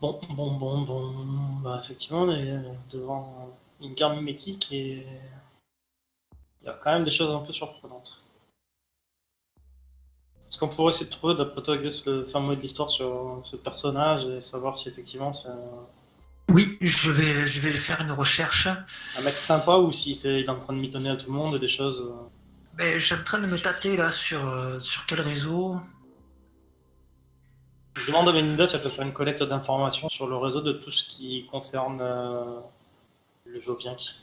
Bon, 0.00 0.18
bon, 0.30 0.52
bon, 0.52 0.82
bon. 0.82 1.12
Bah, 1.62 1.78
effectivement, 1.82 2.22
on 2.22 2.30
est 2.30 2.58
devant 2.90 3.50
une 3.80 3.92
guerre 3.94 4.14
mimétique 4.14 4.72
et 4.72 5.06
il 6.62 6.66
y 6.66 6.68
a 6.68 6.72
quand 6.72 6.92
même 6.92 7.04
des 7.04 7.10
choses 7.10 7.30
un 7.30 7.40
peu 7.40 7.52
surprenantes. 7.52 8.22
Est-ce 10.48 10.58
qu'on 10.58 10.68
pourrait 10.68 10.90
essayer 10.90 11.06
de 11.06 11.12
trouver, 11.12 11.34
d'après 11.34 11.62
toi, 11.62 11.76
Gus, 11.76 12.06
le 12.06 12.24
fin 12.24 12.40
mot 12.40 12.54
de 12.54 12.60
l'histoire 12.60 12.90
sur 12.90 13.40
ce 13.44 13.56
personnage 13.56 14.24
et 14.24 14.42
savoir 14.42 14.78
si 14.78 14.88
effectivement 14.88 15.32
c'est 15.32 15.48
un, 15.48 15.86
Oui, 16.50 16.76
je 16.80 17.10
vais, 17.10 17.46
je 17.46 17.60
vais 17.60 17.72
faire 17.72 18.00
une 18.00 18.12
recherche. 18.12 18.66
un 18.66 19.22
mec 19.24 19.32
sympa 19.34 19.76
ou 19.76 19.92
si 19.92 20.14
c'est 20.14 20.40
il 20.40 20.44
est 20.44 20.48
en 20.48 20.58
train 20.58 20.72
de 20.74 20.78
mitonner 20.80 21.10
à 21.10 21.16
tout 21.16 21.26
le 21.26 21.32
monde 21.36 21.54
et 21.56 21.58
des 21.58 21.68
choses. 21.68 22.00
euh, 22.00 22.28
Mais 22.76 22.98
je 22.98 23.06
suis 23.06 23.14
en 23.14 23.22
train 23.24 23.38
de 23.40 23.46
me 23.46 23.58
tâter 23.58 23.96
là 23.96 24.10
sur, 24.10 24.46
euh, 24.46 24.80
sur 24.80 25.06
quel 25.06 25.20
réseau. 25.20 25.80
Je 27.96 28.06
demande 28.06 28.28
à 28.28 28.32
Melinda 28.32 28.66
si 28.66 28.76
elle 28.76 28.82
peut 28.82 28.90
faire 28.90 29.06
une 29.06 29.12
collecte 29.12 29.42
d'informations 29.42 30.08
sur 30.08 30.26
le 30.26 30.36
réseau 30.36 30.60
de 30.60 30.72
tout 30.72 30.90
ce 30.90 31.04
qui 31.04 31.46
concerne 31.46 32.00
euh, 32.00 32.60
le 33.46 33.60
Jovien 33.60 33.94
qui, 33.94 34.14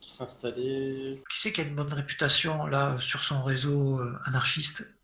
qui 0.00 0.10
s'est 0.10 0.24
installé. 0.24 1.22
Qui 1.30 1.38
c'est 1.40 1.52
qui 1.52 1.60
a 1.60 1.64
une 1.64 1.76
bonne 1.76 1.92
réputation 1.92 2.66
là 2.66 2.98
sur 2.98 3.20
son 3.22 3.42
réseau 3.44 3.98
euh, 4.00 4.18
anarchiste? 4.24 4.96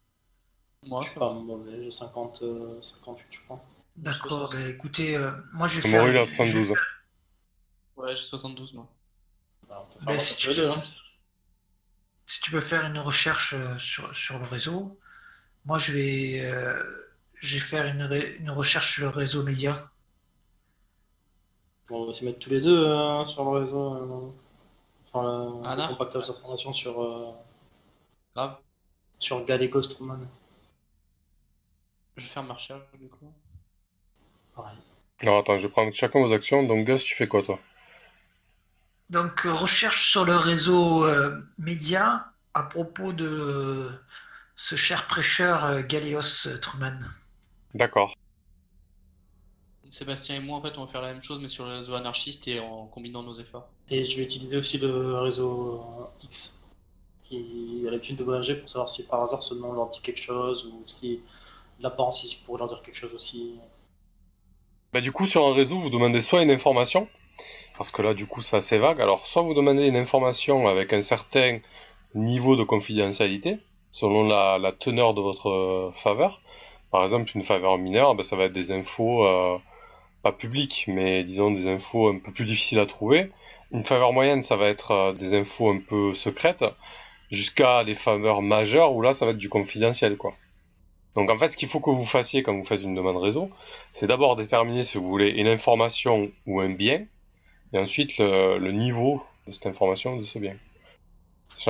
Moi, 0.83 1.01
Je 1.03 1.09
suis 1.11 1.19
pas 1.19 1.33
mauvais, 1.35 1.83
j'ai 1.85 1.91
50, 1.91 2.43
euh, 2.43 2.81
58 2.81 3.27
je 3.31 3.39
crois. 3.45 3.61
D'accord, 3.97 4.53
bah, 4.53 4.69
écoutez, 4.69 5.17
euh, 5.17 5.31
moi 5.53 5.67
je 5.69 5.81
vais 5.81 5.89
faire. 5.89 6.07
il 6.09 6.17
a 6.17 6.25
je 6.25 6.31
vais 6.31 6.37
72 6.37 6.71
ans. 6.71 6.75
faire- 6.75 6.85
Ouais, 7.97 8.15
j'ai 8.17 8.23
72 8.23 8.75
moi. 8.75 8.89
Bah, 9.69 9.83
on 9.89 9.93
peut 9.93 9.99
faire 10.01 10.07
bah, 10.13 10.19
si, 10.19 10.37
tu, 10.37 10.61
hein. 10.61 10.75
si 12.27 12.41
tu 12.41 12.51
peux 12.51 12.61
faire 12.61 12.85
une 12.85 12.99
recherche 12.99 13.55
euh, 13.55 13.77
sur, 13.79 14.15
sur 14.15 14.39
le 14.39 14.45
réseau, 14.45 14.99
moi 15.65 15.79
je 15.79 15.93
vais, 15.93 16.41
euh, 16.45 16.83
je 17.41 17.55
vais 17.55 17.61
faire 17.61 17.87
une, 17.87 18.03
ré- 18.03 18.37
une 18.39 18.51
recherche 18.51 18.95
sur 18.95 19.05
le 19.05 19.09
réseau 19.11 19.43
média. 19.43 19.91
Bon, 21.89 22.03
on 22.03 22.07
va 22.09 22.13
se 22.15 22.25
mettre 22.25 22.39
tous 22.41 22.51
les 22.51 22.61
deux 22.61 22.85
euh, 22.87 23.25
sur 23.27 23.45
le 23.51 23.61
réseau. 23.61 23.95
euh, 23.95 24.31
enfin, 25.07 25.23
le- 25.63 25.67
Ah, 25.67 25.77
le 25.77 25.89
compactage 25.89 26.27
d'informations 26.27 26.73
sur, 26.73 27.01
euh, 27.03 27.33
Grave. 28.35 28.59
sur 29.19 29.45
Galego 29.45 29.83
Stroman. 29.83 30.29
Je 32.17 32.23
vais 32.25 32.29
faire 32.29 32.43
ma 32.43 32.55
recherche 32.55 32.83
du 33.01 33.09
coup. 33.09 33.33
Pareil. 34.57 34.77
Alors 35.21 35.39
attends, 35.39 35.59
je 35.59 35.67
vais 35.67 35.73
prendre 35.73 35.93
chacun 35.93 36.21
vos 36.21 36.33
actions. 36.33 36.65
Donc 36.65 36.87
Gus, 36.87 37.05
tu 37.05 37.15
fais 37.15 37.29
quoi 37.29 37.43
toi? 37.43 37.61
Donc, 39.09 39.47
euh, 39.47 39.53
recherche 39.53 40.11
sur 40.11 40.25
le 40.25 40.35
réseau 40.35 41.05
euh, 41.05 41.41
média 41.59 42.33
à 42.55 42.65
propos 42.65 43.13
de 43.13 43.89
ce 44.57 44.75
cher 44.75 45.07
prêcheur 45.07 45.65
euh, 45.65 45.83
Galéos 45.83 46.47
euh, 46.47 46.59
Truman. 46.59 46.99
D'accord. 47.75 48.15
Sébastien 49.89 50.37
et 50.37 50.41
moi, 50.41 50.59
en 50.59 50.63
fait, 50.63 50.77
on 50.79 50.85
va 50.85 50.91
faire 50.91 51.03
la 51.03 51.13
même 51.13 51.23
chose, 51.23 51.39
mais 51.41 51.47
sur 51.47 51.65
le 51.67 51.75
réseau 51.75 51.95
anarchiste 51.95 52.49
et 52.49 52.59
en 52.59 52.87
combinant 52.87 53.23
nos 53.23 53.35
efforts. 53.35 53.69
Et 53.91 54.03
je 54.03 54.17
vais 54.17 54.25
utiliser 54.25 54.57
aussi 54.57 54.79
le 54.79 55.19
réseau 55.19 55.85
euh, 56.01 56.25
X, 56.25 56.59
qui 57.23 57.85
a 57.87 57.91
l'habitude 57.91 58.17
de 58.17 58.25
voyager 58.25 58.57
pour 58.57 58.69
savoir 58.69 58.89
si 58.89 59.07
par 59.07 59.23
hasard 59.23 59.43
ce 59.43 59.55
nom 59.55 59.73
leur 59.73 59.89
dit 59.91 60.01
quelque 60.01 60.21
chose 60.21 60.67
ou 60.67 60.83
si 60.87 61.21
l'apparence 61.79 62.25
ici 62.25 62.43
pourrait 62.45 62.59
leur 62.59 62.69
dire 62.69 62.83
quelque 62.83 62.97
chose 62.97 63.15
aussi. 63.15 63.55
Bah, 64.93 65.01
du 65.01 65.13
coup, 65.13 65.27
sur 65.27 65.47
un 65.47 65.53
réseau, 65.53 65.79
vous 65.79 65.91
demandez 65.91 66.21
soit 66.21 66.43
une 66.43 66.51
information, 66.51 67.09
parce 67.77 67.91
que 67.91 68.03
là, 68.03 68.15
du 68.15 68.27
coup, 68.27 68.43
c'est 68.43 68.57
assez 68.57 68.79
vague. 68.79 69.01
Alors, 69.01 69.27
soit 69.27 69.43
vous 69.43 69.55
demandez 69.55 69.87
une 69.87 69.97
information 69.97 70.69
avec 70.69 70.93
un 70.93 71.01
certain 71.01 71.59
niveau 72.15 72.57
de 72.57 72.65
confidentialité, 72.65 73.59
selon 73.91 74.27
la, 74.27 74.73
teneur 74.79 75.15
de 75.15 75.21
votre 75.21 75.51
euh, 75.51 75.91
faveur. 75.93 76.41
Par 76.91 77.03
exemple, 77.03 77.31
une 77.35 77.43
faveur 77.43 77.79
mineure, 77.79 78.15
bah, 78.15 78.23
ça 78.23 78.37
va 78.37 78.45
être 78.45 78.53
des 78.53 78.73
infos 78.73 79.27
euh, 79.27 79.59
pas 80.23 80.33
publiques, 80.33 80.85
mais 80.89 81.25
disons 81.25 81.51
des 81.51 81.67
infos 81.69 82.09
un 82.09 82.19
peu 82.19 82.33
plus 82.33 82.45
difficiles 82.45 82.81
à 82.81 82.87
trouver. 82.87 83.31
Une 83.73 83.85
faveur 83.85 84.13
moyenne, 84.13 84.43
ça 84.43 84.57
va 84.57 84.69
être 84.69 84.93
euh, 84.93 85.13
des 85.13 85.35
infos 85.35 85.71
un 85.71 85.81
peu 85.81 86.15
secrètes, 86.15 86.65
jusqu'à 87.31 87.85
des 87.85 87.95
faveurs 87.95 88.41
majeures, 88.41 88.95
où 88.95 89.03
là, 89.03 89.13
ça 89.13 89.27
va 89.27 89.33
être 89.33 89.39
du 89.39 89.49
confidentiel, 89.49 90.17
quoi. 90.17 90.33
Donc 91.17 91.31
en 91.31 91.37
fait, 91.37 91.49
ce 91.49 91.57
qu'il 91.57 91.69
faut 91.69 91.81
que 91.81 91.91
vous 91.91 92.07
fassiez 92.07 92.43
quand 92.45 92.55
vous 92.55 92.65
faites 92.65 92.83
une 92.83 92.95
demande 92.95 93.17
réseau, 93.17 93.51
c'est 93.93 94.07
d'abord 94.07 94.37
déterminer 94.37 94.85
si 94.85 94.99
vous 94.99 95.09
voulez 95.09 95.31
une 95.31 95.49
information 95.49 96.31
ou 96.47 96.61
un 96.61 96.71
bien, 96.71 97.07
et 97.73 97.79
ensuite 97.79 98.19
le, 98.19 98.59
le 98.59 98.73
niveau 98.73 99.23
de 99.47 99.53
cette 99.53 99.67
information 99.67 100.15
ou 100.15 100.21
de 100.21 100.25
ce 100.25 100.39
bien. 100.39 100.55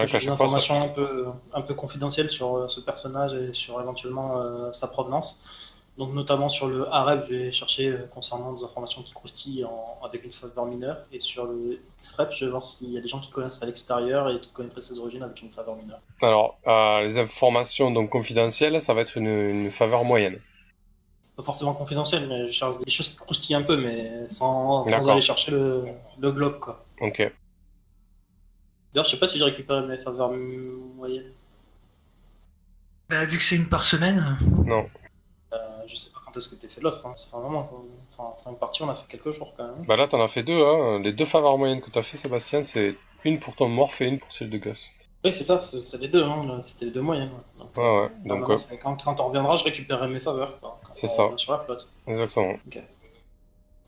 Chaque 0.06 0.08
fois, 0.36 0.46
ça- 0.48 0.60
un 0.84 0.88
peu, 0.88 1.26
un 1.54 1.62
peu 1.62 1.74
confidentielles 1.74 2.30
sur 2.30 2.56
euh, 2.56 2.68
ce 2.68 2.80
personnage 2.80 3.34
et 3.34 3.52
sur 3.52 3.80
éventuellement 3.80 4.40
euh, 4.40 4.72
sa 4.72 4.88
provenance. 4.88 5.44
Donc 5.98 6.12
notamment 6.12 6.50
sur 6.50 6.66
le 6.68 6.86
AREP, 6.92 7.24
je 7.30 7.34
vais 7.34 7.52
chercher 7.52 7.88
euh, 7.88 8.06
concernant 8.12 8.52
des 8.52 8.62
informations 8.62 9.02
qui 9.02 9.14
croustillent 9.14 9.64
en- 9.64 9.98
avec 10.04 10.24
une 10.24 10.32
faveur 10.32 10.66
mineure. 10.66 10.98
Et 11.10 11.18
sur 11.18 11.46
le 11.46 11.80
XREP, 12.02 12.32
je 12.32 12.44
vais 12.44 12.50
voir 12.50 12.66
s'il 12.66 12.90
y 12.90 12.98
a 12.98 13.00
des 13.00 13.08
gens 13.08 13.18
qui 13.18 13.30
connaissent 13.30 13.62
à 13.62 13.66
l'extérieur 13.66 14.28
et 14.30 14.38
qui 14.38 14.52
connaîtraient 14.52 14.82
ses 14.82 14.98
origines 14.98 15.22
avec 15.22 15.40
une 15.40 15.48
faveur 15.50 15.74
mineure. 15.76 16.00
Alors, 16.20 16.58
euh, 16.66 17.02
les 17.02 17.16
informations 17.18 17.90
donc 17.90 18.10
confidentielles, 18.10 18.78
ça 18.82 18.92
va 18.92 19.00
être 19.00 19.16
une, 19.16 19.26
une 19.26 19.70
faveur 19.70 20.04
moyenne. 20.04 20.38
Pas 21.34 21.42
forcément 21.42 21.72
confidentielles, 21.72 22.28
mais 22.28 22.46
je 22.46 22.52
cherche 22.52 22.76
des 22.78 22.90
choses 22.90 23.08
qui 23.08 23.16
croustillent 23.16 23.56
un 23.56 23.62
peu, 23.62 23.76
mais 23.78 24.28
sans, 24.28 24.84
aller 25.08 25.20
chercher 25.22 25.50
le, 25.52 25.84
le 26.18 26.32
globe. 26.32 26.58
Quoi. 26.60 26.84
Ok. 27.00 27.18
D'ailleurs, 28.92 29.04
je 29.06 29.10
sais 29.10 29.18
pas 29.18 29.28
si 29.28 29.38
j'ai 29.38 29.44
récupéré 29.44 29.86
mes 29.86 29.98
faveurs 29.98 30.30
moyennes. 30.32 31.32
Bah, 33.08 33.24
vu 33.24 33.38
que 33.38 33.44
c'est 33.44 33.56
une 33.56 33.68
par 33.68 33.82
semaine, 33.84 34.36
Non. 34.66 34.86
Je 35.86 35.97
sais 35.97 36.10
pas 36.10 36.20
quand 36.24 36.36
est-ce 36.36 36.48
que 36.48 36.54
t'es 36.56 36.69
fait 36.69 36.80
l'autre. 36.80 37.04
Hein. 37.06 37.12
Ça 37.16 37.28
fait 37.30 37.36
un 37.36 37.41
moment. 37.41 37.69
Enfin, 38.12 38.34
cinq 38.38 38.58
parties, 38.58 38.82
on 38.82 38.88
a 38.88 38.94
fait 38.94 39.06
quelques 39.08 39.30
jours 39.30 39.52
quand 39.56 39.64
même. 39.64 39.84
Bah 39.86 39.97
là, 39.97 40.08
t'en 40.08 40.20
as 40.22 40.28
fait 40.28 40.42
deux. 40.42 40.62
Hein. 40.64 41.00
Les 41.00 41.12
deux 41.12 41.24
faveurs 41.24 41.56
moyennes 41.58 41.80
que 41.80 41.91
t'as 41.91 42.02
fait, 42.02 42.16
Sébastien, 42.16 42.62
c'est 42.62 42.94
une 43.24 43.38
pour 43.41 43.54
ton 43.56 43.69
morph 43.69 44.00
et 44.00 44.06
une 44.08 44.19
pour 44.19 44.32
celle 44.32 44.50
de 44.50 44.58
Gus. 44.58 44.91
Oui, 45.25 45.32
c'est 45.32 45.42
ça, 45.44 45.60
c'est 45.60 45.98
les 46.00 46.06
deux, 46.08 46.22
hein, 46.22 46.60
c'était 46.62 46.84
les 46.84 46.91
deux 46.92 47.00
moyennes. 47.00 47.30
ouais. 47.30 47.58
Donc, 47.64 47.76
Ouais, 47.76 47.82
ouais. 47.82 47.88
euh, 48.04 48.08
Donc, 48.28 48.41
maintenant, 48.48 48.54
euh, 48.54 48.76
quand, 48.80 48.96
quand 49.02 49.20
on 49.20 49.26
reviendra, 49.28 49.56
je 49.56 49.64
récupérerai 49.64 50.06
mes 50.08 50.20
faveurs. 50.20 50.58
C'est 50.92 51.08
ça. 51.08 51.30
Sur 51.36 51.52
la 51.52 51.58
flotte. 51.60 51.88
exactement. 52.06 52.54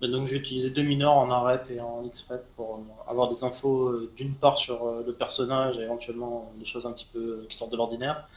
Et 0.01 0.07
donc, 0.09 0.27
j'ai 0.29 0.37
utilisé 0.37 0.71
deux 0.71 0.83
mineurs 0.83 1.13
en 1.15 1.29
AREP 1.31 1.71
et 1.73 1.81
en 1.81 2.03
XREP 2.03 2.45
pour 2.55 2.77
euh, 2.77 3.11
avoir 3.11 3.29
des 3.29 3.43
infos 3.43 3.89
euh, 3.89 4.13
d'une 4.17 4.35
part 4.35 4.57
sur 4.57 4.85
euh, 4.87 5.03
le 5.05 5.13
personnage 5.13 5.77
et 5.79 5.83
éventuellement 5.83 6.53
des 6.57 6.65
choses 6.65 6.87
un 6.87 6.93
petit 6.93 7.09
peu 7.13 7.45
qui 7.49 7.57
sortent 7.57 7.73
de 7.73 7.77
l'ordinaire. 7.77 8.29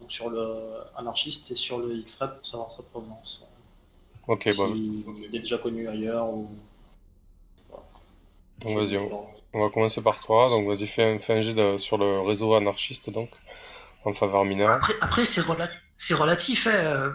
Donc, 0.00 0.12
sur 0.12 0.30
le 0.30 0.56
anarchiste 0.96 1.50
et 1.50 1.54
sur 1.56 1.78
le 1.78 1.88
XREP 2.02 2.36
pour 2.36 2.46
savoir 2.46 2.72
sa 2.72 2.82
provenance. 2.82 3.50
Ok, 4.26 4.44
bon. 4.56 4.72
S'il 4.74 5.04
est 5.34 5.38
déjà 5.40 5.58
connu 5.58 5.88
ailleurs 5.88 6.28
ou. 6.30 6.48
Donc, 8.60 8.76
vas-y, 8.76 8.96
on, 8.98 9.26
on 9.54 9.64
va 9.64 9.70
commencer 9.70 10.02
par 10.02 10.20
toi. 10.20 10.48
Donc, 10.48 10.66
vas-y, 10.66 10.86
fais 10.86 11.04
un, 11.14 11.18
fais 11.18 11.34
un 11.34 11.40
jet 11.40 11.54
de- 11.54 11.78
sur 11.78 11.96
le 11.98 12.20
réseau 12.20 12.54
anarchiste, 12.54 13.10
donc, 13.10 13.30
en 14.04 14.12
faveur 14.12 14.44
mineure. 14.44 14.70
après, 14.70 14.94
après 15.00 15.24
c'est 15.24 15.40
rela- 15.40 15.70
c'est 15.96 16.14
relatif. 16.14 16.66
hein, 16.66 16.70
euh, 16.72 17.12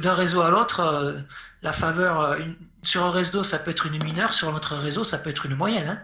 D'un 0.00 0.14
réseau 0.14 0.40
à 0.40 0.50
l'autre, 0.50 0.80
euh, 0.80 1.20
la 1.62 1.72
faveur, 1.72 2.20
euh, 2.20 2.38
une- 2.38 2.56
sur 2.82 3.04
un 3.04 3.10
réseau, 3.10 3.44
ça 3.44 3.58
peut 3.58 3.70
être 3.70 3.86
une 3.86 4.02
mineure, 4.02 4.32
sur 4.32 4.48
un 4.48 4.54
autre 4.54 4.74
réseau, 4.74 5.04
ça 5.04 5.18
peut 5.18 5.30
être 5.30 5.46
une 5.46 5.54
moyenne. 5.54 6.02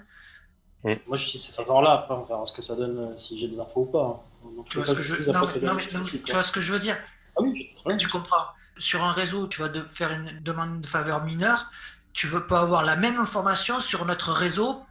hein. 0.84 0.94
Moi, 1.08 1.16
j'utilise 1.16 1.46
ces 1.46 1.52
faveurs-là, 1.52 1.92
après, 1.94 2.14
on 2.14 2.22
verra 2.22 2.46
ce 2.46 2.52
que 2.52 2.62
ça 2.62 2.76
donne 2.76 3.16
si 3.18 3.36
j'ai 3.38 3.48
des 3.48 3.58
infos 3.58 3.80
ou 3.80 3.86
pas. 3.86 4.04
hein. 4.04 4.20
Donc, 4.44 4.68
Tu 4.68 4.78
vois 4.78 4.86
ce 4.86 4.94
que 4.94 5.02
je 5.02 5.14
veux 5.14 5.28
après, 5.28 5.40
non, 5.40 5.46
c'est 5.46 5.60
mais- 5.60 5.66
non, 5.68 5.74
des 5.74 5.78
mais- 5.78 5.92
non, 5.92 5.98
mais 5.98 6.04
spécifiques, 6.04 6.24
tu 6.24 6.32
quoi. 6.32 6.34
vois 6.34 6.42
ce 6.42 6.52
que 6.52 6.60
je 6.60 6.72
veux 6.72 6.78
dire 6.78 6.96
Ah 7.36 7.40
oui. 7.42 7.68
Tu 7.98 8.08
comprends. 8.08 8.44
Sur 8.78 9.02
un 9.04 9.12
réseau, 9.12 9.46
tu 9.46 9.60
vas 9.60 9.68
de 9.68 9.82
faire 9.82 10.12
une 10.12 10.40
demande 10.42 10.80
de 10.80 10.86
faveur 10.86 11.24
mineure, 11.24 11.70
tu 12.12 12.26
veux 12.28 12.46
pas 12.46 12.60
avoir 12.60 12.84
la 12.84 12.96
même 12.96 13.18
information 13.18 13.80
sur 13.80 14.04
notre 14.06 14.32
réseau, 14.32 14.82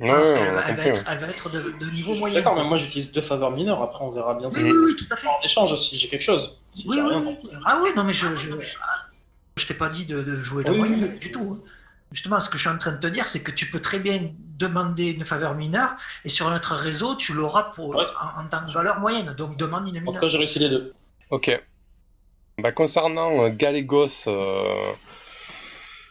Ouais, 0.00 0.08
elle, 0.10 0.54
va 0.74 0.86
être, 0.86 1.04
elle 1.08 1.18
va 1.18 1.28
être 1.28 1.50
de, 1.50 1.70
de 1.78 1.86
niveau 1.90 2.16
moyen. 2.16 2.34
D'accord, 2.34 2.56
mais 2.56 2.64
moi 2.64 2.78
j'utilise 2.78 3.12
deux 3.12 3.20
faveurs 3.22 3.52
mineures, 3.52 3.80
après 3.80 4.02
on 4.04 4.10
verra 4.10 4.34
bien 4.34 4.48
Oui, 4.48 4.54
si 4.60 4.64
oui, 4.64 4.72
oui, 4.86 4.96
tout 4.96 5.06
à 5.12 5.16
fait. 5.16 5.28
en 5.28 5.40
échange 5.44 5.76
si 5.80 5.96
j'ai 5.96 6.08
quelque 6.08 6.20
chose. 6.20 6.58
Si 6.72 6.84
Oui, 6.88 6.98
oui, 7.00 7.08
rien, 7.10 7.18
oui. 7.20 7.24
bon. 7.24 7.38
Ah 7.64 7.78
oui, 7.80 7.90
non, 7.94 8.02
mais 8.02 8.12
je, 8.12 8.34
je, 8.34 8.58
je, 8.60 8.76
je 9.56 9.66
t'ai 9.66 9.74
pas 9.74 9.88
dit 9.88 10.04
de, 10.04 10.20
de 10.20 10.42
jouer 10.42 10.64
de 10.64 10.70
oui. 10.72 11.18
du 11.20 11.30
tout. 11.30 11.60
hein. 11.64 11.68
Justement, 12.14 12.40
ce 12.40 12.48
que 12.48 12.56
je 12.56 12.62
suis 12.62 12.70
en 12.74 12.78
train 12.78 12.92
de 12.92 13.00
te 13.00 13.08
dire, 13.08 13.26
c'est 13.26 13.42
que 13.42 13.50
tu 13.50 13.66
peux 13.70 13.80
très 13.80 13.98
bien 13.98 14.30
demander 14.58 15.10
une 15.10 15.26
faveur 15.26 15.54
mineure 15.54 15.90
et 16.24 16.28
sur 16.28 16.48
notre 16.48 16.74
réseau, 16.74 17.16
tu 17.16 17.32
l'auras 17.34 17.64
pour 17.74 17.88
Ouais. 17.96 18.04
en, 18.38 18.42
en 18.42 18.48
tant 18.48 18.64
que 18.66 18.72
valeur 18.72 19.00
moyenne. 19.00 19.34
Donc 19.36 19.56
demande 19.56 19.88
une 19.88 19.96
En 19.96 20.00
tout 20.00 20.06
mineure. 20.06 20.20
cas, 20.22 20.28
j'ai 20.28 20.38
réussi 20.38 20.60
les 20.60 20.68
deux. 20.70 20.94
Ok. 21.30 21.50
Bah, 22.58 22.70
concernant 22.72 23.44
euh, 23.44 23.48
Galégos 23.50 24.28
euh, 24.28 24.92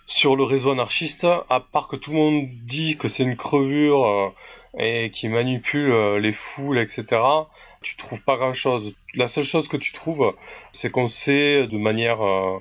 sur 0.06 0.36
le 0.36 0.44
réseau 0.44 0.72
anarchiste, 0.72 1.26
à 1.50 1.60
part 1.62 1.88
que 1.88 1.96
tout 1.96 2.12
le 2.12 2.18
monde 2.18 2.48
dit 2.66 2.98
que 2.98 3.08
c'est 3.08 3.24
une 3.24 3.38
crevure 3.38 4.06
euh, 4.06 4.30
et 4.78 5.10
qui 5.12 5.30
manipule 5.30 5.90
euh, 5.92 6.20
les 6.20 6.34
foules, 6.34 6.80
etc., 6.80 7.06
tu 7.82 7.96
trouves 7.98 8.22
pas 8.22 8.36
grand-chose. 8.38 8.94
La 9.14 9.28
seule 9.28 9.44
chose 9.44 9.68
que 9.68 9.78
tu 9.78 9.92
trouves, 9.94 10.34
c'est 10.74 10.90
qu'on 10.90 11.08
sait 11.08 11.68
de 11.68 11.78
manière 11.78 12.22
euh, 12.26 12.58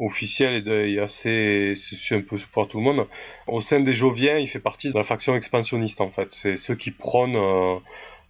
officiel 0.00 0.54
et, 0.54 0.62
de, 0.62 0.86
et 0.86 0.98
assez, 0.98 1.74
c'est 1.76 2.16
un 2.16 2.22
peu 2.22 2.36
pour 2.52 2.66
tout 2.66 2.78
le 2.78 2.84
monde. 2.84 3.06
Au 3.46 3.60
sein 3.60 3.80
des 3.80 3.94
Joviens, 3.94 4.38
il 4.38 4.46
fait 4.46 4.58
partie 4.60 4.88
de 4.90 4.96
la 4.96 5.02
faction 5.04 5.36
expansionniste 5.36 6.00
en 6.00 6.10
fait. 6.10 6.30
C'est 6.30 6.56
ceux 6.56 6.74
qui 6.74 6.90
prônent 6.90 7.36
euh, 7.36 7.76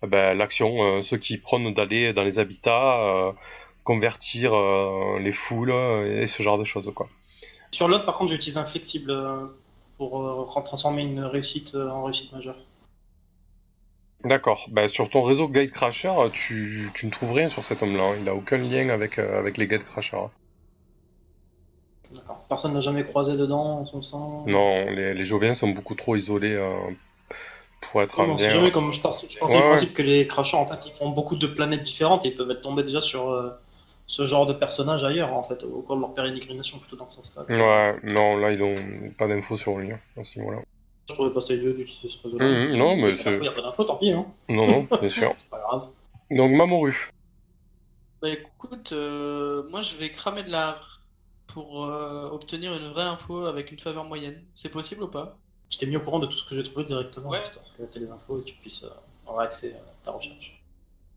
ben, 0.07 0.35
l'action, 0.37 0.83
euh, 0.83 1.03
ceux 1.03 1.19
qui 1.19 1.39
prônent 1.39 1.73
d'aller 1.73 2.13
dans 2.13 2.25
les 2.25 2.39
habitats, 2.39 3.01
euh, 3.01 3.33
convertir 3.85 4.53
les 5.21 5.33
foules 5.33 5.73
et 6.23 6.27
ce 6.27 6.43
genre 6.43 6.59
de 6.59 6.65
choses 6.65 6.91
quoi. 6.95 7.09
Sur 7.73 7.89
l'autre, 7.89 8.05
par 8.05 8.17
contre, 8.17 8.33
j'utilise 8.33 8.59
un 8.59 8.67
flexible 8.67 9.13
pour 9.97 10.63
transformer 10.65 11.03
une 11.03 11.25
réussite 11.25 11.75
en 11.75 12.05
réussite 12.05 12.33
majeure. 12.33 12.57
D'accord. 14.25 14.67
Ben, 14.71 14.87
sur 14.87 15.09
ton 15.09 15.23
réseau 15.23 15.49
Guide 15.49 15.71
Crasher, 15.71 16.13
tu, 16.33 16.91
tu 16.95 17.07
ne 17.07 17.11
trouves 17.11 17.33
rien 17.33 17.49
sur 17.49 17.65
cet 17.65 17.83
homme-là. 17.83 18.03
hein. 18.03 18.15
Il 18.19 18.25
n'a 18.25 18.35
aucun 18.35 18.59
lien 18.59 18.91
avec, 18.91 19.19
euh, 19.19 19.39
avec 19.39 19.57
les 19.57 19.67
Guide 19.67 19.85
Crashers. 19.85 20.29
D'accord. 22.15 22.45
Personne 22.49 22.73
n'a 22.75 22.81
jamais 22.81 23.05
croisé 23.05 23.37
dedans 23.37 23.81
en 23.81 23.87
son 23.87 24.03
sein. 24.03 24.19
Non, 24.47 24.87
les, 24.91 25.15
les 25.15 25.25
Joviens 25.25 25.55
sont 25.55 25.69
beaucoup 25.69 25.95
trop 25.95 26.17
isolés 26.17 26.55
euh, 26.55 26.75
pour 27.81 28.03
être 28.03 28.25
c'est 28.37 28.51
jamais 28.51 28.71
comme 28.73 28.93
je 28.93 29.01
pense, 29.01 29.27
je 29.29 29.39
pense 29.39 29.49
Ouais, 29.49 29.57
du 29.57 29.63
ouais. 29.63 29.69
principe 29.69 29.95
que 29.95 30.03
les 30.03 30.27
crashers 30.27 30.57
en 30.57 30.67
fait 30.67 30.87
ils 30.87 30.93
font 30.93 31.09
beaucoup 31.11 31.37
de 31.37 31.47
planètes 31.47 31.83
différentes 31.83 32.25
et 32.25 32.29
ils 32.29 32.35
peuvent 32.35 32.51
être 32.51 32.61
tombés 32.61 32.83
déjà 32.83 33.01
sur 33.01 33.31
euh, 33.31 33.51
ce 34.07 34.27
genre 34.27 34.45
de 34.47 34.53
personnages 34.53 35.05
ailleurs 35.05 35.33
en 35.33 35.43
fait 35.43 35.63
au 35.65 35.81
cours 35.83 35.97
de 35.97 36.01
leur 36.01 36.13
pérégrination 36.13 36.79
plutôt 36.79 36.97
dans 36.97 37.09
ce 37.09 37.23
sens-là. 37.23 37.45
Ouais, 37.49 37.97
non, 38.03 38.37
là, 38.37 38.51
ils 38.53 38.59
n'ont 38.59 39.11
pas 39.17 39.27
d'infos 39.29 39.57
sur 39.57 39.79
lui, 39.79 39.93
hein, 39.93 40.01
à 40.19 40.25
ce 40.25 40.39
niveau-là. 40.39 40.59
Je 41.09 41.15
trouvais 41.15 41.31
pas 41.33 41.41
ça 41.41 41.55
idiot 41.55 41.73
d'utiliser 41.73 42.09
ce 42.11 42.23
réseau-là. 42.23 42.45
Mhm, 42.45 42.77
non, 42.77 42.97
mais 42.97 43.03
Il 43.03 43.09
y 43.09 43.13
a 43.13 43.15
c'est- 43.15 43.25
pas 43.25 43.31
d'infos, 43.31 43.43
il 43.43 43.45
y 43.45 43.49
a 43.49 43.53
pas 43.53 43.63
d'infos, 43.63 43.85
tant 43.85 43.97
pis, 43.97 44.13
hein. 44.13 44.27
Non, 44.49 44.67
non, 44.67 44.87
bien 45.01 45.09
sûr. 45.09 45.33
c'est 45.37 45.51
pas 45.51 45.59
grave. 45.59 45.89
Donc, 46.31 46.53
Mamoru. 46.53 47.11
Bah 48.23 48.29
écoute, 48.29 48.93
euh, 48.93 49.63
moi 49.71 49.81
je 49.81 49.97
vais 49.97 50.11
cramer 50.13 50.43
de 50.43 50.51
l'art 50.51 51.00
pour 51.53 51.85
euh, 51.85 52.29
obtenir 52.31 52.75
une 52.75 52.89
vraie 52.91 53.05
info 53.05 53.45
avec 53.47 53.73
une 53.73 53.79
faveur 53.79 54.05
moyenne. 54.05 54.43
C'est 54.55 54.71
possible 54.71 55.03
ou 55.03 55.09
pas? 55.09 55.37
Je 55.71 55.79
t'ai 55.79 55.87
mis 55.87 55.97
au 55.97 56.01
courant 56.01 56.19
de 56.19 56.27
tout 56.27 56.37
ce 56.37 56.49
que 56.49 56.55
j'ai 56.55 56.65
trouvé 56.65 56.85
directement, 56.85 57.31
Ouais. 57.31 57.43
histoire 57.43 57.65
que 57.77 57.83
tu 57.85 57.99
aies 57.99 58.03
les 58.03 58.11
infos 58.11 58.39
et 58.39 58.43
que 58.43 58.49
tu 58.49 58.55
puisses 58.57 58.85
euh, 58.85 58.89
avoir 59.29 59.45
accès 59.45 59.75
à 59.75 60.05
ta 60.05 60.11
recherche. 60.13 60.61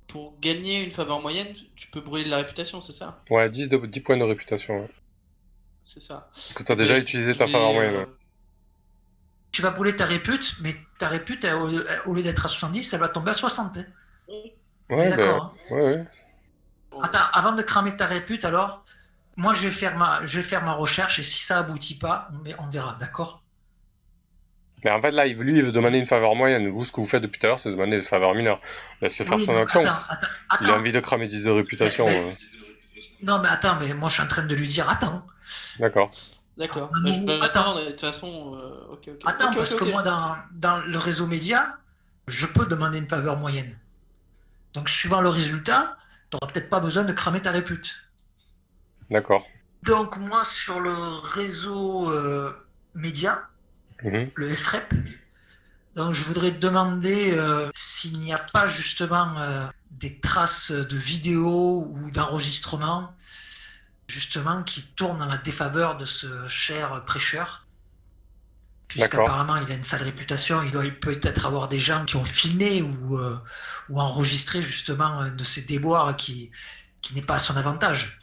Pour 0.08 0.34
gagner 0.40 0.84
une 0.84 0.92
faveur 0.92 1.22
moyenne, 1.22 1.54
tu 1.76 1.88
peux 1.88 2.02
brûler 2.02 2.26
de 2.26 2.30
la 2.30 2.38
réputation, 2.38 2.82
c'est 2.82 2.94
ça? 2.94 3.22
Ouais, 3.30 3.50
10, 3.50 3.70
de, 3.70 3.78
10 3.78 4.00
points 4.02 4.18
de 4.18 4.24
réputation. 4.24 4.82
ouais. 4.82 4.90
C'est 5.84 6.02
ça. 6.02 6.30
Parce 6.34 6.54
que 6.54 6.64
tu 6.64 6.72
as 6.72 6.76
déjà 6.76 6.98
utilisé 6.98 7.34
ta 7.34 7.48
faveur 7.48 7.70
euh, 7.70 7.74
moyenne. 7.74 7.96
ouais. 7.96 8.08
Tu 9.52 9.62
vas 9.62 9.72
brûler 9.72 9.96
ta 9.96 10.06
répute, 10.06 10.56
mais 10.62 10.76
ta 10.98 11.08
répute, 11.08 11.46
au, 11.46 11.68
lieu- 11.68 11.86
au 12.08 12.14
lieu 12.14 12.24
d'être 12.24 12.46
à 12.46 12.50
70, 12.50 12.94
elle 12.94 13.00
va 13.00 13.10
tomber 13.10 13.32
à 13.32 13.34
60. 13.34 13.78
hein. 13.78 13.86
Ouais, 14.28 14.54
ben, 14.90 15.10
D'accord. 15.10 15.56
hein. 15.70 15.76
ouais, 15.76 15.82
ouais. 15.84 16.06
Attends, 17.02 17.26
avant 17.34 17.54
de 17.54 17.62
cramer 17.62 17.96
ta 17.98 18.06
répute, 18.06 18.46
alors, 18.46 18.84
moi 19.38 19.54
je 19.54 19.62
vais 19.68 19.72
faire 19.72 19.98
ma, 19.98 20.26
je 20.26 20.38
vais 20.38 20.44
faire 20.44 20.64
ma 20.64 20.74
recherche 20.74 21.20
et 21.20 21.24
si 21.24 21.44
ça 21.44 21.60
aboutit 21.60 21.98
pas, 21.98 22.30
on, 22.34 22.40
ver- 22.44 22.56
on 22.60 22.68
verra, 22.70 22.96
d'accord? 23.00 23.44
Mais 24.84 24.92
en 24.92 25.02
fait, 25.02 25.12
là, 25.12 25.26
lui, 25.26 25.56
il 25.56 25.64
veut 25.64 25.72
demander 25.72 25.98
une 25.98 26.06
faveur 26.06 26.36
moyenne. 26.36 26.68
Vous, 26.68 26.84
ce 26.84 26.92
que 26.92 27.00
vous 27.00 27.08
faites 27.08 27.24
depuis 27.24 27.40
tout 27.40 27.46
à 27.46 27.50
l'heure, 27.50 27.60
c'est 27.60 27.72
demander 27.72 27.96
des 27.98 28.02
faveurs 28.02 28.34
mineures. 28.36 28.60
Laisse-le 29.02 29.24
faire 29.24 29.38
Oui, 29.38 29.46
son 29.46 29.54
non, 29.54 29.62
action. 29.62 29.80
attends, 29.82 30.02
attends, 30.10 30.28
Il 30.60 30.70
a 30.70 30.76
envie 30.78 30.92
de 30.92 31.00
cramer 31.00 31.28
10 31.28 31.46
de 31.46 31.52
réputation. 31.52 32.06
Mais- 32.06 32.24
ouais. 32.26 32.38
Non, 33.22 33.40
mais 33.40 33.48
attends, 33.48 33.78
mais 33.80 33.94
moi 33.94 34.10
je 34.10 34.16
suis 34.16 34.24
en 34.24 34.28
train 34.28 34.44
de 34.44 34.54
lui 34.56 34.68
dire, 34.68 34.90
attends, 34.90 35.26
D'accord. 35.80 36.12
D'accord. 36.58 36.92
Ah, 36.94 36.98
Bah, 37.04 37.12
je 37.12 37.20
non, 37.22 37.26
peux 37.26 37.42
attends. 37.46 37.76
de 37.80 37.90
toute 37.92 38.02
façon. 38.02 38.56
euh, 38.58 38.94
ok, 38.94 39.10
ok. 39.14 39.22
attends, 39.26 39.54
parce 39.54 39.74
que 39.74 39.86
moi 39.86 40.04
dans, 40.04 40.36
dans 40.52 40.80
le 40.86 40.98
réseau 40.98 41.26
média, 41.28 41.78
je 42.28 42.46
peux 42.46 42.66
demander 42.66 42.98
une 43.00 43.08
faveur 43.08 43.38
moyenne. 43.38 43.78
Donc 44.74 44.90
suivant 44.90 45.22
le 45.22 45.30
résultat, 45.30 45.98
tu 46.30 46.36
n'auras 46.36 46.52
peut-être 46.52 46.70
pas 46.70 46.80
besoin 46.82 47.04
de 47.06 47.14
cramer 47.14 47.42
ta 47.42 47.52
répute. 47.52 47.96
D'accord. 49.14 49.46
Donc 49.84 50.18
moi 50.18 50.44
sur 50.44 50.80
le 50.80 50.94
réseau 51.36 52.12
euh, 52.12 52.52
média, 52.96 53.48
Mhm. 54.04 54.32
le 54.34 54.56
FREP. 54.56 54.92
Donc 55.96 56.14
je 56.16 56.24
voudrais 56.24 56.52
te 56.52 56.58
demander 56.58 57.32
euh, 57.34 57.70
s'il 57.76 58.20
n'y 58.20 58.34
a 58.34 58.40
pas 58.40 58.68
justement 58.68 59.36
euh, 59.38 59.68
des 59.92 60.20
traces 60.20 60.72
de 60.72 60.98
vidéos 60.98 61.86
ou 61.92 62.10
d'enregistrements 62.10 63.14
justement 64.08 64.64
qui 64.64 64.82
tournent 64.96 65.22
en 65.22 65.28
la 65.28 65.38
défaveur 65.38 65.96
de 65.96 66.06
ce 66.06 66.48
cher 66.48 67.04
prêcheur. 67.06 67.68
Puisqu'apparemment 68.88 69.58
il 69.58 69.72
a 69.72 69.76
une 69.76 69.84
sale 69.84 70.04
réputation, 70.04 70.64
il 70.64 70.72
doit 70.72 70.84
peut-être 71.02 71.46
avoir 71.46 71.68
des 71.68 71.80
gens 71.80 72.04
qui 72.06 72.16
ont 72.16 72.24
filmé 72.24 72.82
ou, 72.82 73.18
ou 73.90 74.02
enregistré 74.02 74.62
justement 74.62 75.30
de 75.30 75.44
ses 75.44 75.62
déboires 75.62 76.16
qui, 76.16 76.52
qui 77.02 77.14
n'est 77.16 77.22
pas 77.22 77.36
à 77.36 77.40
son 77.40 77.56
avantage. 77.58 78.23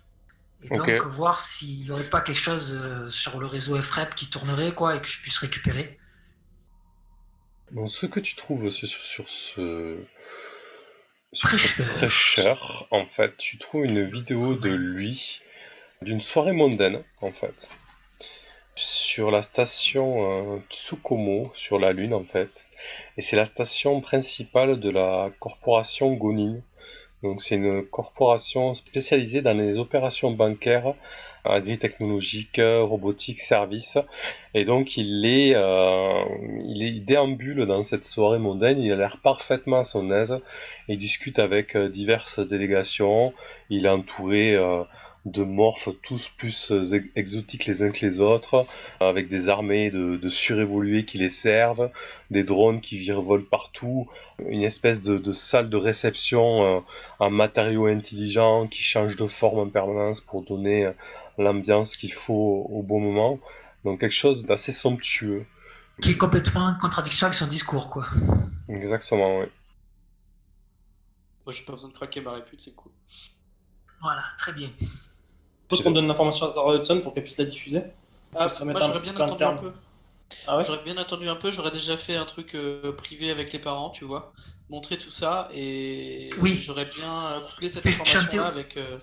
Et 0.62 0.68
donc 0.68 1.06
voir 1.06 1.38
s'il 1.38 1.84
n'y 1.84 1.90
aurait 1.90 2.08
pas 2.08 2.20
quelque 2.20 2.36
chose 2.36 2.78
euh, 2.80 3.08
sur 3.08 3.40
le 3.40 3.46
réseau 3.46 3.80
FREP 3.80 4.14
qui 4.14 4.28
tournerait 4.28 4.72
quoi 4.72 4.96
et 4.96 5.00
que 5.00 5.08
je 5.08 5.20
puisse 5.22 5.38
récupérer. 5.38 5.98
Bon, 7.70 7.86
ce 7.86 8.06
que 8.06 8.20
tu 8.20 8.34
trouves 8.34 8.70
sur, 8.70 8.88
sur 8.88 9.28
ce... 9.28 9.96
Sur 11.32 11.48
ce 11.50 11.82
prêcheur, 11.82 12.88
en 12.90 13.06
fait, 13.06 13.36
tu 13.36 13.56
trouves 13.56 13.84
une 13.84 14.02
vidéo 14.02 14.54
de 14.54 14.70
lui, 14.70 15.40
d'une 16.02 16.20
soirée 16.20 16.50
mondaine, 16.50 17.04
en 17.20 17.30
fait, 17.30 17.68
sur 18.74 19.30
la 19.30 19.42
station 19.42 20.56
euh, 20.56 20.58
Tsukumo, 20.70 21.52
sur 21.54 21.78
la 21.78 21.92
Lune, 21.92 22.14
en 22.14 22.24
fait. 22.24 22.66
Et 23.16 23.22
c'est 23.22 23.36
la 23.36 23.44
station 23.44 24.00
principale 24.00 24.80
de 24.80 24.90
la 24.90 25.30
corporation 25.38 26.12
Gonin. 26.14 26.60
Donc 27.22 27.42
c'est 27.42 27.56
une 27.56 27.84
corporation 27.84 28.74
spécialisée 28.74 29.42
dans 29.42 29.52
les 29.52 29.76
opérations 29.76 30.30
bancaires, 30.30 30.94
agri-technologiques, 31.44 32.60
robotiques, 32.62 33.40
services. 33.40 33.98
Et 34.54 34.64
donc 34.64 34.96
il 34.96 35.24
est, 35.26 35.54
euh, 35.54 36.24
il 36.66 36.82
est, 36.82 36.88
il 36.88 37.04
déambule 37.04 37.66
dans 37.66 37.82
cette 37.82 38.04
soirée 38.04 38.38
mondaine, 38.38 38.80
il 38.80 38.92
a 38.92 38.96
l'air 38.96 39.18
parfaitement 39.18 39.80
à 39.80 39.84
son 39.84 40.10
aise, 40.10 40.38
il 40.88 40.98
discute 40.98 41.38
avec 41.38 41.76
euh, 41.76 41.88
diverses 41.88 42.40
délégations, 42.40 43.32
il 43.68 43.86
est 43.86 43.90
entouré 43.90 44.54
euh, 44.54 44.82
de 45.26 45.42
morphes 45.42 45.90
tous 46.02 46.28
plus 46.36 46.70
euh, 46.72 46.94
ex- 46.94 47.06
exotiques 47.14 47.66
les 47.66 47.82
uns 47.82 47.90
que 47.90 48.04
les 48.06 48.20
autres, 48.20 48.66
avec 49.00 49.28
des 49.28 49.48
armées 49.48 49.90
de, 49.90 50.16
de 50.16 50.28
surévolués 50.28 51.04
qui 51.04 51.18
les 51.18 51.28
servent, 51.28 51.90
des 52.30 52.42
drones 52.44 52.80
qui 52.80 52.96
virevolent 52.98 53.44
partout, 53.44 54.08
une 54.48 54.62
espèce 54.62 55.02
de, 55.02 55.18
de 55.18 55.32
salle 55.32 55.68
de 55.68 55.76
réception 55.76 56.64
euh, 56.64 56.80
en 57.18 57.30
matériaux 57.30 57.86
intelligents 57.86 58.66
qui 58.66 58.82
change 58.82 59.16
de 59.16 59.26
forme 59.26 59.58
en 59.58 59.68
permanence 59.68 60.20
pour 60.22 60.42
donner 60.42 60.86
euh, 60.86 60.92
l'ambiance 61.38 61.96
qu'il 61.96 62.12
faut 62.12 62.66
au 62.70 62.82
bon 62.82 63.00
moment. 63.00 63.38
Donc 63.84 64.00
quelque 64.00 64.12
chose 64.12 64.44
d'assez 64.44 64.72
somptueux. 64.72 65.44
qui 66.00 66.12
est 66.12 66.16
complètement 66.18 66.64
en 66.66 66.74
contradiction 66.74 67.26
avec 67.26 67.34
son 67.34 67.46
discours, 67.46 67.90
quoi. 67.90 68.06
Exactement, 68.68 69.40
oui. 69.40 69.46
Moi 71.44 71.52
j'ai 71.54 71.64
pas 71.64 71.72
besoin 71.72 71.90
de 71.90 71.94
craquer 71.94 72.20
ma 72.20 72.32
répute, 72.32 72.60
c'est 72.60 72.74
cool. 72.74 72.92
Voilà, 74.02 74.22
très 74.38 74.52
bien. 74.52 74.70
Je 75.70 75.76
pense 75.76 75.82
qu'on 75.82 75.90
donne 75.92 76.08
l'information 76.08 76.46
à 76.46 76.50
Sarah 76.50 76.76
Hudson 76.76 77.00
pour 77.00 77.14
qu'elle 77.14 77.22
puisse 77.22 77.38
la 77.38 77.44
diffuser. 77.44 77.82
Ah, 78.34 78.48
ça 78.48 78.64
moi 78.64 78.80
j'aurais 78.80 79.00
bien 79.00 79.16
attendu 79.16 79.42
un 79.44 79.56
peu. 79.56 79.72
Ah 80.46 80.56
ouais 80.58 80.64
J'aurais 80.64 80.84
bien 80.84 80.96
attendu 80.96 81.28
un 81.28 81.36
peu, 81.36 81.50
j'aurais 81.50 81.70
déjà 81.72 81.96
fait 81.96 82.14
un 82.16 82.24
truc 82.24 82.54
euh, 82.54 82.92
privé 82.92 83.30
avec 83.30 83.52
les 83.52 83.58
parents, 83.58 83.90
tu 83.90 84.04
vois, 84.04 84.32
montrer 84.68 84.96
tout 84.96 85.10
ça 85.10 85.48
et 85.52 86.30
Oui. 86.40 86.56
j'aurais 86.62 86.86
bien 86.86 87.26
euh, 87.32 87.40
couplé 87.48 87.68
cette 87.68 87.88
chanter- 88.06 88.38
avec 88.38 88.76
euh, 88.76 88.98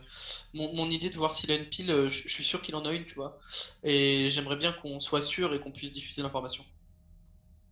mon, 0.53 0.73
mon 0.73 0.89
idée 0.89 1.09
de 1.09 1.17
voir 1.17 1.33
s'il 1.33 1.51
a 1.51 1.55
une 1.55 1.65
pile, 1.65 2.07
je 2.07 2.23
je 2.27 2.29
suis 2.33 2.43
sûr 2.45 2.61
qu'il 2.61 2.75
en 2.75 2.85
a 2.85 2.93
une, 2.93 3.03
tu 3.05 3.15
vois, 3.15 3.37
et 3.83 4.29
j'aimerais 4.29 4.55
bien 4.55 4.71
qu'on 4.71 4.99
soit 5.01 5.21
sûr 5.21 5.53
et 5.53 5.59
qu'on 5.59 5.71
puisse 5.71 5.91
diffuser 5.91 6.21
l'information. 6.21 6.63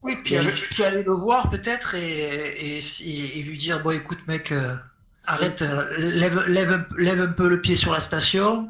Oui, 0.02 0.14
puis, 0.24 0.36
aller- 0.38 0.52
puis 0.52 0.84
aller 0.84 1.04
le 1.04 1.14
voir 1.14 1.50
peut-être 1.50 1.96
et, 1.96 2.78
et, 2.78 2.78
et- 2.78 3.40
et 3.40 3.44
lui 3.44 3.58
dire 3.58 3.82
bon 3.82 3.92
écoute 3.92 4.20
mec, 4.28 4.52
euh, 4.52 4.76
arrête, 5.26 5.62
euh, 5.64 5.98
lève, 5.98 6.46
lève, 6.48 6.72
un- 6.74 6.88
lève 6.98 7.22
un 7.22 7.28
peu 7.32 7.48
le 7.48 7.62
pied 7.62 7.76
sur 7.76 7.92
la 7.92 8.00
station. 8.00 8.62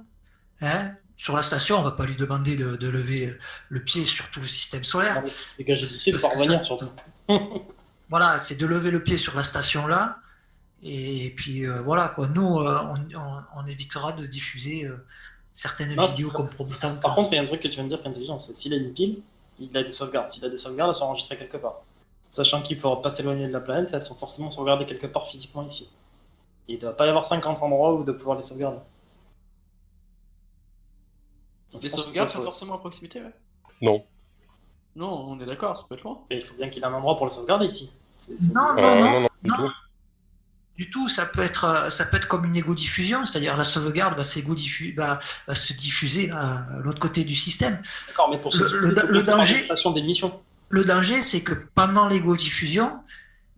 Hein 0.66 0.96
sur 1.18 1.34
la 1.36 1.44
station, 1.44 1.78
on 1.80 1.82
va 1.84 1.92
pas 1.92 2.06
lui 2.06 2.18
demander 2.18 2.58
de, 2.58 2.76
de 2.76 2.88
lever 2.90 3.38
le 3.70 3.84
pied 3.84 4.04
sur 4.04 4.30
tout 4.32 4.42
le 4.42 4.48
système 4.48 4.84
solaire. 4.84 5.24
Dégagez 5.58 5.86
d'ici, 5.86 6.12
de 6.12 6.18
pas 6.18 6.28
revenir 6.28 6.60
surtout. 6.60 6.86
Voilà, 8.10 8.38
c'est 8.38 8.56
de 8.58 8.66
lever 8.66 8.92
le 8.92 9.02
pied 9.02 9.18
sur 9.18 9.36
la 9.36 9.44
station 9.44 9.88
là. 9.88 10.18
Et 10.84 11.34
puis 11.36 11.66
euh, 11.66 11.82
voilà 11.82 12.10
quoi. 12.10 12.28
Nous, 12.28 12.60
euh, 12.60 12.80
on, 12.84 13.18
on- 13.18 13.42
on 13.56 13.66
évitera 13.66 14.12
de 14.12 14.26
diffuser 14.26 14.86
euh, 14.86 15.04
certaines 15.54 15.96
Non, 15.96 16.06
vidéos 16.06 16.30
compromettantes. 16.30 17.02
Par 17.02 17.16
contre, 17.16 17.30
il 17.32 17.36
y 17.36 17.40
a 17.40 17.42
un 17.42 17.46
truc 17.46 17.62
que 17.62 17.68
tu 17.68 17.76
viens 17.76 17.86
de 17.86 17.90
dire 17.90 18.00
qui 18.02 18.06
est 18.06 18.10
intelligent, 18.10 18.38
c'est 18.38 18.56
s'il 18.56 18.74
a 18.74 18.78
une 18.78 18.94
pile, 18.94 19.22
il 19.60 19.76
a 19.76 19.84
des 19.84 19.92
sauvegardes. 19.92 20.30
S'il 20.32 20.44
a 20.46 20.50
des 20.50 20.58
sauvegardes, 20.58 20.90
elles 20.92 20.96
sont 20.96 21.06
enregistrées 21.06 21.38
quelque 21.38 21.58
part. 21.58 21.82
Sachant 22.30 22.62
qu'il 22.62 22.76
ne 22.78 22.82
pourra 22.82 23.02
pas 23.02 23.10
s'éloigner 23.10 23.48
de 23.48 23.54
la 23.54 23.62
planète, 23.62 23.90
elles 23.94 24.02
sont 24.02 24.16
forcément 24.16 24.52
sauvegardées 24.52 24.86
quelque 24.86 25.08
part 25.08 25.26
physiquement 25.26 25.64
ici. 25.66 25.92
Il 26.68 26.76
ne 26.76 26.82
doit 26.82 26.98
pas 26.98 27.06
y 27.06 27.10
avoir 27.10 27.24
50 27.26 27.62
endroits 27.64 27.94
où 27.96 28.04
de 28.04 28.12
pouvoir 28.12 28.36
les 28.38 28.44
sauvegarder. 28.44 28.80
Donc, 31.76 31.84
Les 31.84 31.90
sauvegardes 31.90 32.30
sont 32.30 32.42
forcément 32.42 32.76
à 32.76 32.78
proximité, 32.80 33.20
ouais. 33.22 33.34
Non. 33.82 34.04
Non, 34.96 35.10
on 35.28 35.40
est 35.42 35.46
d'accord, 35.46 35.78
ça 35.78 35.86
peut 35.90 35.96
être 35.96 36.04
loin. 36.04 36.20
Et 36.32 36.38
il 36.38 36.42
faut 36.44 36.56
bien 36.56 36.70
qu'il 36.70 36.82
ait 36.82 36.86
un 36.86 36.94
endroit 36.94 37.18
pour 37.18 37.26
les 37.26 37.32
sauvegarder 37.34 37.66
ici. 37.66 37.92
C'est- 38.18 38.40
c'est- 38.40 38.54
Non, 38.54 38.78
Euh, 38.78 38.82
non, 38.82 38.96
non. 38.96 39.12
non, 39.12 39.20
non, 39.22 39.28
du 39.44 39.50
non. 39.50 39.56
tout. 39.58 39.72
du 40.78 40.90
tout. 40.90 41.08
Ça 41.10 41.26
peut 41.26 41.42
être, 41.42 41.64
euh, 41.66 41.90
ça 41.90 42.06
peut 42.06 42.18
être 42.18 42.28
comme 42.28 42.44
une 42.46 42.56
égo-diffusion, 42.56 43.26
c'est-à-dire 43.26 43.56
la 43.58 43.64
sauvegarde 43.64 44.16
va, 44.18 44.24
va, 44.98 45.20
va 45.48 45.56
se 45.56 45.74
diffuser 45.74 46.32
à 46.32 46.66
l'autre 46.84 47.00
côté 47.00 47.24
du 47.24 47.36
système. 47.36 47.82
D'accord, 48.08 48.30
mais 48.30 48.38
pour 48.38 48.54
ce 48.54 48.64
le, 48.64 48.90
le, 48.90 48.96
le 49.10 49.24
danger, 49.24 49.68
des 49.94 50.02
missions. 50.02 50.38
Le 50.70 50.84
danger, 50.86 51.22
c'est 51.22 51.42
que 51.44 51.54
pendant 51.54 52.08
l'égo-diffusion, 52.08 53.00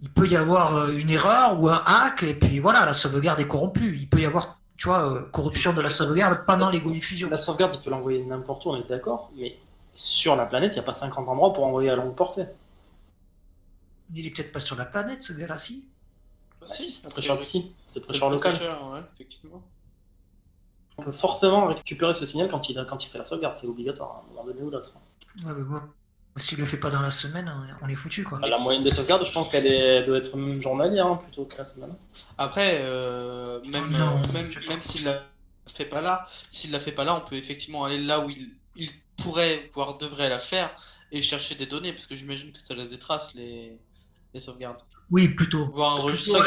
il 0.02 0.10
peut 0.12 0.28
y 0.28 0.36
avoir 0.36 0.76
euh, 0.76 0.92
une 0.92 1.10
erreur 1.10 1.60
ou 1.60 1.70
un 1.70 1.82
hack, 1.86 2.22
et 2.24 2.36
puis 2.36 2.60
voilà, 2.60 2.86
la 2.86 2.94
sauvegarde 2.94 3.40
est 3.40 3.48
corrompue. 3.48 3.96
Il 3.98 4.08
peut 4.10 4.20
y 4.20 4.26
avoir, 4.26 4.60
tu 4.78 4.88
vois, 4.88 5.12
euh, 5.12 5.22
corruption 5.32 5.74
de 5.74 5.82
la 5.82 5.90
sauvegarde 5.90 6.46
pendant 6.46 6.70
l'égo-diffusion. 6.70 7.30
La 7.30 7.38
sauvegarde, 7.38 7.74
il 7.76 7.82
peut 7.82 7.90
l'envoyer 7.90 8.24
n'importe 8.24 8.66
où, 8.66 8.70
on 8.70 8.78
est 8.78 8.88
d'accord, 8.88 9.32
mais 9.36 9.58
sur 9.94 10.36
la 10.36 10.46
planète, 10.46 10.76
il 10.76 10.80
n'y 10.80 10.84
a 10.84 10.86
pas 10.86 10.94
50 10.94 11.28
endroits 11.28 11.52
pour 11.52 11.66
envoyer 11.66 11.90
à 11.90 11.96
longue 11.96 12.16
portée. 12.16 12.46
Il 14.14 14.26
est 14.26 14.30
peut-être 14.30 14.52
pas 14.52 14.60
sur 14.60 14.76
la 14.76 14.86
planète, 14.86 15.24
ce 15.24 15.34
gars-là, 15.34 15.58
si. 15.58 15.88
Bah, 16.62 16.68
si, 16.68 16.92
c'est 16.92 17.10
très 17.10 17.22
cher 17.22 17.42
ici. 17.42 17.74
C'est 17.88 18.06
très 18.06 18.14
cher 18.14 18.30
local. 18.30 18.54
ouais, 18.54 19.02
effectivement. 19.12 19.64
On 21.00 21.04
peut 21.04 21.12
forcément 21.12 21.68
récupérer 21.68 22.14
ce 22.14 22.26
signal 22.26 22.50
quand 22.50 22.70
il, 22.70 22.86
quand 22.88 23.04
il 23.04 23.08
fait 23.08 23.18
la 23.18 23.26
sauvegarde, 23.26 23.56
c'est 23.56 23.68
obligatoire, 23.68 24.18
à 24.18 24.20
un 24.20 24.30
moment 24.30 24.46
donné 24.46 24.62
ou 24.62 24.70
l'autre. 24.70 24.94
Ouais, 25.44 25.52
mais 25.56 25.64
bon. 25.64 25.82
S'il 26.38 26.60
le 26.60 26.66
fait 26.66 26.78
pas 26.78 26.90
dans 26.90 27.02
la 27.02 27.12
semaine, 27.12 27.52
on 27.82 27.90
est 27.90 27.96
foutu 27.96 28.24
quoi. 28.24 28.40
La 28.40 28.58
moyenne 28.58 28.84
de 28.84 28.90
sauvegarde, 28.90 29.26
je 29.26 29.32
pense 29.32 29.50
qu'elle 29.50 30.06
doit 30.06 30.18
être 30.18 30.38
journalière 30.60 31.08
hein, 31.08 31.20
plutôt 31.24 31.46
que 31.46 31.58
la 31.58 31.66
semaine. 31.66 31.94
Après, 32.38 32.80
euh, 32.82 33.60
même, 33.74 33.96
euh, 33.96 34.34
même, 34.34 34.50
même 34.70 34.82
s'il 34.82 35.04
la 35.06 35.24
fait 35.66 35.86
pas 35.86 36.02
là, 36.02 36.26
s'il 36.50 36.72
la 36.72 36.80
fait 36.80 36.92
pas 36.92 37.04
là, 37.04 37.16
on 37.16 37.28
peut 37.28 37.36
effectivement 37.36 37.86
aller 37.86 38.00
là 38.00 38.26
où 38.26 38.30
il, 38.30 38.52
il 38.76 38.90
pourrait, 39.22 39.64
voire 39.74 39.98
devrait 39.98 40.30
la 40.30 40.40
faire 40.40 40.70
et 41.12 41.22
chercher 41.22 41.56
des 41.56 41.66
données, 41.66 41.92
parce 41.92 42.06
que 42.06 42.16
j'imagine 42.16 42.52
que 42.52 42.60
ça 42.60 42.76
laisse 42.76 42.92
des 42.92 43.00
traces 43.00 43.34
les, 43.34 43.78
les 44.34 44.40
sauvegardes. 44.40 44.82
Oui, 45.10 45.30
plutôt. 45.30 45.66
Voir 45.68 45.96
un 45.96 46.00
registre. 46.00 46.38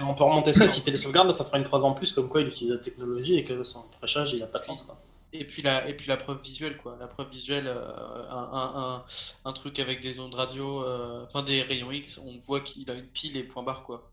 on 0.00 0.14
peut 0.14 0.24
remonter 0.24 0.52
ça, 0.52 0.68
s'il 0.68 0.82
fait 0.82 0.90
des 0.90 0.96
sauvegardes, 0.96 1.32
ça 1.32 1.44
fera 1.44 1.58
une 1.58 1.64
preuve 1.64 1.84
en 1.84 1.92
plus 1.92 2.12
comme 2.12 2.28
quoi 2.28 2.40
il 2.40 2.48
utilise 2.48 2.72
la 2.72 2.80
technologie 2.80 3.36
et 3.36 3.44
que 3.44 3.62
son 3.64 3.82
prêchage 3.98 4.32
il 4.32 4.42
a 4.42 4.46
pas 4.46 4.58
de 4.58 4.64
sens. 4.64 4.82
Quoi. 4.82 5.00
Et 5.34 5.44
puis 5.44 5.62
la, 5.62 5.88
et 5.88 5.94
puis 5.94 6.08
la 6.08 6.16
preuve 6.16 6.42
visuelle, 6.42 6.76
quoi. 6.76 6.96
La 7.00 7.06
preuve 7.06 7.30
visuelle, 7.30 7.66
euh, 7.66 8.30
un, 8.30 8.72
un, 8.74 9.04
un, 9.44 9.52
truc 9.52 9.78
avec 9.78 10.00
des 10.00 10.20
ondes 10.20 10.34
radio, 10.34 10.84
euh, 10.84 11.24
enfin 11.24 11.42
des 11.42 11.62
rayons 11.62 11.90
X, 11.90 12.20
on 12.24 12.36
voit 12.46 12.60
qu'il 12.60 12.90
a 12.90 12.94
une 12.94 13.06
pile 13.06 13.36
et 13.38 13.42
point 13.42 13.62
barre, 13.62 13.84
quoi. 13.84 14.10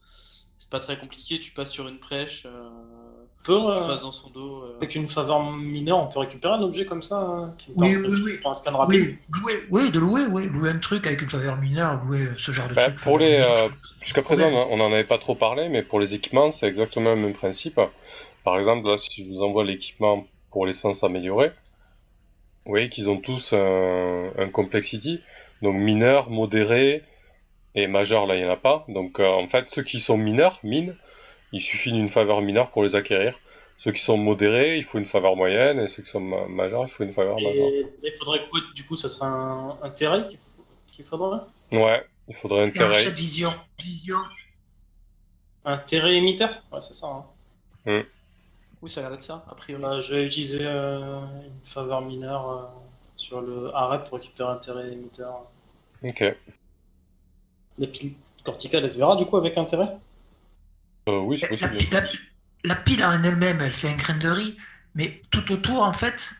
C'est 0.57 0.69
pas 0.69 0.79
très 0.79 0.97
compliqué, 0.97 1.39
tu 1.39 1.51
passes 1.51 1.71
sur 1.71 1.87
une 1.89 1.99
prêche, 1.99 2.45
euh, 2.45 2.69
pour, 3.43 3.73
tu 3.81 3.87
passes 3.87 4.03
dans 4.03 4.13
son 4.13 4.29
dos. 4.29 4.63
Avec 4.77 4.95
une 4.95 5.09
faveur 5.09 5.43
mineure, 5.43 5.99
on 5.99 6.07
peut 6.07 6.19
récupérer 6.19 6.53
un 6.53 6.61
objet 6.61 6.85
comme 6.85 7.03
ça 7.03 7.19
hein, 7.19 7.55
Oui, 7.75 7.95
oui, 7.95 8.21
oui. 8.23 8.31
Un 8.45 8.53
scan 8.53 8.77
rapide. 8.77 9.17
Oui, 9.43 9.53
oui, 9.71 9.91
de 9.91 9.99
louer, 9.99 10.25
oui. 10.31 10.47
Louer 10.47 10.69
un 10.69 10.79
truc 10.79 11.05
avec 11.05 11.21
une 11.21 11.29
faveur 11.29 11.57
mineure, 11.57 12.03
louer 12.05 12.29
ce 12.37 12.51
genre 12.51 12.69
de 12.69 12.73
bah, 12.73 12.83
truc. 12.83 13.01
Pour 13.01 13.19
les, 13.19 13.41
Jusqu'à 14.01 14.21
présent, 14.21 14.49
on 14.69 14.77
n'en 14.77 14.91
avait 14.93 15.03
pas 15.03 15.17
trop 15.17 15.35
parlé, 15.35 15.67
mais 15.67 15.83
pour 15.83 15.99
les 15.99 16.13
équipements, 16.13 16.51
c'est 16.51 16.67
exactement 16.67 17.13
le 17.13 17.21
même 17.21 17.33
principe. 17.33 17.79
Par 18.45 18.57
exemple, 18.57 18.87
là, 18.87 18.95
si 18.95 19.23
je 19.23 19.29
vous 19.29 19.41
envoie 19.41 19.65
l'équipement 19.65 20.25
pour 20.51 20.65
l'essence 20.65 21.03
améliorée. 21.03 21.51
Vous 22.65 22.71
voyez 22.71 22.89
qu'ils 22.89 23.09
ont 23.09 23.17
tous 23.17 23.53
un, 23.53 24.49
complexity, 24.51 25.21
donc 25.61 25.75
mineur, 25.75 26.29
modéré 26.29 27.03
et 27.75 27.87
majeur, 27.87 28.25
là 28.27 28.35
il 28.35 28.43
n'y 28.43 28.47
en 28.47 28.51
a 28.53 28.57
pas. 28.57 28.85
Donc 28.87 29.19
euh, 29.19 29.27
en 29.27 29.47
fait, 29.47 29.67
ceux 29.67 29.83
qui 29.83 29.99
sont 29.99 30.17
mineurs, 30.17 30.59
mine, 30.63 30.95
il 31.51 31.61
suffit 31.61 31.91
d'une 31.91 32.09
faveur 32.09 32.41
mineure 32.41 32.69
pour 32.71 32.83
les 32.83 32.95
acquérir. 32.95 33.39
Ceux 33.77 33.91
qui 33.91 34.01
sont 34.01 34.17
modérés, 34.17 34.77
il 34.77 34.83
faut 34.83 34.97
une 34.97 35.05
faveur 35.05 35.37
moyenne, 35.37 35.79
et 35.79 35.87
ceux 35.87 36.03
qui 36.03 36.09
sont 36.09 36.19
majeurs, 36.19 36.83
il 36.83 36.89
faut 36.89 37.03
une 37.03 37.13
faveur 37.13 37.35
majeure. 37.35 37.69
Il 38.03 38.13
faudrait 38.17 38.45
quoi 38.49 38.59
Du 38.75 38.85
coup, 38.85 38.97
ça 38.97 39.07
serait 39.07 39.27
un, 39.27 39.77
un 39.81 39.89
terrain 39.89 40.27
qu'il 40.91 41.05
faudrait 41.05 41.39
Ouais, 41.71 42.05
il 42.27 42.35
faudrait 42.35 42.67
un 42.67 42.71
terrain. 42.71 42.91
vision. 43.11 43.53
vision. 43.81 44.17
Un 45.63 45.77
terrain 45.77 46.09
émetteur? 46.09 46.61
Ouais, 46.71 46.81
c'est 46.81 46.93
ça. 46.93 47.07
Hein. 47.07 47.25
Hum. 47.85 48.03
Oui, 48.81 48.89
ça 48.89 49.01
a 49.01 49.03
l'air 49.03 49.11
d'être 49.11 49.21
ça, 49.21 49.45
a 49.49 49.55
priori. 49.55 49.81
Bah, 49.81 49.99
je 49.99 50.15
vais 50.15 50.25
utiliser 50.25 50.61
euh, 50.61 51.19
une 51.45 51.65
faveur 51.65 52.01
mineure 52.01 52.49
euh, 52.49 52.63
sur 53.15 53.41
le 53.41 53.75
arrêt 53.75 54.03
pour 54.03 54.17
récupérer 54.17 54.49
un 54.49 54.57
terrain 54.57 54.85
émetteur. 54.85 55.41
Ok. 56.03 56.23
Les 57.77 57.87
piles 57.87 58.13
corticales, 58.45 58.83
elle 58.83 58.91
se 58.91 58.97
verra 58.97 59.15
du 59.15 59.25
coup 59.25 59.37
avec 59.37 59.57
intérêt 59.57 59.97
euh, 61.09 61.19
Oui, 61.19 61.37
c'est 61.37 61.47
possible. 61.47 61.77
La, 62.63 62.75
pile 62.75 63.03
en 63.03 63.23
elle-même, 63.23 63.61
elle 63.61 63.71
fait 63.71 63.89
un 63.89 63.95
grain 63.95 64.17
de 64.17 64.29
riz, 64.29 64.57
mais 64.95 65.21
tout 65.31 65.51
autour, 65.51 65.83
en 65.83 65.93
fait, 65.93 66.31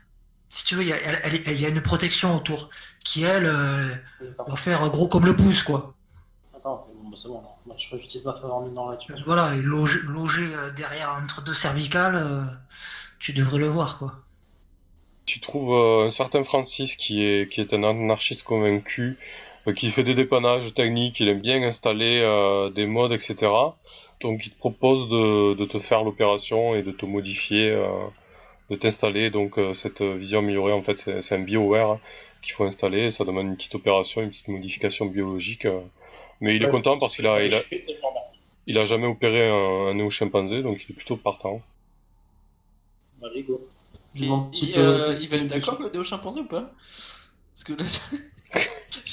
si 0.50 0.66
tu 0.66 0.76
veux, 0.76 0.84
il 0.84 0.88
y, 0.88 1.62
y, 1.62 1.66
a 1.66 1.70
une 1.70 1.82
protection 1.82 2.36
autour 2.36 2.70
qui, 3.06 3.24
elle, 3.24 3.48
va 3.48 4.56
faire 4.58 4.90
gros 4.90 5.08
comme 5.08 5.26
le 5.26 5.36
pouce, 5.36 5.64
quoi. 5.64 5.96
Bah, 7.10 7.16
c'est 7.16 7.28
bon, 7.28 7.42
Moi, 7.66 7.76
j'utilise 7.78 8.24
ma 8.26 8.34
faveur 8.34 8.62
mineure 8.62 8.92
là-dessus. 8.92 9.14
Voilà, 9.26 9.56
et 9.56 9.62
logé, 9.62 10.42
derrière 10.76 11.18
entre 11.22 11.44
deux 11.44 11.54
cervicales, 11.54 12.58
tu 13.20 13.34
devrais 13.34 13.58
le 13.58 13.68
voir, 13.68 13.98
quoi. 13.98 14.14
Tu 15.26 15.40
trouves 15.40 15.74
un 15.74 16.10
certain 16.10 16.44
Francis 16.44 16.96
qui 16.96 17.24
est, 17.24 17.52
qui 17.52 17.62
est 17.62 17.74
un 17.74 17.84
anarchiste 17.84 18.44
convaincu, 18.44 19.18
euh, 19.68 19.74
qui 19.74 19.90
fait 19.90 20.04
des 20.04 20.16
dépannages 20.16 20.74
techniques, 20.74 21.20
il 21.20 21.30
aime 21.30 21.42
bien 21.42 21.62
installer 21.64 22.22
euh, 22.22 22.70
des 22.70 22.86
modes, 22.86 23.12
etc. 23.12 23.36
Donc 24.22 24.46
il 24.46 24.52
te 24.52 24.58
propose 24.58 25.08
de, 25.10 25.54
de 25.56 25.66
te 25.66 25.80
faire 25.80 26.04
l'opération 26.04 26.76
et 26.76 26.84
de 26.84 26.92
te 26.92 27.06
modifier, 27.06 27.70
euh, 27.72 27.88
de 28.70 28.76
t'installer. 28.76 29.30
Donc 29.30 29.60
cette 29.74 30.02
vision 30.02 30.40
améliorée, 30.40 30.74
en 30.74 30.84
fait, 30.84 30.98
c'est 31.22 31.36
un 31.36 31.40
BioWare 31.40 31.92
hein, 31.92 32.00
qu'il 32.42 32.54
faut 32.54 32.66
installer. 32.66 33.12
Ça 33.12 33.26
demande 33.26 33.48
une 33.48 33.56
petite 33.58 33.76
opération, 33.76 34.22
une 34.22 34.30
petite 34.30 34.48
modification 34.50 35.06
biologique. 35.06 35.68
Mais 36.42 36.56
il 36.56 36.64
est 36.64 36.70
content 36.70 36.98
parce 36.98 37.16
qu'il 37.16 37.28
a, 37.28 37.44
il 37.44 37.54
a, 37.54 37.60
il 38.68 38.78
a 38.78 38.86
jamais 38.86 39.08
opéré 39.08 39.50
un, 39.50 39.90
un 39.90 39.94
néo-chimpanzé, 39.94 40.64
donc 40.64 40.84
il 40.84 40.92
est 40.92 40.96
plutôt 40.96 41.18
partant. 41.18 41.62
Allez, 43.24 43.44
go. 43.44 43.68
Il, 44.16 44.32
euh, 44.78 45.18
il 45.20 45.28
va 45.30 45.38
être 45.38 45.48
d'accord 45.48 45.74
avec 45.76 45.88
le 45.88 45.92
néo-chimpanzé 45.92 46.42
ou 46.42 46.48
pas? 46.48 46.72
Parce 47.54 47.64
que 47.64 47.74
là... 47.74 47.86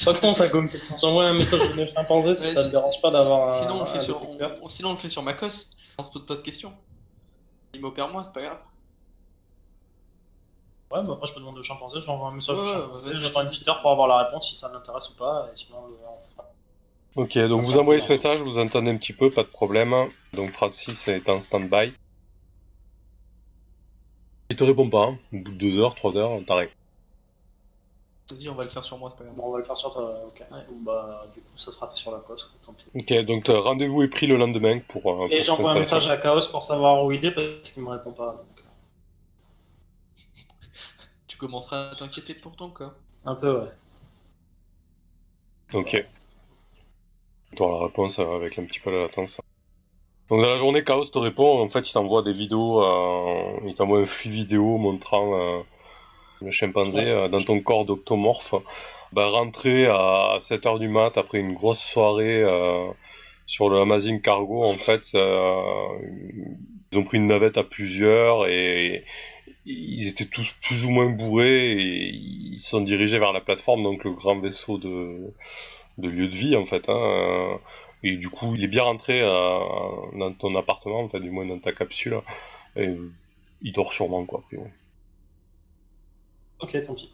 Pas 0.05 0.33
ça 0.33 0.49
comme 0.49 0.69
question. 0.69 0.97
J'envoie 0.99 1.25
un 1.25 1.33
message 1.33 1.59
au 1.59 1.73
néo-chimpanzé 1.73 2.35
si 2.35 2.53
ça 2.53 2.63
ne 2.63 2.69
dérange 2.69 3.01
pas 3.01 3.09
d'avoir 3.09 3.43
un. 3.45 3.49
Sinon, 3.49 3.77
on 3.77 3.79
le 3.81 3.85
fait 3.85 3.99
sur, 3.99 4.21
sinon, 4.69 4.89
on 4.89 4.93
le 4.93 4.97
fait 4.97 5.09
sur 5.09 5.21
Macos. 5.21 5.71
On 5.97 6.03
se 6.03 6.11
pose 6.11 6.25
pas 6.25 6.35
de 6.35 6.41
questions. 6.41 6.73
Il 7.73 7.81
m'opère 7.81 8.07
moi, 8.09 8.23
c'est 8.23 8.33
pas 8.33 8.41
grave. 8.41 8.59
Ouais, 10.89 11.03
bah 11.03 11.13
après 11.15 11.27
je 11.27 11.33
peux 11.33 11.41
demander 11.41 11.59
au 11.59 11.63
chimpanzé, 11.63 11.99
je 11.99 12.07
l'envoie 12.07 12.29
un 12.29 12.31
message 12.31 12.57
au 12.57 12.63
chimpanzé, 12.63 13.11
j'attends 13.11 13.41
une 13.41 13.49
petite 13.49 13.67
heure 13.67 13.81
pour 13.81 13.91
avoir 13.91 14.07
la 14.07 14.23
réponse 14.23 14.49
si 14.49 14.55
ça 14.55 14.69
m'intéresse 14.69 15.09
ou 15.09 15.15
pas, 15.15 15.49
et 15.51 15.57
sinon 15.57 15.79
on 15.79 16.21
fera. 16.21 16.49
Ok, 17.17 17.35
donc 17.35 17.63
vous 17.63 17.79
envoyez 17.79 17.99
ce 17.99 18.09
message, 18.09 18.43
vous 18.43 18.59
entendez 18.59 18.91
un 18.91 18.95
petit 18.95 19.11
peu, 19.11 19.31
pas 19.31 19.41
de 19.41 19.47
problème. 19.47 19.91
Donc 20.33 20.51
Francis 20.51 21.07
est 21.07 21.27
en 21.29 21.41
stand-by. 21.41 21.91
Il 24.51 24.55
te 24.55 24.63
répond 24.63 24.87
pas, 24.87 25.05
hein. 25.05 25.17
au 25.33 25.37
bout 25.37 25.51
de 25.51 25.57
2 25.57 25.79
heures, 25.79 25.95
3 25.95 26.15
heures, 26.15 26.39
t'arrêtes. 26.45 26.69
Vas-y, 28.29 28.49
on 28.49 28.53
va 28.53 28.63
le 28.63 28.69
faire 28.69 28.83
sur 28.83 28.99
moi, 28.99 29.09
c'est 29.09 29.17
pas 29.17 29.23
grave. 29.23 29.35
Bon, 29.35 29.47
on 29.47 29.51
va 29.51 29.57
le 29.57 29.63
faire 29.63 29.77
sur 29.77 29.91
toi, 29.91 30.13
ok. 30.27 30.43
Bah, 30.85 31.25
du 31.33 31.41
coup, 31.41 31.57
ça 31.57 31.71
sera 31.71 31.89
fait 31.89 31.97
sur 31.97 32.11
la 32.11 32.19
poste, 32.19 32.51
tant 32.63 32.73
pis. 32.73 32.85
Ok, 32.93 33.25
donc 33.25 33.49
euh, 33.49 33.61
rendez-vous 33.61 34.03
est 34.03 34.09
pris 34.09 34.27
le 34.27 34.37
lendemain 34.37 34.79
pour. 34.87 35.23
Euh, 35.23 35.27
Et 35.31 35.41
j'envoie 35.41 35.71
un 35.71 35.79
message 35.79 36.07
à 36.09 36.17
Chaos 36.17 36.47
pour 36.51 36.61
savoir 36.61 37.03
où 37.03 37.11
il 37.11 37.25
est 37.25 37.31
parce 37.31 37.71
qu'il 37.71 37.81
me 37.81 37.89
répond 37.89 38.11
pas. 38.11 38.33
Donc... 38.33 38.59
Euh. 38.59 38.61
tu 41.27 41.37
commenceras 41.37 41.89
à 41.89 41.95
t'inquiéter 41.95 42.35
pour 42.35 42.55
ton 42.55 42.69
cas. 42.69 42.93
Un 43.25 43.33
peu, 43.33 43.61
ouais. 43.61 43.71
Ok 45.73 46.05
la 47.59 47.85
réponse 47.85 48.19
euh, 48.19 48.35
avec 48.35 48.57
un 48.59 48.63
petit 48.63 48.79
peu 48.79 48.91
de 48.91 48.97
latence. 48.97 49.39
Donc 50.29 50.41
dans 50.41 50.49
la 50.49 50.57
journée, 50.57 50.83
Chaos 50.83 51.05
te 51.05 51.17
répond, 51.17 51.61
en 51.61 51.67
fait 51.69 51.89
il 51.89 51.93
t'envoie 51.93 52.21
des 52.21 52.33
vidéos, 52.33 52.83
euh, 52.83 53.59
il 53.65 53.75
t'envoie 53.75 53.99
un 53.99 54.05
flux 54.05 54.29
vidéo 54.29 54.77
montrant 54.77 55.33
euh, 55.39 55.61
le 56.41 56.51
chimpanzé 56.51 57.29
dans 57.31 57.41
ton 57.41 57.59
corps 57.61 57.85
d'octomorphe 57.85 58.53
bah, 59.13 59.27
rentrer 59.27 59.85
à 59.87 60.37
7h 60.39 60.79
du 60.79 60.89
mat 60.89 61.17
après 61.17 61.39
une 61.39 61.53
grosse 61.53 61.79
soirée 61.79 62.43
sur 63.47 63.69
le 63.69 63.79
Amazing 63.79 64.21
Cargo 64.21 64.63
en 64.63 64.77
fait 64.77 65.13
ils 65.13 66.97
ont 66.97 67.03
pris 67.03 67.17
une 67.17 67.25
navette 67.25 67.57
à 67.57 67.63
plusieurs 67.63 68.47
et 68.47 69.03
ils 69.65 70.07
étaient 70.07 70.25
tous 70.25 70.53
plus 70.61 70.85
ou 70.85 70.89
moins 70.89 71.09
bourrés 71.09 71.71
et 71.71 72.11
ils 72.13 72.59
sont 72.59 72.81
dirigés 72.81 73.17
vers 73.17 73.33
la 73.33 73.41
plateforme 73.41 73.81
donc 73.81 74.03
le 74.03 74.11
grand 74.11 74.37
vaisseau 74.39 74.77
de 74.77 75.33
de 75.97 76.09
lieu 76.09 76.27
de 76.27 76.35
vie 76.35 76.55
en 76.55 76.65
fait. 76.65 76.89
Hein, 76.89 76.95
euh, 76.95 77.57
et 78.03 78.15
du 78.17 78.29
coup, 78.29 78.53
il 78.55 78.63
est 78.63 78.67
bien 78.67 78.83
rentré 78.83 79.21
euh, 79.21 79.59
dans 80.13 80.31
ton 80.33 80.55
appartement, 80.55 81.01
en 81.01 81.09
fait, 81.09 81.19
du 81.19 81.31
moins 81.31 81.45
dans 81.45 81.59
ta 81.59 81.71
capsule. 81.71 82.21
Et 82.75 82.95
il 83.61 83.73
dort 83.73 83.91
sûrement, 83.91 84.23
quoi. 84.25 84.43
Ok, 86.59 86.83
tant 86.85 86.93
pis. 86.93 87.09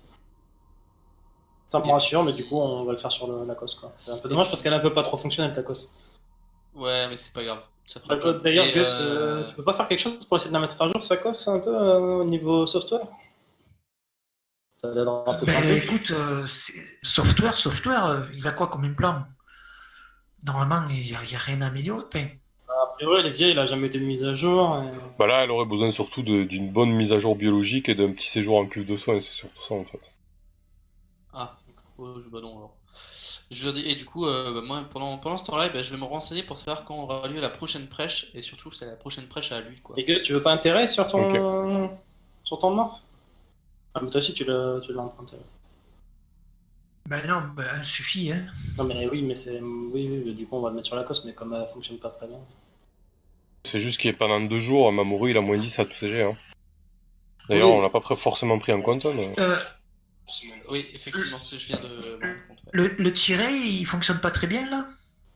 Ça 1.71 1.79
me 1.79 1.89
rassure, 1.89 2.23
mais 2.23 2.33
du 2.33 2.45
coup, 2.45 2.57
on 2.57 2.83
va 2.83 2.91
le 2.91 2.97
faire 2.97 3.11
sur 3.11 3.27
le, 3.27 3.45
la 3.45 3.55
cos, 3.55 3.75
quoi. 3.79 3.93
C'est 3.97 4.11
un 4.11 4.17
peu 4.17 4.29
dommage 4.29 4.47
parce 4.47 4.61
qu'elle 4.61 4.73
est 4.73 4.75
un 4.75 4.79
peu 4.79 4.93
pas 4.93 5.03
trop 5.03 5.17
fonctionnelle, 5.17 5.53
ta 5.53 5.63
cos. 5.63 5.73
Ouais, 6.75 7.07
mais 7.07 7.17
c'est 7.17 7.33
pas 7.33 7.43
grave. 7.43 7.63
Bah, 8.07 8.15
d'ailleurs, 8.43 8.71
Gus, 8.71 8.97
euh, 8.99 9.47
tu 9.49 9.55
peux 9.55 9.63
pas 9.63 9.73
faire 9.73 9.87
quelque 9.87 9.99
chose 9.99 10.23
pour 10.25 10.37
essayer 10.37 10.49
de 10.49 10.53
la 10.53 10.59
mettre 10.59 10.79
à 10.81 10.87
jour, 10.87 11.03
sa 11.03 11.17
cos, 11.17 11.49
un 11.49 11.59
peu, 11.59 11.75
au 11.75 12.23
niveau 12.25 12.65
software? 12.67 13.07
Écoute, 14.83 16.11
euh, 16.11 16.45
software, 17.01 17.55
software, 17.55 18.05
euh, 18.05 18.21
il 18.35 18.45
a 18.47 18.51
quoi 18.51 18.67
comme 18.67 18.83
implant? 18.83 19.23
Normalement, 20.45 20.89
il 20.89 20.99
n'y 20.99 21.13
a, 21.13 21.19
rien 21.19 21.61
à 21.61 21.67
améliorer. 21.67 22.03
A 22.67 22.95
Et 22.99 23.05
ouais, 23.05 23.23
les 23.23 23.29
vieilles, 23.29 23.51
il 23.51 23.59
a 23.59 23.65
jamais 23.65 23.87
été 23.87 23.99
mise 23.99 24.25
à 24.25 24.35
jour. 24.35 24.83
Bah 25.17 25.25
là, 25.25 25.43
elle 25.43 25.51
aurait 25.51 25.65
besoin 25.65 25.89
surtout 25.89 26.21
d'une 26.21 26.69
bonne 26.69 26.91
mise 26.91 27.13
à 27.13 27.19
jour 27.19 27.35
biologique 27.35 27.87
et 27.87 27.95
d'un 27.95 28.11
petit 28.11 28.27
séjour 28.27 28.57
en 28.57 28.65
cuve 28.65 28.85
de 28.85 28.95
soins, 28.97 29.21
c'est 29.21 29.31
surtout 29.31 29.63
ça 29.63 29.75
en 29.75 29.85
fait. 29.85 30.11
Ah, 31.33 31.55
bah 31.97 32.41
non 32.41 32.57
alors. 32.57 32.75
Je 33.51 33.69
dis, 33.69 33.87
et 33.87 33.95
du 33.95 34.05
coup, 34.05 34.25
euh, 34.25 34.53
bah, 34.53 34.61
moi, 34.65 34.83
pendant, 34.91 35.17
pendant 35.17 35.37
ce 35.37 35.45
temps-là, 35.45 35.69
bah, 35.69 35.81
je 35.81 35.91
vais 35.91 35.99
me 35.99 36.05
renseigner 36.05 36.43
pour 36.43 36.57
savoir 36.57 36.85
quand 36.85 37.03
aura 37.03 37.27
lieu 37.27 37.39
la 37.39 37.49
prochaine 37.49 37.87
prêche, 37.87 38.31
et 38.33 38.41
surtout, 38.41 38.71
c'est 38.71 38.85
la 38.85 38.95
prochaine 38.95 39.27
prêche 39.27 39.51
à 39.51 39.61
lui. 39.61 39.79
Quoi. 39.81 39.95
Et 39.97 40.05
que 40.05 40.19
tu 40.21 40.33
veux 40.33 40.41
pas 40.41 40.51
intérêt 40.51 40.87
sur 40.87 41.07
ton, 41.07 41.89
sur 42.43 42.59
ton 42.59 42.71
morph? 42.71 42.99
Ah, 43.95 43.99
mais 44.01 44.09
toi 44.09 44.17
aussi, 44.17 44.33
tu 44.33 44.43
l'as 44.45 44.79
emprunté. 44.97 45.37
Ben 47.07 47.27
non, 47.27 47.41
ben, 47.55 47.81
suffit, 47.83 48.31
hein. 48.31 48.45
Non, 48.77 48.85
mais 48.85 49.07
oui, 49.09 49.21
mais 49.23 49.35
c'est. 49.35 49.59
Oui, 49.59 50.21
oui, 50.25 50.33
du 50.33 50.45
coup, 50.45 50.55
on 50.55 50.61
va 50.61 50.69
le 50.69 50.75
mettre 50.75 50.87
sur 50.87 50.95
la 50.95 51.03
coste, 51.03 51.25
mais 51.25 51.33
comme 51.33 51.53
elle 51.53 51.67
fonctionne 51.67 51.97
pas 51.97 52.09
très 52.09 52.27
bien. 52.27 52.39
C'est 53.65 53.79
juste 53.79 53.99
qu'il 53.99 54.09
est 54.09 54.13
pendant 54.13 54.39
deux 54.39 54.59
jours, 54.59 54.91
Mamoru, 54.91 55.31
il 55.31 55.37
a 55.37 55.41
moins 55.41 55.57
10 55.57 55.79
à 55.79 55.85
tout 55.85 55.95
CG, 55.95 56.23
hein. 56.23 56.37
D'ailleurs, 57.49 57.69
on 57.69 57.81
l'a 57.81 57.89
pas 57.89 57.99
forcément 58.01 58.57
pris 58.57 58.71
en 58.71 58.81
compte, 58.81 59.05
mais... 59.05 59.33
Euh... 59.39 59.55
Oui, 60.69 60.85
effectivement, 60.93 61.39
je 61.39 61.57
viens 61.57 61.79
de. 61.79 62.19
Le, 62.71 62.87
le 62.97 63.13
tiré, 63.13 63.45
il 63.51 63.85
fonctionne 63.85 64.19
pas 64.19 64.31
très 64.31 64.47
bien 64.47 64.67
là? 64.69 64.87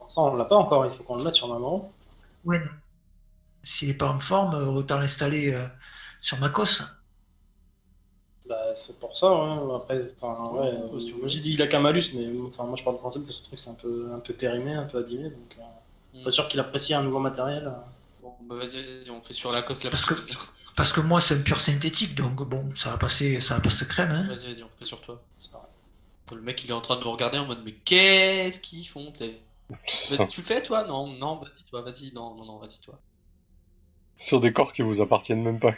Ça, 0.07 0.21
on 0.21 0.35
l'a 0.35 0.45
pas 0.45 0.55
encore, 0.55 0.85
il 0.85 0.95
faut 0.95 1.03
qu'on 1.03 1.17
le 1.17 1.23
mette 1.25 1.35
sur 1.35 1.49
Mamoru. 1.49 1.81
Ouais, 2.45 2.59
non. 2.59 2.71
S'il 3.61 3.89
est 3.89 3.93
pas 3.93 4.09
en 4.09 4.19
forme, 4.19 4.55
autant 4.69 4.97
l'installer 4.97 5.53
euh, 5.53 5.67
sur 6.21 6.39
Macos. 6.39 6.83
Bah, 8.47 8.73
c'est 8.75 8.99
pour 8.99 9.17
ça, 9.17 9.27
hein. 9.27 9.75
après, 9.75 10.01
enfin, 10.15 10.51
ouais, 10.53 10.71
moi 10.89 11.27
j'ai 11.27 11.39
dit 11.39 11.53
il 11.53 11.61
a 11.61 11.67
qu'un 11.67 11.79
malus, 11.79 12.13
mais 12.13 12.27
enfin, 12.47 12.63
moi 12.63 12.77
je 12.77 12.83
parle 12.83 12.95
du 12.95 13.01
principe 13.01 13.25
que 13.25 13.33
ce 13.33 13.43
truc 13.43 13.59
c'est 13.59 13.71
un 13.71 13.75
peu, 13.75 14.09
un 14.15 14.19
peu 14.19 14.33
périmé, 14.33 14.73
un 14.73 14.85
peu 14.85 14.99
abîmé, 14.99 15.23
donc 15.29 15.57
euh, 15.59 16.23
pas 16.23 16.29
mm. 16.29 16.31
sûr 16.31 16.47
qu'il 16.47 16.59
apprécie 16.59 16.93
un 16.93 17.03
nouveau 17.03 17.19
matériel. 17.19 17.73
Bon, 18.21 18.33
bah 18.43 18.55
vas-y, 18.55 19.09
on 19.09 19.21
fait 19.21 19.33
sur 19.33 19.51
la 19.51 19.61
coste 19.63 19.83
la 19.83 19.89
parce 19.89 20.05
que, 20.05 20.13
parce 20.75 20.93
que 20.93 21.01
moi 21.01 21.19
c'est 21.19 21.35
un 21.35 21.41
pur 21.41 21.59
synthétique, 21.59 22.15
donc 22.15 22.47
bon, 22.47 22.69
ça 22.75 22.91
va 22.91 22.97
passer, 22.97 23.41
ça 23.41 23.55
va 23.55 23.61
passer 23.61 23.85
crème. 23.85 24.11
Hein. 24.11 24.27
Vas-y, 24.27 24.53
vas-y, 24.53 24.63
on 24.63 24.69
fait 24.79 24.85
sur 24.85 25.01
toi. 25.01 25.21
Le 26.31 26.41
mec 26.41 26.63
il 26.63 26.69
est 26.69 26.73
en 26.73 26.81
train 26.81 26.97
de 26.97 27.03
nous 27.03 27.11
regarder 27.11 27.37
en 27.37 27.45
mode 27.45 27.61
mais 27.65 27.71
qu'est-ce 27.71 28.59
qu'ils 28.59 28.87
font 28.87 29.11
Tu 29.11 29.25
le 30.05 30.43
fais 30.43 30.61
toi? 30.61 30.85
Non, 30.85 31.07
non, 31.07 31.35
vas-y 31.37 31.63
toi, 31.69 31.81
vas-y, 31.81 32.13
non, 32.13 32.35
non, 32.35 32.45
non, 32.45 32.57
vas-y 32.59 32.79
toi. 32.79 32.97
Sur 34.17 34.39
des 34.39 34.53
corps 34.53 34.71
qui 34.71 34.81
vous 34.83 35.01
appartiennent 35.01 35.43
même 35.43 35.59
pas. 35.59 35.73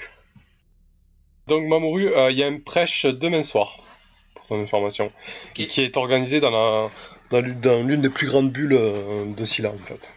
Donc 1.49 1.67
Mamoru, 1.67 2.13
euh, 2.15 2.31
il 2.31 2.37
y 2.37 2.43
a 2.43 2.47
une 2.47 2.61
prêche 2.61 3.05
demain 3.05 3.41
soir, 3.41 3.79
pour 4.35 4.45
ton 4.45 4.61
information, 4.61 5.11
qui 5.55 5.63
est 5.63 5.97
organisée 5.97 6.39
dans 6.39 6.51
la 6.51 6.89
dans 7.31 7.41
l'une 7.85 8.01
des 8.01 8.09
plus 8.09 8.27
grandes 8.27 8.51
bulles 8.51 8.73
euh, 8.73 9.25
de 9.33 9.45
Scylla 9.45 9.71
en 9.71 9.77
fait. 9.77 10.13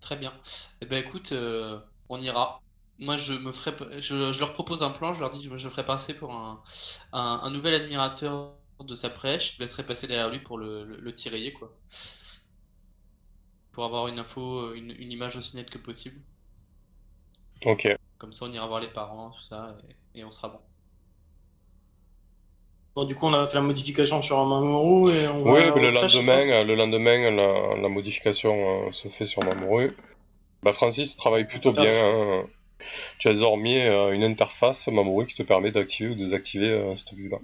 Très 0.00 0.16
bien. 0.16 0.32
Eh 0.80 0.86
ben 0.86 1.04
écoute, 1.04 1.32
euh, 1.32 1.78
on 2.08 2.20
ira. 2.20 2.62
Moi, 2.98 3.16
je 3.16 3.34
me 3.34 3.52
ferai, 3.52 4.00
je, 4.00 4.40
leur 4.40 4.54
propose 4.54 4.82
un 4.82 4.90
plan. 4.90 5.12
Je 5.12 5.20
leur 5.20 5.30
dis, 5.30 5.44
je, 5.44 5.56
je 5.56 5.68
ferai 5.68 5.84
passer 5.84 6.14
pour 6.14 6.32
un, 6.32 6.62
un, 7.12 7.50
nouvel 7.50 7.74
admirateur 7.74 8.54
de 8.80 8.94
sa 8.94 9.08
prêche. 9.08 9.56
Je 9.56 9.60
laisserai 9.60 9.84
passer 9.84 10.06
derrière 10.08 10.30
lui 10.30 10.40
pour 10.40 10.58
le, 10.58 10.84
le, 10.84 11.50
quoi. 11.52 11.70
Pour 13.72 13.84
avoir 13.84 14.08
une 14.08 14.18
info, 14.18 14.74
une, 14.74 14.90
une 14.98 15.12
image 15.12 15.36
aussi 15.36 15.56
nette 15.56 15.70
que 15.70 15.78
possible. 15.78 16.20
Ok. 17.64 17.88
Comme 18.18 18.32
ça, 18.32 18.46
on 18.46 18.52
ira 18.52 18.66
voir 18.66 18.80
les 18.80 18.88
parents, 18.88 19.30
tout 19.30 19.42
ça, 19.42 19.76
et, 20.14 20.24
on 20.24 20.30
sera 20.30 20.48
bon. 20.48 20.58
Bon, 22.96 23.04
du 23.04 23.14
coup, 23.14 23.26
on 23.26 23.32
a 23.32 23.46
fait 23.46 23.54
la 23.54 23.62
modification 23.62 24.20
sur 24.22 24.44
Mamoru 24.44 25.12
et 25.12 25.28
on 25.28 25.42
Oui, 25.44 25.60
le, 25.66 25.90
lendemain, 25.90 26.64
le 26.64 26.74
lendemain, 26.74 27.30
la, 27.80 27.88
modification 27.88 28.86
euh, 28.88 28.92
se 28.92 29.06
fait 29.06 29.24
sur 29.24 29.44
Mamoru. 29.44 29.96
Bah, 30.64 30.72
Francis 30.72 31.16
travaille 31.16 31.46
plutôt 31.46 31.70
bien. 31.70 31.94
Hein. 31.94 32.44
Tu 33.18 33.28
as 33.28 33.32
désormais 33.32 33.86
euh, 33.88 34.12
une 34.12 34.24
interface 34.24 34.88
Mamoru 34.88 35.26
qui 35.26 35.36
te 35.36 35.44
permet 35.44 35.70
d'activer 35.70 36.10
ou 36.10 36.14
désactiver 36.16 36.70
euh, 36.70 36.96
cette 36.96 37.12
vue-là. 37.12 37.38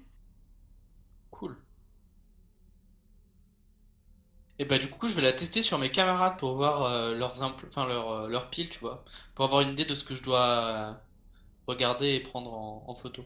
Et 4.64 4.66
bah 4.66 4.78
du 4.78 4.88
coup 4.88 5.08
je 5.08 5.14
vais 5.14 5.20
la 5.20 5.34
tester 5.34 5.60
sur 5.60 5.76
mes 5.76 5.90
camarades 5.90 6.38
pour 6.38 6.54
voir 6.54 6.84
euh, 6.84 7.14
leurs 7.14 7.34
euh, 7.42 8.28
leur 8.28 8.48
pile, 8.48 8.70
tu 8.70 8.78
vois, 8.78 9.04
pour 9.34 9.44
avoir 9.44 9.60
une 9.60 9.72
idée 9.72 9.84
de 9.84 9.94
ce 9.94 10.04
que 10.04 10.14
je 10.14 10.22
dois 10.22 10.40
euh, 10.40 10.92
regarder 11.66 12.14
et 12.14 12.20
prendre 12.20 12.50
en, 12.54 12.94
photo. 12.94 13.22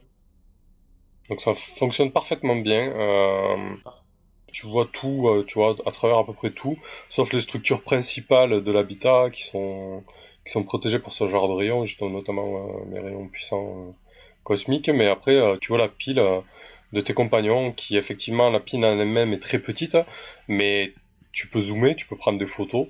Donc 1.28 1.40
ça 1.40 1.54
fonctionne 1.54 2.10
parfaitement 2.10 2.56
bien. 2.56 2.92
tu 4.50 4.66
vois 4.66 4.88
tout, 4.92 5.44
tu 5.46 5.60
vois 5.60 5.76
à 5.86 5.92
travers 5.92 6.18
à 6.18 6.26
peu 6.26 6.32
près 6.32 6.50
tout, 6.50 6.76
sauf 7.08 7.32
les 7.32 7.40
structures 7.40 7.84
principales 7.84 8.64
de 8.64 8.72
l'habitat 8.72 9.28
qui 9.30 9.44
sont 9.44 10.02
qui 10.44 10.50
sont 10.50 10.64
protégées 10.64 10.98
pour 10.98 11.12
ce 11.12 11.28
genre 11.28 11.46
de 11.48 11.54
rayons, 11.54 11.84
notamment 12.00 12.68
les 12.90 12.98
rayons 12.98 13.28
puissants 13.28 13.94
cosmiques. 14.42 14.88
Mais 14.88 15.06
après, 15.06 15.40
tu 15.60 15.68
vois 15.68 15.78
la 15.78 15.88
pile 15.88 16.20
de 16.92 17.00
tes 17.00 17.14
compagnons 17.14 17.70
qui 17.70 17.96
effectivement 17.96 18.50
la 18.50 18.58
pile 18.58 18.84
en 18.84 18.98
elle-même 18.98 19.32
est 19.32 19.38
très 19.38 19.60
petite, 19.60 19.96
mais 20.48 20.94
tu 21.32 21.48
peux 21.48 21.60
zoomer, 21.60 21.94
tu 21.94 22.06
peux 22.06 22.16
prendre 22.16 22.38
des 22.38 22.46
photos. 22.46 22.88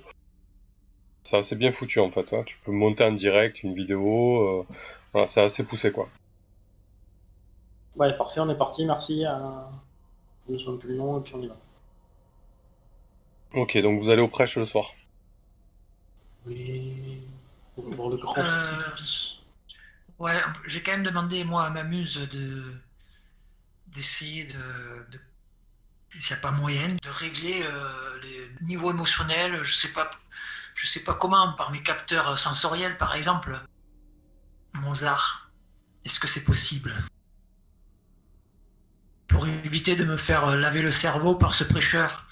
C'est 1.23 1.37
assez 1.37 1.55
bien 1.55 1.71
foutu 1.71 1.99
en 1.99 2.11
fait. 2.11 2.33
Hein. 2.33 2.43
Tu 2.45 2.57
peux 2.63 2.71
monter 2.71 3.03
en 3.03 3.11
direct 3.11 3.63
une 3.63 3.75
vidéo. 3.75 4.61
Euh, 4.61 4.67
voilà, 5.11 5.27
c'est 5.27 5.41
assez 5.41 5.63
poussé 5.63 5.91
quoi. 5.91 6.09
Ouais, 7.95 8.15
parfait, 8.15 8.39
on 8.39 8.49
est 8.49 8.57
parti, 8.57 8.85
merci. 8.85 9.25
Euh... 9.25 9.31
Je 10.49 10.71
plus 10.77 10.95
long 10.95 11.19
et 11.19 11.23
puis 11.23 11.35
on 11.35 11.41
y 11.41 11.47
va. 11.47 11.57
Ok, 13.53 13.77
donc 13.77 14.01
vous 14.01 14.09
allez 14.09 14.21
au 14.21 14.27
prêche 14.27 14.57
le 14.57 14.65
soir. 14.65 14.93
Oui. 16.45 17.21
Pour 17.75 17.89
voir 17.93 18.09
le 18.09 18.17
grand 18.17 18.37
euh... 18.37 18.43
Ouais, 20.17 20.33
j'ai 20.65 20.81
quand 20.81 20.91
même 20.91 21.03
demandé 21.03 21.43
moi 21.43 21.65
à 21.65 21.69
ma 21.69 21.83
muse 21.83 22.29
de 22.29 22.73
d'essayer 23.87 24.45
de, 24.45 25.11
de 25.11 25.19
il 26.15 26.19
n'y 26.19 26.33
a 26.33 26.41
pas 26.41 26.51
moyen 26.51 26.89
de 26.89 27.09
régler 27.09 27.63
euh, 27.63 28.19
les 28.23 28.65
niveaux 28.65 28.91
émotionnels, 28.91 29.61
je 29.61 29.73
sais 29.73 29.93
pas, 29.93 30.09
je 30.75 30.87
sais 30.87 31.03
pas 31.03 31.13
comment, 31.13 31.53
par 31.53 31.71
mes 31.71 31.83
capteurs 31.83 32.37
sensoriels 32.37 32.97
par 32.97 33.15
exemple. 33.15 33.59
Mozart, 34.73 35.51
est-ce 36.05 36.19
que 36.19 36.27
c'est 36.27 36.43
possible? 36.43 36.93
Pour 39.27 39.47
éviter 39.47 39.95
de 39.95 40.03
me 40.03 40.17
faire 40.17 40.55
laver 40.55 40.81
le 40.81 40.91
cerveau 40.91 41.35
par 41.35 41.53
ce 41.53 41.63
prêcheur. 41.63 42.25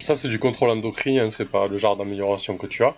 Ça 0.00 0.14
c'est 0.14 0.28
du 0.28 0.38
contrôle 0.38 0.70
endocrinien, 0.70 1.26
hein, 1.26 1.30
c'est 1.30 1.44
pas 1.44 1.68
le 1.68 1.76
genre 1.76 1.96
d'amélioration 1.96 2.56
que 2.56 2.66
tu 2.66 2.84
as. 2.84 2.94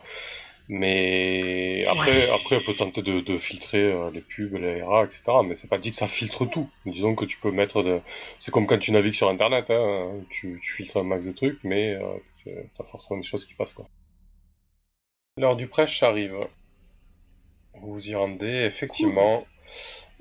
Mais 0.72 1.84
après, 1.88 2.30
après, 2.30 2.58
on 2.58 2.62
peut 2.62 2.74
tenter 2.74 3.02
de, 3.02 3.38
filtrer 3.38 3.82
euh, 3.82 4.12
les 4.12 4.20
pubs, 4.20 4.54
les 4.54 4.82
RA, 4.82 5.02
etc. 5.02 5.24
Mais 5.44 5.56
c'est 5.56 5.66
pas 5.66 5.78
dit 5.78 5.90
que 5.90 5.96
ça 5.96 6.06
filtre 6.06 6.46
tout. 6.46 6.70
Disons 6.86 7.16
que 7.16 7.24
tu 7.24 7.38
peux 7.38 7.50
mettre 7.50 7.82
de. 7.82 8.00
C'est 8.38 8.52
comme 8.52 8.68
quand 8.68 8.78
tu 8.78 8.92
navigues 8.92 9.14
sur 9.14 9.28
Internet, 9.28 9.68
hein. 9.70 10.12
tu, 10.30 10.60
filtres 10.62 10.98
un 10.98 11.02
max 11.02 11.26
de 11.26 11.32
trucs, 11.32 11.58
mais 11.64 11.94
euh, 11.94 12.02
tu 12.44 12.50
as 12.78 12.84
forcément 12.84 13.18
des 13.18 13.26
choses 13.26 13.46
qui 13.46 13.54
passent, 13.54 13.72
quoi. 13.72 13.88
L'heure 15.38 15.56
du 15.56 15.66
prêche 15.66 16.04
arrive. 16.04 16.36
Vous 17.74 17.94
vous 17.94 18.08
y 18.08 18.14
rendez, 18.14 18.62
effectivement. 18.64 19.44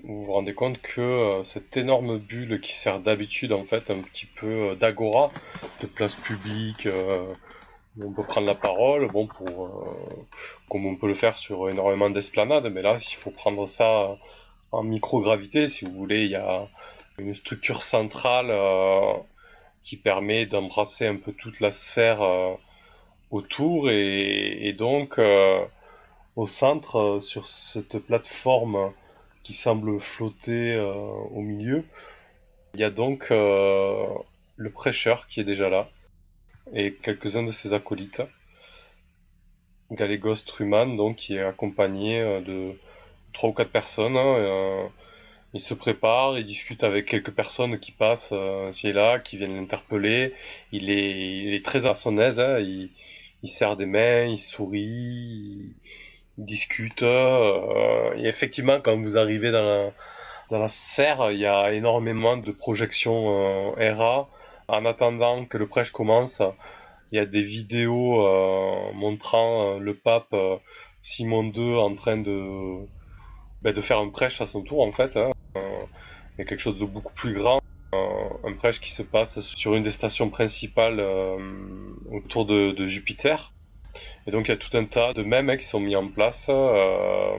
Vous 0.04 0.26
vous 0.26 0.32
rendez 0.32 0.56
compte 0.56 0.82
que 0.82 1.02
euh, 1.02 1.44
cette 1.44 1.78
énorme 1.78 2.18
bulle 2.18 2.60
qui 2.60 2.74
sert 2.74 3.00
d'habitude, 3.02 3.52
en 3.52 3.66
fait, 3.66 3.92
un 3.92 4.02
petit 4.02 4.26
peu 4.26 4.76
d'agora, 4.76 5.32
de 5.82 5.86
place 5.86 6.16
publique 6.16 6.88
on 8.04 8.12
peut 8.12 8.24
prendre 8.24 8.48
la 8.48 8.56
parole, 8.56 9.08
bon, 9.08 9.28
pour, 9.28 9.66
euh, 9.66 10.26
comme 10.70 10.86
on 10.86 10.96
peut 10.96 11.08
le 11.08 11.14
faire 11.14 11.38
sur 11.38 11.70
énormément 11.70 12.10
d'esplanades, 12.10 12.72
mais 12.72 12.82
là, 12.82 12.96
il 12.96 13.16
faut 13.16 13.32
prendre 13.32 13.68
ça 13.68 14.18
en 14.72 14.84
microgravité, 14.84 15.68
si 15.68 15.86
vous 15.86 15.92
voulez, 15.92 16.26
il 16.26 16.32
y 16.32 16.36
a 16.36 16.68
une 17.18 17.34
structure 17.36 17.84
centrale 17.84 18.48
euh, 18.50 19.14
qui 19.84 19.98
permet 19.98 20.46
d'embrasser 20.46 21.08
un 21.08 21.16
peu 21.16 21.34
toute 21.34 21.60
la 21.60 21.72
sphère 21.72 22.22
euh, 22.22 22.54
autour, 23.32 23.90
et, 23.90 24.74
donc, 24.78 25.20
au 26.36 26.48
centre, 26.48 27.20
sur 27.22 27.48
cette 27.48 28.00
plateforme 28.00 28.92
qui 29.44 29.54
semble 29.54 30.00
flotter 30.00 30.80
au 31.32 31.42
milieu, 31.42 31.86
il 32.74 32.80
y 32.80 32.84
a 32.84 32.90
donc 32.90 33.28
le 33.30 34.70
prêcheur 34.74 35.28
qui 35.28 35.42
est 35.42 35.44
déjà 35.44 35.70
là 35.70 35.88
et 36.74 36.94
quelques-uns 36.94 37.44
de 37.44 37.52
ses 37.52 37.74
acolytes. 37.74 38.22
Galégos 39.92 40.46
Truman, 40.46 40.96
donc, 40.96 41.18
qui 41.18 41.36
est 41.36 41.44
accompagné 41.44 42.22
euh, 42.22 42.42
de 42.42 42.74
trois 43.34 43.50
ou 43.50 43.54
quatre 43.54 43.72
personnes. 43.72 44.18
Hein, 44.18 44.36
euh, 44.38 44.88
il 45.54 45.60
se 45.60 45.74
prépare, 45.74 46.38
il 46.38 46.46
discute 46.46 46.84
avec 46.84 47.08
quelques 47.08 47.32
personnes 47.32 47.80
qui 47.80 47.92
passent 47.92 48.34
euh, 48.34 48.72
et 48.84 48.94
là, 48.94 49.18
qui 49.18 49.38
viennent 49.38 49.56
l'interpeller. 49.56 50.34
Il 50.72 50.92
est, 50.92 51.66
très 51.66 51.88
à 51.88 51.96
son 51.96 52.20
aise, 52.20 52.40
hein, 52.40 52.60
il, 52.60 52.92
serre 53.46 53.76
des 53.78 53.88
mains, 53.88 54.26
il 54.26 54.38
sourit, 54.38 54.80
il, 54.80 55.76
discute. 56.38 57.02
et 57.02 58.26
effectivement, 58.26 58.80
quand 58.80 58.96
vous 58.96 59.18
arrivez 59.18 59.52
dans 59.52 59.64
la, 59.64 59.92
dans 60.50 60.60
la 60.60 60.70
sphère, 60.70 61.32
il 61.32 61.40
y 61.40 61.46
a 61.46 61.74
énormément 61.74 62.38
de 62.38 62.52
projections 62.52 63.74
RA 63.74 64.30
en 64.70 64.86
attendant 64.86 65.46
que 65.46 65.58
le 65.58 65.68
prêche 65.68 65.92
commence, 65.92 66.42
il 67.12 67.18
y 67.18 67.20
a 67.20 67.26
des 67.26 67.42
vidéos 67.42 68.24
montrant 68.94 69.78
le 69.78 69.96
pape 69.96 70.36
Simon 71.02 71.52
II 71.52 71.76
en 71.76 71.96
train 71.96 72.18
de, 72.18 72.86
ben, 73.62 73.74
de 73.74 73.82
faire 73.82 74.00
un 74.00 74.10
prêche 74.10 74.42
à 74.42 74.46
son 74.46 74.62
tour 74.62 74.82
en 74.86 74.92
fait. 74.92 75.18
Hein. 75.18 75.32
il 75.56 75.62
y 76.40 76.42
a 76.42 76.46
quelque 76.46 76.60
chose 76.60 76.80
de 76.80 76.86
beaucoup 76.86 77.14
plus 77.14 77.34
grand 77.34 77.60
un 78.44 78.54
prêche 78.54 78.80
qui 78.80 78.92
se 78.92 79.02
passe 79.02 79.40
sur 79.42 79.76
une 79.76 79.84
des 79.84 79.92
stations 79.92 80.30
principales 80.30 81.00
autour 82.12 82.46
de, 82.46 82.86
Jupiter. 82.86 83.54
Et 84.28 84.32
donc 84.32 84.48
il 84.48 84.52
y 84.52 84.54
a 84.54 84.58
tout 84.58 84.76
un 84.78 84.86
tas 84.86 85.14
de 85.14 85.24
mèmes 85.24 85.56
qui 85.58 85.66
sont 85.66 85.80
mis 85.80 85.96
en 85.96 86.08
place, 86.08 86.48
euh, 86.50 87.38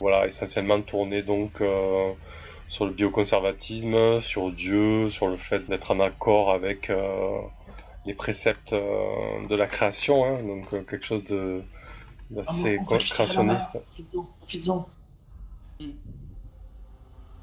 voilà, 0.00 0.26
essentiellement 0.26 0.80
tournés 0.82 1.22
donc 1.22 1.60
euh, 1.60 2.12
sur 2.68 2.86
le 2.86 2.92
bioconservatisme, 2.92 4.20
sur 4.20 4.50
Dieu, 4.50 5.08
sur 5.10 5.28
le 5.28 5.36
fait 5.36 5.66
d'être 5.66 5.90
en 5.90 6.00
accord 6.00 6.50
avec 6.50 6.90
euh, 6.90 7.40
les 8.04 8.14
préceptes 8.14 8.74
de 8.74 9.54
la 9.54 9.66
création, 9.66 10.24
hein, 10.24 10.38
donc 10.42 10.70
quelque 10.70 11.04
chose 11.04 11.24
de 11.24 11.62
d'assez 12.30 12.78
ah, 12.80 12.84
créationniste. 12.98 13.78
Profites-en. 14.38 14.88
Hmm. 15.78 15.90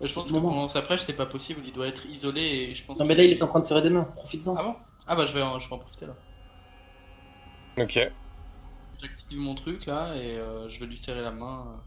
Je 0.01 0.13
pense 0.13 0.27
que 0.27 0.33
pendant 0.33 0.67
sa 0.67 0.81
prêche, 0.81 1.01
c'est 1.01 1.15
pas 1.15 1.25
possible, 1.25 1.61
il 1.65 1.71
doit 1.71 1.87
être 1.87 2.05
isolé 2.07 2.41
et 2.41 2.73
je 2.73 2.83
pense. 2.83 2.99
Non, 2.99 3.05
mais 3.05 3.15
là, 3.15 3.23
il 3.23 3.31
est 3.31 3.41
en 3.43 3.47
train 3.47 3.61
de 3.61 3.65
serrer 3.65 3.81
des 3.81 3.89
mains, 3.89 4.03
profites-en. 4.03 4.55
Ah 4.57 4.63
bon? 4.63 4.75
Ah 5.07 5.15
bah, 5.15 5.25
je 5.25 5.33
vais, 5.33 5.41
en, 5.41 5.59
je 5.59 5.69
vais 5.69 5.75
en 5.75 5.79
profiter 5.79 6.05
là. 6.05 6.15
Ok. 7.77 7.99
J'active 9.01 9.39
mon 9.39 9.55
truc 9.55 9.85
là 9.85 10.15
et 10.15 10.37
euh, 10.37 10.69
je 10.69 10.79
vais 10.79 10.85
lui 10.85 10.97
serrer 10.97 11.21
la 11.21 11.31
main. 11.31 11.81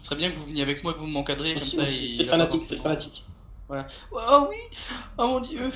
Ce 0.00 0.06
serait 0.06 0.16
bien 0.16 0.30
que 0.30 0.36
vous 0.36 0.46
veniez 0.46 0.62
avec 0.62 0.82
moi, 0.82 0.94
que 0.94 0.98
vous 0.98 1.06
m'encadrez. 1.06 1.54
Comme 1.54 1.62
ça, 1.62 1.84
il, 1.84 2.16
fait 2.16 2.24
fanatique, 2.24 2.62
fait 2.62 2.76
fanatique. 2.76 3.24
Voilà. 3.68 3.86
Oh 4.10 4.48
oui 4.50 4.56
Oh 5.18 5.26
mon 5.28 5.40
dieu 5.40 5.70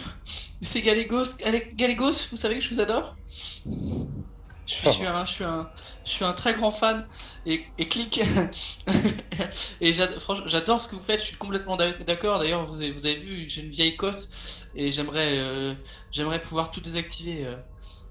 C'est 0.61 0.83
Galégos, 0.83 1.37
Galégos, 1.75 2.29
vous 2.31 2.37
savez 2.37 2.57
que 2.59 2.65
je 2.65 2.75
vous 2.75 2.81
adore? 2.81 3.17
Je 4.67 4.75
suis, 4.75 5.07
un, 5.07 5.25
je, 5.25 5.33
suis 5.33 5.45
un, 5.45 5.71
je 6.05 6.11
suis 6.11 6.25
un 6.25 6.33
très 6.33 6.55
grand 6.55 6.73
fan 6.73 7.07
et, 7.47 7.63
et 7.79 7.89
clique. 7.89 8.21
et 9.81 9.93
franchement, 10.19 10.49
j'adore 10.49 10.83
ce 10.83 10.89
que 10.89 10.97
vous 10.97 11.03
faites, 11.03 11.21
je 11.21 11.27
suis 11.27 11.37
complètement 11.37 11.77
d'accord. 11.77 12.41
D'ailleurs, 12.41 12.67
vous 12.67 12.75
avez, 12.75 12.91
vous 12.91 13.07
avez 13.07 13.17
vu, 13.17 13.49
j'ai 13.49 13.63
une 13.63 13.71
vieille 13.71 13.97
cosse 13.97 14.67
et 14.75 14.91
j'aimerais 14.91 15.39
euh, 15.39 15.75
j'aimerais 16.11 16.43
pouvoir 16.43 16.73
tout 16.73 16.81
désactiver. 16.81 17.47
Euh 17.47 17.55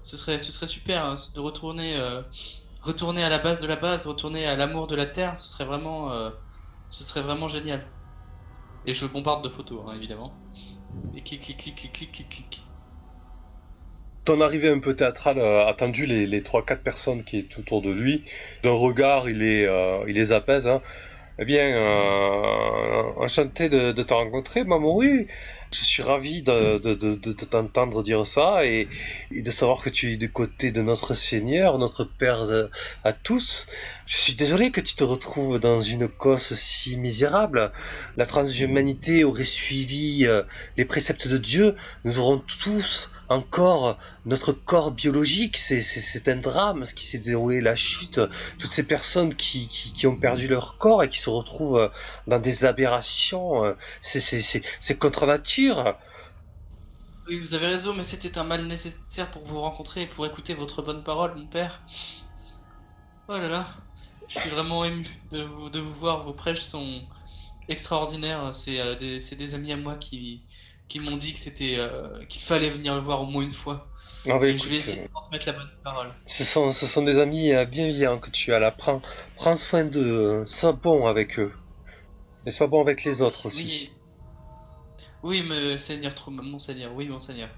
ce 0.06 0.16
serait, 0.16 0.38
ce 0.38 0.52
serait 0.52 0.68
super 0.68 1.04
hein, 1.04 1.16
de 1.34 1.40
retourner, 1.40 1.96
euh, 1.96 2.22
retourner 2.86 3.22
à 3.22 3.28
la 3.28 3.38
base 3.38 3.60
de 3.60 3.66
la 3.66 3.76
base, 3.76 4.06
retourner 4.06 4.46
à 4.46 4.56
l'amour 4.56 4.86
de 4.86 4.96
la 4.96 5.06
terre. 5.06 5.36
Ce 5.36 5.48
serait 5.48 5.64
vraiment, 5.64 6.12
euh, 6.12 6.30
ce 6.90 7.04
serait 7.04 7.22
vraiment 7.22 7.48
génial. 7.48 7.82
Et 8.86 8.94
je 8.94 9.04
bombarde 9.06 9.42
de 9.42 9.48
photos, 9.48 9.80
hein, 9.86 9.94
évidemment. 9.96 10.32
Et 11.16 11.20
clic, 11.20 11.42
clic, 11.42 11.56
clic, 11.56 11.74
clic, 11.74 11.92
clic, 11.92 12.12
clic, 12.12 12.28
clic. 12.28 12.62
Ton 14.24 14.40
arrivée 14.40 14.70
un 14.70 14.80
peu 14.80 14.94
théâtrale 14.94 15.40
a 15.40 15.68
attendu 15.68 16.06
les, 16.06 16.26
les 16.26 16.40
3-4 16.40 16.78
personnes 16.78 17.24
qui 17.24 17.38
est 17.38 17.58
autour 17.58 17.82
de 17.82 17.90
lui. 17.90 18.24
D'un 18.62 18.72
regard, 18.72 19.28
il, 19.28 19.42
est, 19.42 19.66
euh, 19.66 20.04
il 20.08 20.14
les 20.14 20.32
apaise. 20.32 20.66
Hein. 20.66 20.80
Eh 21.38 21.44
bien, 21.44 21.68
enchanté 23.18 23.68
de, 23.68 23.92
de 23.92 24.02
te 24.02 24.14
rencontrer, 24.14 24.64
Mamoru. 24.64 25.26
Je 25.72 25.84
suis 25.84 26.02
ravi 26.02 26.42
de, 26.42 26.78
t'entendre 27.44 28.02
dire 28.02 28.26
ça 28.26 28.64
et, 28.64 28.88
de 29.32 29.50
savoir 29.50 29.82
que 29.82 29.90
tu 29.90 30.12
es 30.12 30.16
du 30.16 30.30
côté 30.30 30.70
de 30.70 30.82
notre 30.82 31.14
Seigneur, 31.14 31.78
notre 31.78 32.04
Père 32.04 32.46
à 33.04 33.12
tous. 33.12 33.66
Je 34.06 34.16
suis 34.16 34.34
désolé 34.34 34.70
que 34.70 34.80
tu 34.80 34.94
te 34.94 35.04
retrouves 35.04 35.58
dans 35.58 35.80
une 35.80 36.08
cause 36.08 36.54
si 36.54 36.96
misérable. 36.96 37.72
La 38.16 38.26
transhumanité 38.26 39.24
aurait 39.24 39.44
suivi 39.44 40.26
euh, 40.26 40.42
les 40.76 40.84
préceptes 40.84 41.26
de 41.26 41.38
Dieu. 41.38 41.74
Nous 42.04 42.18
aurons 42.18 42.38
tous 42.38 43.10
encore 43.28 43.98
notre 44.24 44.52
corps 44.52 44.92
biologique, 44.92 45.56
c'est 45.56 46.28
un 46.28 46.36
drame 46.36 46.84
ce 46.84 46.94
qui 46.94 47.06
s'est 47.06 47.18
déroulé, 47.18 47.60
la 47.60 47.74
chute, 47.74 48.20
toutes 48.58 48.70
ces 48.70 48.84
personnes 48.84 49.34
qui, 49.34 49.66
qui, 49.66 50.06
ont 50.06 50.16
perdu 50.16 50.46
leur 50.46 50.78
corps 50.78 51.02
et 51.02 51.08
qui 51.08 51.18
se 51.18 51.30
retrouvent 51.30 51.90
dans 52.28 52.38
des 52.38 52.64
aberrations, 52.64 53.64
euh, 53.64 53.74
c'est 54.00 54.98
contre 54.98 55.26
nature. 55.26 55.55
Oui, 57.28 57.38
vous 57.40 57.54
avez 57.54 57.66
raison, 57.66 57.92
mais 57.94 58.02
c'était 58.02 58.38
un 58.38 58.44
mal 58.44 58.66
nécessaire 58.66 59.30
pour 59.30 59.42
vous 59.42 59.60
rencontrer 59.60 60.02
et 60.02 60.06
pour 60.06 60.26
écouter 60.26 60.54
votre 60.54 60.82
bonne 60.82 61.02
parole, 61.02 61.34
mon 61.34 61.46
père. 61.46 61.82
Oh 63.28 63.32
là 63.32 63.48
là, 63.48 63.66
je 64.28 64.38
suis 64.38 64.50
vraiment 64.50 64.84
ému 64.84 65.04
de 65.32 65.42
vous, 65.42 65.68
de 65.68 65.80
vous 65.80 65.94
voir, 65.94 66.22
vos 66.22 66.32
prêches 66.32 66.60
sont 66.60 67.02
extraordinaires, 67.68 68.54
c'est 68.54 68.78
euh, 68.80 68.94
des, 68.94 69.18
des 69.18 69.54
amis 69.54 69.72
à 69.72 69.76
moi 69.76 69.96
qui, 69.96 70.44
qui 70.88 71.00
m'ont 71.00 71.16
dit 71.16 71.32
que 71.32 71.40
c'était 71.40 71.76
euh, 71.78 72.24
qu'il 72.26 72.42
fallait 72.42 72.70
venir 72.70 72.94
le 72.94 73.00
voir 73.00 73.22
au 73.22 73.26
moins 73.26 73.42
une 73.42 73.54
fois. 73.54 73.88
Ah 74.28 74.38
et 74.42 74.56
je 74.56 74.68
vais 74.68 74.76
essayer 74.76 75.02
de 75.02 75.08
transmettre 75.08 75.46
la 75.46 75.52
bonne 75.54 75.70
parole. 75.82 76.12
Ce 76.26 76.44
sont, 76.44 76.70
ce 76.70 76.86
sont 76.86 77.02
des 77.02 77.18
amis 77.18 77.52
euh, 77.52 77.64
bienveillants 77.64 78.18
que 78.18 78.30
tu 78.30 78.52
as 78.52 78.60
là. 78.60 78.70
Prends, 78.70 79.00
prends 79.34 79.56
soin 79.56 79.84
d'eux, 79.84 80.44
sois 80.46 80.72
bon 80.72 81.06
avec 81.06 81.38
eux. 81.38 81.52
Et 82.46 82.52
sois 82.52 82.68
bon 82.68 82.80
avec 82.80 83.02
les 83.04 83.22
autres 83.22 83.46
aussi. 83.46 83.90
Oui, 83.90 83.95
oui 85.26 85.44
mais 85.48 85.78
Seigneur, 85.78 86.12
mon 86.28 86.58
Seigneur, 86.58 86.92
oui, 86.94 87.08
mon 87.08 87.18
Seigneur. 87.18 87.48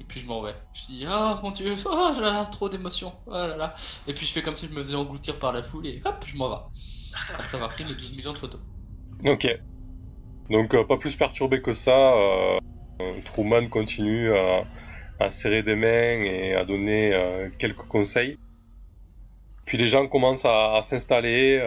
Et 0.00 0.04
puis 0.04 0.20
je 0.20 0.26
m'en 0.26 0.42
vais. 0.42 0.54
Je 0.72 0.86
dis, 0.86 1.04
oh 1.08 1.34
mon 1.42 1.50
dieu, 1.50 1.74
oh, 1.86 2.12
j'ai 2.14 2.50
trop 2.50 2.68
d'émotions. 2.68 3.12
Oh. 3.26 3.46
Et 4.06 4.12
puis 4.14 4.26
je 4.26 4.32
fais 4.32 4.42
comme 4.42 4.56
si 4.56 4.66
je 4.66 4.72
me 4.72 4.82
faisais 4.82 4.96
engloutir 4.96 5.38
par 5.38 5.52
la 5.52 5.62
foule 5.62 5.86
et 5.86 6.00
hop, 6.04 6.24
je 6.26 6.36
m'en 6.36 6.48
vais. 6.48 6.62
Après 7.34 7.56
avoir 7.56 7.70
pris 7.70 7.84
les 7.84 7.94
12 7.94 8.16
millions 8.16 8.32
de 8.32 8.38
photos. 8.38 8.60
Ok. 9.26 9.46
Donc 10.50 10.74
euh, 10.74 10.84
pas 10.84 10.96
plus 10.96 11.16
perturbé 11.16 11.60
que 11.60 11.72
ça, 11.72 12.14
euh, 12.14 12.58
Truman 13.24 13.68
continue 13.68 14.32
à, 14.34 15.28
serrer 15.28 15.62
des 15.62 15.76
mains 15.76 16.24
et 16.24 16.54
à 16.54 16.64
donner 16.64 17.14
euh, 17.14 17.48
quelques 17.58 17.86
conseils. 17.86 18.36
Puis 19.64 19.78
les 19.78 19.86
gens 19.86 20.08
commencent 20.08 20.44
à, 20.44 20.80
s'installer, 20.82 21.60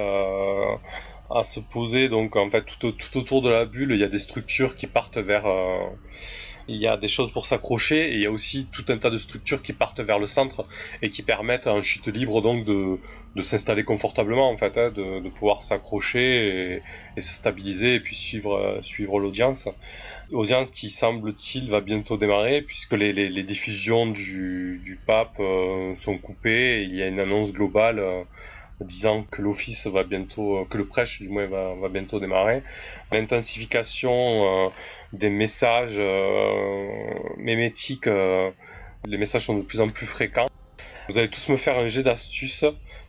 à 1.30 1.44
se 1.44 1.60
poser. 1.60 2.10
Donc 2.10 2.36
en 2.36 2.50
fait 2.50 2.66
tout, 2.80 2.92
tout, 2.92 3.18
autour 3.18 3.42
de 3.42 3.50
la 3.50 3.66
bulle, 3.66 3.92
il 3.92 4.00
y 4.00 4.04
a 4.04 4.10
des 4.10 4.20
structures 4.20 4.76
qui 4.76 4.88
partent 4.88 5.18
vers 5.18 5.46
il 6.68 6.78
y 6.78 6.88
a 6.88 6.98
des 6.98 7.08
choses 7.08 7.32
pour 7.32 7.46
s'accrocher 7.46 8.12
et 8.12 8.14
il 8.16 8.22
y 8.22 8.26
a 8.26 8.32
aussi 8.32 8.68
tout 8.68 8.86
un 8.90 8.98
tas 8.98 9.10
de 9.10 9.18
structures 9.18 9.62
qui 9.62 9.74
partent 9.74 10.00
vers 10.00 10.20
le 10.20 10.28
centre 10.28 10.66
et 11.02 11.10
qui 11.10 11.22
permettent 11.22 11.68
à 11.68 11.72
un 11.72 11.82
chute 11.82 12.08
libre 12.08 12.42
donc 12.42 12.66
de, 12.66 12.98
de 13.36 13.42
s'installer 13.42 13.84
confortablement 13.84 14.50
en 14.50 14.58
fait, 14.58 14.78
hein, 14.78 14.90
de, 14.90 15.20
de, 15.20 15.30
pouvoir 15.30 15.64
s'accrocher 15.64 16.82
et, 17.16 17.22
se 17.22 17.34
stabiliser 17.34 17.96
et 17.96 18.00
puis 18.00 18.16
suivre, 18.16 18.56
euh, 18.56 18.82
suivre 18.82 19.20
l'audience. 19.20 19.68
Audience 20.32 20.72
qui 20.72 20.90
semble-t-il 20.90 21.70
va 21.70 21.82
bientôt 21.82 22.18
démarrer 22.18 22.64
puisque 22.64 22.94
les, 22.94 23.14
les, 23.14 23.44
diffusions 23.44 24.08
du, 24.08 24.82
du 24.84 24.96
pape 24.96 25.38
euh, 25.40 25.96
sont 25.96 26.18
coupées 26.18 26.80
et 26.80 26.82
il 26.82 26.96
y 26.96 27.04
a 27.04 27.08
une 27.08 27.20
annonce 27.20 27.54
globale 27.54 28.00
euh, 28.00 28.24
disant 28.82 29.24
que 29.32 29.42
l'office 29.42 29.88
va 29.88 30.04
bientôt, 30.04 30.58
euh, 30.58 30.66
que 30.66 30.78
le 30.78 30.86
prêche 30.86 31.22
du 31.22 31.30
moins 31.30 31.48
va, 31.48 31.74
va 31.76 31.90
bientôt 31.90 32.20
démarrer. 32.20 32.64
L'intensification 33.12 34.66
euh, 34.66 34.70
des 35.14 35.30
messages 35.30 35.98
euh, 36.00 36.90
mémétiques, 37.38 38.08
les 38.08 39.18
messages 39.18 39.46
sont 39.46 39.58
de 39.58 39.62
plus 39.62 39.80
en 39.80 39.88
plus 39.88 40.06
fréquents. 40.06 40.48
Vous 41.08 41.18
allez 41.18 41.30
tous 41.30 41.50
me 41.50 41.56
faire 41.56 41.78
un 41.78 41.88
jet 41.88 42.04
d'astuce 42.04 42.66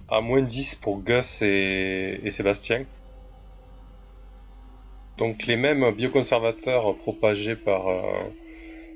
à 0.08 0.20
moins 0.20 0.42
10 0.42 0.76
pour 0.76 1.02
Gus 1.02 1.42
et, 1.42 2.20
et 2.22 2.30
Sébastien. 2.30 2.84
Donc 5.18 5.46
les 5.46 5.56
mêmes 5.56 5.90
bioconservateurs 5.92 6.94
propagés 6.96 7.56
par, 7.56 7.86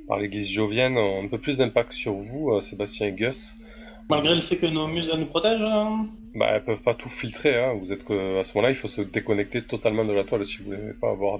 par 0.06 0.18
l'église 0.18 0.50
jovienne 0.50 0.98
ont 0.98 1.24
un 1.24 1.28
peu 1.28 1.38
plus 1.38 1.58
d'impact 1.58 1.92
sur 1.92 2.12
vous, 2.12 2.60
Sébastien 2.60 3.06
et 3.06 3.12
Gus. 3.12 3.56
Malgré 4.10 4.34
le 4.34 4.40
fait 4.40 4.56
que 4.56 4.66
nos 4.66 4.88
muses 4.88 5.14
nous 5.16 5.26
protègent 5.26 5.62
hein 5.62 6.08
Bah, 6.34 6.48
elles 6.52 6.64
peuvent 6.64 6.82
pas 6.82 6.94
tout 6.94 7.08
filtrer. 7.08 7.56
Hein. 7.56 7.74
Vous 7.80 7.92
êtes 7.92 8.04
que 8.04 8.40
à 8.40 8.44
ce 8.44 8.52
moment-là, 8.54 8.72
il 8.72 8.74
faut 8.74 8.88
se 8.88 9.02
déconnecter 9.02 9.62
totalement 9.62 10.04
de 10.04 10.12
la 10.12 10.24
toile 10.24 10.44
si 10.44 10.58
vous 10.58 10.64
voulez 10.64 10.94
pas 11.00 11.10
avoir 11.10 11.38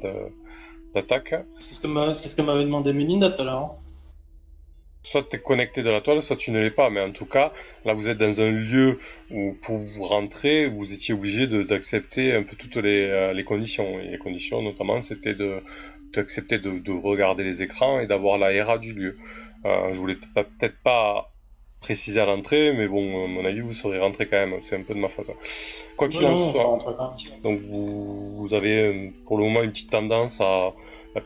d'attaque. 0.94 1.34
C'est 1.58 1.74
ce 1.74 1.80
que 1.80 1.88
ce 2.14 2.42
m'avait 2.42 2.64
demandé 2.64 2.92
Melinda 2.92 3.30
tout 3.30 3.42
à 3.42 3.44
l'heure. 3.44 3.74
Soit 5.02 5.24
tu 5.28 5.36
es 5.36 5.40
connecté 5.40 5.82
de 5.82 5.90
la 5.90 6.00
toile, 6.00 6.22
soit 6.22 6.36
tu 6.36 6.52
ne 6.52 6.60
l'es 6.60 6.70
pas. 6.70 6.90
Mais 6.90 7.00
en 7.00 7.10
tout 7.10 7.26
cas, 7.26 7.52
là, 7.84 7.92
vous 7.92 8.08
êtes 8.08 8.18
dans 8.18 8.40
un 8.40 8.50
lieu 8.50 8.98
où 9.32 9.56
pour 9.62 9.78
vous 9.78 10.02
rentrer, 10.02 10.68
vous 10.68 10.92
étiez 10.94 11.12
obligé 11.12 11.48
d'accepter 11.48 12.34
un 12.34 12.44
peu 12.44 12.54
toutes 12.54 12.76
les, 12.76 13.06
euh, 13.06 13.32
les, 13.32 13.42
conditions. 13.42 13.98
Et 13.98 14.12
les 14.12 14.18
conditions, 14.18 14.62
notamment, 14.62 15.00
c'était 15.00 15.34
de 15.34 15.60
d'accepter 16.12 16.58
de, 16.58 16.78
de, 16.78 16.92
regarder 16.92 17.44
les 17.44 17.62
écrans 17.62 18.00
et 18.00 18.06
d'avoir 18.06 18.36
la 18.36 18.64
RA 18.64 18.78
du 18.78 18.92
lieu. 18.92 19.16
Euh, 19.64 19.92
je 19.92 20.00
voulais 20.00 20.16
peut-être 20.34 20.76
pas 20.82 21.32
préciser 21.80 22.20
à 22.20 22.26
l'entrée, 22.26 22.72
mais 22.72 22.88
bon, 22.88 23.24
à 23.24 23.26
mon 23.26 23.44
avis, 23.44 23.60
vous 23.60 23.72
serez 23.72 23.98
rentré 23.98 24.28
quand 24.28 24.36
même. 24.36 24.60
C'est 24.60 24.76
un 24.76 24.82
peu 24.82 24.94
de 24.94 25.00
ma 25.00 25.08
faute. 25.08 25.30
Quoi 25.96 26.08
qu'il 26.08 26.24
en 26.26 26.36
soit, 26.36 27.14
donc 27.42 27.60
vous, 27.60 28.48
avez 28.52 28.82
euh, 28.82 29.10
pour 29.26 29.38
le 29.38 29.44
moment 29.44 29.62
une 29.62 29.70
petite 29.70 29.90
tendance 29.90 30.40
à 30.40 30.72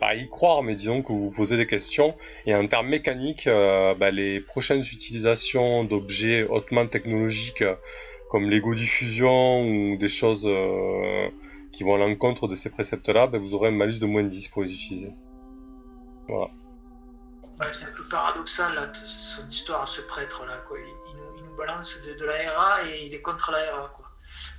pas 0.01 0.15
y 0.15 0.29
croire, 0.29 0.63
mais 0.63 0.75
disons 0.75 1.03
que 1.03 1.13
vous 1.13 1.31
posez 1.31 1.57
des 1.57 1.67
questions. 1.67 2.15
Et 2.47 2.55
en 2.55 2.67
termes 2.67 2.89
mécaniques, 2.89 3.47
euh, 3.47 3.95
bah, 3.95 4.11
les 4.11 4.41
prochaines 4.41 4.81
utilisations 4.81 5.85
d'objets 5.85 6.45
hautement 6.45 6.87
technologiques 6.87 7.65
comme 8.31 8.49
l'ego 8.49 8.75
diffusion 8.75 9.63
ou 9.63 9.97
des 9.97 10.09
choses 10.09 10.47
euh, 10.47 11.29
qui 11.71 11.85
vont 11.85 11.95
à 11.95 11.99
l'encontre 11.99 12.49
de 12.49 12.55
ces 12.55 12.71
préceptes-là, 12.71 13.27
bah, 13.27 13.39
vous 13.39 13.55
aurez 13.55 13.69
un 13.69 13.73
malus 13.73 13.99
de 13.99 14.07
moins 14.07 14.23
10 14.23 14.49
pour 14.49 14.63
les 14.63 14.73
utiliser. 14.73 15.13
Voilà. 16.29 16.51
C'est 17.73 17.87
un 17.87 17.93
peu 17.93 18.03
paradoxal, 18.11 18.75
là, 18.75 18.93
son 18.95 19.47
histoire, 19.47 19.89
ce 19.89 20.01
prêtre-là. 20.03 20.59
Quoi. 20.69 20.79
Il, 20.81 21.17
nous, 21.17 21.51
il, 21.51 21.57
balance 21.57 22.01
de, 22.07 22.15
de, 22.15 22.25
la 22.25 22.51
RA 22.53 22.89
et 22.89 23.07
il 23.07 23.15
est 23.15 23.21
contre 23.21 23.53
la 23.53 23.73
RA. 23.73 23.93
Quoi. 23.95 24.07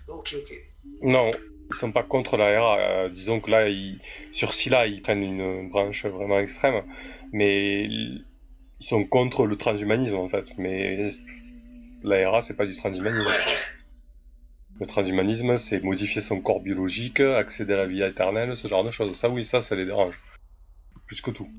Ok, 0.07 0.35
ok. 0.39 0.53
Non, 1.01 1.29
ils 1.71 1.75
sont 1.75 1.91
pas 1.91 2.03
contre 2.03 2.37
la 2.37 2.59
RA. 2.59 2.79
Euh, 2.79 3.09
disons 3.09 3.39
que 3.39 3.51
là, 3.51 3.67
ils, 3.67 3.99
sur 4.31 4.53
Scylla, 4.53 4.87
ils 4.87 5.01
prennent 5.01 5.23
une 5.23 5.69
branche 5.69 6.05
vraiment 6.05 6.39
extrême, 6.39 6.83
mais 7.31 7.83
ils 7.83 8.25
sont 8.79 9.03
contre 9.05 9.45
le 9.45 9.55
transhumanisme 9.55 10.15
en 10.15 10.29
fait. 10.29 10.51
Mais 10.57 11.09
la 12.03 12.29
RA, 12.29 12.41
c'est 12.41 12.55
pas 12.55 12.65
du 12.65 12.75
transhumanisme. 12.75 13.29
Le 14.79 14.85
transhumanisme, 14.85 15.55
c'est 15.57 15.81
modifier 15.81 16.21
son 16.21 16.41
corps 16.41 16.59
biologique, 16.59 17.21
accéder 17.21 17.73
à 17.73 17.77
la 17.77 17.85
vie 17.85 18.03
éternelle, 18.03 18.55
ce 18.57 18.67
genre 18.67 18.83
de 18.83 18.91
choses. 18.91 19.15
Ça, 19.15 19.29
oui, 19.29 19.45
ça, 19.45 19.61
ça 19.61 19.75
les 19.75 19.85
dérange. 19.85 20.15
Plus 21.07 21.21
que 21.21 21.31
tout. 21.31 21.49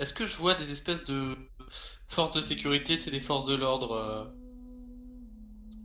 Est-ce 0.00 0.14
que 0.14 0.24
je 0.24 0.34
vois 0.38 0.54
des 0.54 0.72
espèces 0.72 1.04
de 1.04 1.36
forces 2.08 2.34
de 2.34 2.40
sécurité, 2.40 2.98
c'est 2.98 3.10
des 3.10 3.20
forces 3.20 3.46
de 3.46 3.54
l'ordre 3.54 3.92
euh, 3.92 4.24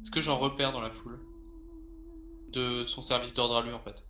Est-ce 0.02 0.10
que 0.10 0.22
j'en 0.22 0.38
repère 0.38 0.72
dans 0.72 0.80
la 0.80 0.90
foule 0.90 1.20
De 2.54 2.86
son 2.86 3.02
service 3.02 3.34
d'ordre 3.34 3.58
à 3.58 3.62
lui, 3.62 3.74
en 3.74 3.80
fait? 3.82 4.06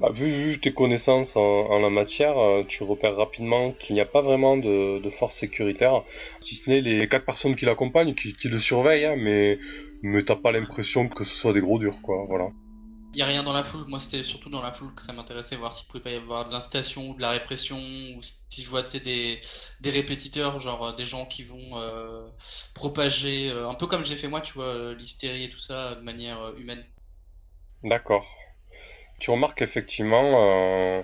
Bah, 0.00 0.08
vu, 0.10 0.58
tes 0.58 0.72
connaissances 0.72 1.36
en, 1.36 1.78
la 1.80 1.90
matière, 1.90 2.38
euh, 2.38 2.64
tu 2.66 2.82
repères 2.82 3.14
rapidement 3.14 3.72
qu'il 3.72 3.94
n'y 3.94 4.00
a 4.00 4.06
pas 4.06 4.22
vraiment 4.22 4.56
de, 4.56 4.98
de 5.00 5.10
force 5.10 5.36
sécuritaire, 5.36 6.02
si 6.40 6.54
ce 6.54 6.70
n'est 6.70 6.80
les 6.80 7.06
quatre 7.06 7.26
personnes 7.26 7.56
qui 7.56 7.66
l'accompagnent, 7.66 8.14
qui, 8.14 8.34
le 8.48 8.58
surveillent, 8.58 9.04
hein, 9.04 9.16
mais, 9.18 9.58
mais 10.02 10.22
t'as 10.22 10.36
pas 10.36 10.50
l'impression 10.50 11.06
que 11.08 11.24
ce 11.24 11.34
soit 11.34 11.52
des 11.52 11.60
gros 11.60 11.78
durs, 11.78 12.00
quoi, 12.00 12.24
voilà. 12.26 12.48
Il 13.12 13.16
n'y 13.16 13.22
a 13.22 13.26
rien 13.26 13.42
dans 13.42 13.52
la 13.52 13.64
foule. 13.64 13.84
Moi, 13.88 13.98
c'était 13.98 14.22
surtout 14.22 14.50
dans 14.50 14.62
la 14.62 14.70
foule 14.70 14.94
que 14.94 15.02
ça 15.02 15.12
m'intéressait, 15.12 15.56
voir 15.56 15.72
s'il 15.72 15.88
pouvait 15.88 16.02
pas 16.02 16.10
y 16.10 16.16
avoir 16.16 16.46
de 16.46 16.52
l'incitation 16.52 17.10
ou 17.10 17.14
de 17.14 17.20
la 17.20 17.30
répression, 17.30 17.76
ou 17.76 18.20
si 18.22 18.62
je 18.62 18.70
vois 18.70 18.82
des, 18.82 19.40
des 19.80 19.90
répétiteurs, 19.90 20.60
genre 20.60 20.86
euh, 20.86 20.92
des 20.94 21.04
gens 21.04 21.26
qui 21.26 21.42
vont 21.42 21.76
euh, 21.76 22.28
propager, 22.72 23.50
euh, 23.50 23.68
un 23.68 23.74
peu 23.74 23.88
comme 23.88 24.04
j'ai 24.04 24.14
fait 24.14 24.28
moi, 24.28 24.40
tu 24.40 24.52
vois, 24.52 24.94
l'hystérie 24.94 25.44
et 25.44 25.48
tout 25.48 25.58
ça, 25.58 25.96
de 25.96 26.02
manière 26.02 26.54
humaine. 26.56 26.84
D'accord. 27.82 28.28
Tu 29.18 29.30
remarques 29.30 29.60
effectivement, 29.60 31.02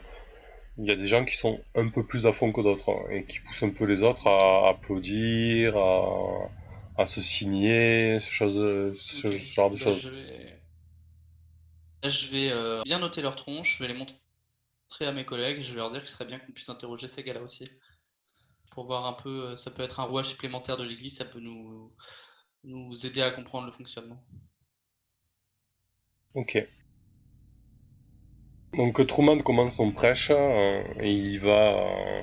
il 0.79 0.85
y 0.85 0.91
a 0.91 0.97
des 0.97 1.07
gens 1.07 1.25
qui 1.25 1.37
sont 1.37 1.61
un 1.75 1.89
peu 1.89 2.07
plus 2.07 2.27
à 2.27 2.33
fond 2.33 2.53
que 2.53 2.61
d'autres, 2.61 2.91
hein, 2.91 3.11
et 3.11 3.25
qui 3.25 3.41
poussent 3.41 3.65
un 3.65 3.71
peu 3.71 3.85
les 3.85 4.03
autres 4.03 4.29
à 4.29 4.69
applaudir, 4.71 5.77
à, 5.77 7.05
se 7.05 7.21
signer, 7.21 8.19
ce, 8.21 8.31
genre 8.31 9.71
de 9.71 9.77
bah, 9.77 9.83
choses 9.83 10.03
je 10.03 10.11
vais 10.11 10.56
euh, 12.35 12.83
bien 12.85 12.99
noter 12.99 13.23
leur 13.23 13.37
tronche, 13.37 13.77
je 13.77 13.83
vais 13.83 13.93
les 13.93 13.99
montrer 13.99 14.17
à 15.01 15.13
mes 15.13 15.25
collègues, 15.25 15.61
je 15.61 15.71
vais 15.71 15.79
leur 15.79 15.91
dire 15.91 16.01
qu'il 16.01 16.11
serait 16.11 16.25
bien 16.25 16.39
qu'on 16.39 16.53
puisse 16.53 16.69
interroger 16.69 17.09
ces 17.09 17.23
gars-là 17.23 17.43
aussi. 17.43 17.69
Pour 18.71 18.85
voir 18.85 19.07
un 19.07 19.13
peu, 19.13 19.47
euh, 19.47 19.57
ça 19.57 19.71
peut 19.71 19.83
être 19.83 20.01
un 20.01 20.05
rouage 20.05 20.27
supplémentaire 20.27 20.77
de 20.77 20.85
l'église, 20.85 21.17
ça 21.17 21.25
peut 21.25 21.41
nous, 21.41 21.93
nous 22.65 23.07
aider 23.07 23.23
à 23.23 23.31
comprendre 23.31 23.67
le 23.67 23.73
fonctionnement. 23.73 24.23
Ok. 26.35 26.59
Donc 28.75 29.07
Truman 29.07 29.39
commence 29.39 29.77
son 29.77 29.91
prêche 29.91 30.31
euh, 30.31 30.83
et 31.01 31.11
il 31.11 31.39
va, 31.41 32.23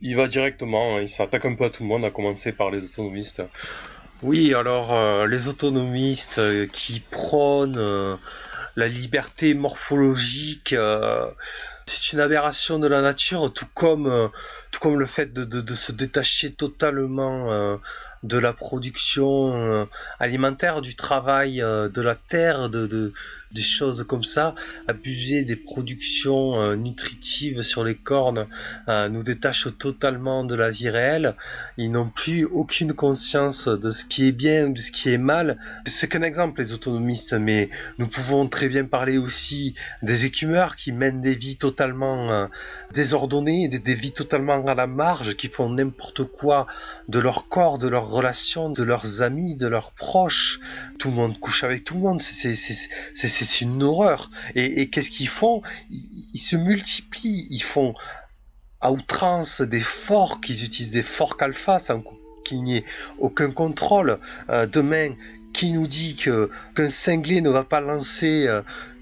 il 0.00 0.16
va 0.16 0.26
directement, 0.28 0.98
il 0.98 1.08
s'attaque 1.08 1.44
un 1.44 1.54
peu 1.54 1.64
à 1.64 1.70
tout 1.70 1.82
le 1.82 1.88
monde, 1.88 2.04
à 2.04 2.10
commencer 2.10 2.52
par 2.52 2.70
les 2.70 2.84
autonomistes. 2.84 3.42
Oui, 4.22 4.54
alors 4.54 5.26
les 5.26 5.48
autonomistes 5.48 6.40
qui 6.70 7.00
prônent 7.00 8.18
la 8.76 8.88
liberté 8.88 9.54
morphologique, 9.54 10.72
euh, 10.72 11.26
c'est 11.86 12.12
une 12.12 12.20
aberration 12.20 12.78
de 12.78 12.86
la 12.86 13.02
nature, 13.02 13.52
tout 13.52 13.66
comme, 13.74 14.06
euh, 14.06 14.28
le 14.84 15.06
fait 15.06 15.32
de, 15.32 15.74
se 15.74 15.92
détacher 15.92 16.52
totalement 16.52 17.52
euh, 17.52 17.76
de 18.24 18.38
la 18.38 18.52
production 18.52 19.88
alimentaire, 20.18 20.80
du 20.80 20.96
travail 20.96 21.58
de 21.58 22.00
la 22.00 22.16
terre, 22.16 22.68
de, 22.68 23.12
des 23.52 23.62
choses 23.62 24.04
comme 24.08 24.24
ça, 24.24 24.54
abuser 24.88 25.44
des 25.44 25.56
productions 25.56 26.60
euh, 26.60 26.76
nutritives 26.76 27.62
sur 27.62 27.84
les 27.84 27.94
cornes 27.94 28.46
euh, 28.88 29.08
nous 29.08 29.22
détache 29.22 29.68
totalement 29.78 30.44
de 30.44 30.54
la 30.54 30.70
vie 30.70 30.88
réelle. 30.88 31.34
Ils 31.76 31.90
n'ont 31.90 32.08
plus 32.08 32.44
aucune 32.44 32.92
conscience 32.94 33.68
de 33.68 33.90
ce 33.90 34.04
qui 34.04 34.26
est 34.26 34.32
bien 34.32 34.68
ou 34.68 34.72
de 34.72 34.78
ce 34.78 34.90
qui 34.90 35.10
est 35.10 35.18
mal. 35.18 35.58
C'est 35.86 36.08
qu'un 36.08 36.22
exemple, 36.22 36.60
les 36.62 36.72
autonomistes, 36.72 37.34
mais 37.34 37.68
nous 37.98 38.06
pouvons 38.06 38.48
très 38.48 38.68
bien 38.68 38.84
parler 38.84 39.18
aussi 39.18 39.74
des 40.02 40.24
écumeurs 40.24 40.76
qui 40.76 40.92
mènent 40.92 41.22
des 41.22 41.34
vies 41.34 41.56
totalement 41.56 42.30
euh, 42.30 42.46
désordonnées, 42.92 43.68
des, 43.68 43.78
des, 43.78 43.94
vies 43.94 44.12
totalement 44.12 44.64
à 44.66 44.74
la 44.74 44.86
marge, 44.86 45.34
qui 45.36 45.48
font 45.48 45.68
n'importe 45.68 46.24
quoi 46.24 46.66
de 47.08 47.18
leur 47.18 47.48
corps, 47.48 47.78
de 47.78 47.88
leurs 47.88 48.08
relations, 48.08 48.70
de 48.70 48.82
leurs 48.82 49.22
amis, 49.22 49.56
de 49.56 49.66
leurs 49.66 49.92
proches. 49.92 50.60
Tout 50.98 51.08
le 51.08 51.14
monde 51.14 51.38
couche 51.38 51.64
avec 51.64 51.84
tout 51.84 51.94
le 51.94 52.00
monde. 52.00 52.22
C'est 52.22 52.54
c'est 53.44 53.64
une 53.64 53.82
horreur. 53.82 54.30
Et, 54.54 54.88
qu'est-ce 54.90 55.10
qu'ils 55.10 55.28
font? 55.28 55.62
Ils, 55.90 56.40
se 56.40 56.56
multiplient, 56.56 57.46
ils 57.50 57.62
font 57.62 57.94
à 58.80 58.92
outrance 58.92 59.60
des 59.60 59.80
forks, 59.80 60.48
ils 60.48 60.64
utilisent 60.64 60.90
des 60.90 61.02
forks 61.02 61.40
alpha 61.42 61.78
sans 61.78 62.02
qu'il 62.44 62.62
n'y 62.62 62.78
ait 62.78 62.84
aucun 63.18 63.50
contrôle. 63.50 64.18
Euh, 64.50 64.66
demain, 64.66 65.14
qui 65.52 65.72
nous 65.72 65.86
dit 65.86 66.16
que 66.16 66.50
qu'un 66.74 66.88
cinglé 66.88 67.40
ne 67.42 67.50
va 67.50 67.62
pas 67.64 67.80
lancer 67.80 68.48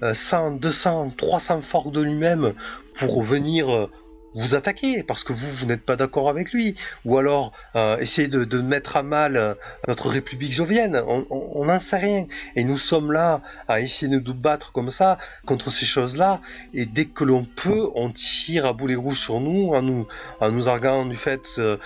100, 0.01 0.51
200, 0.57 1.11
300 1.11 1.61
forks 1.61 1.91
de 1.91 2.01
lui-même 2.01 2.53
pour 2.95 3.23
venir 3.23 3.69
euh, 3.69 3.89
vous 4.35 4.55
attaquer 4.55 5.03
parce 5.03 5.23
que 5.23 5.33
vous, 5.33 5.47
vous 5.51 5.65
n'êtes 5.65 5.83
pas 5.83 5.95
d'accord 5.95 6.29
avec 6.29 6.51
lui, 6.51 6.75
ou 7.05 7.17
alors 7.17 7.51
euh, 7.75 7.97
essayer 7.97 8.27
de, 8.27 8.43
de, 8.43 8.61
mettre 8.61 8.97
à 8.97 9.03
mal 9.03 9.37
euh, 9.37 9.53
notre 9.87 10.09
République 10.09 10.53
jovienne. 10.53 11.01
On 11.05 11.65
n'en 11.65 11.79
sait 11.79 11.97
rien. 11.97 12.27
Et 12.55 12.63
nous 12.63 12.77
sommes 12.77 13.11
là 13.11 13.41
à 13.67 13.81
essayer 13.81 14.11
de 14.11 14.19
nous 14.19 14.33
battre 14.33 14.71
comme 14.71 14.91
ça 14.91 15.17
contre 15.45 15.71
ces 15.71 15.85
choses-là. 15.85 16.41
Et 16.73 16.85
dès 16.85 17.05
que 17.05 17.23
l'on 17.23 17.43
peut, 17.43 17.89
on 17.95 18.11
tire 18.11 18.65
à 18.65 18.73
boulet 18.73 18.95
rouges 18.95 19.19
sur 19.19 19.39
nous 19.39 19.73
en 19.73 19.81
nous, 19.81 20.07
en 20.39 20.51
nous 20.51 20.67
arguant 20.69 21.05
du 21.05 21.17
fait 21.17 21.41
euh, 21.57 21.77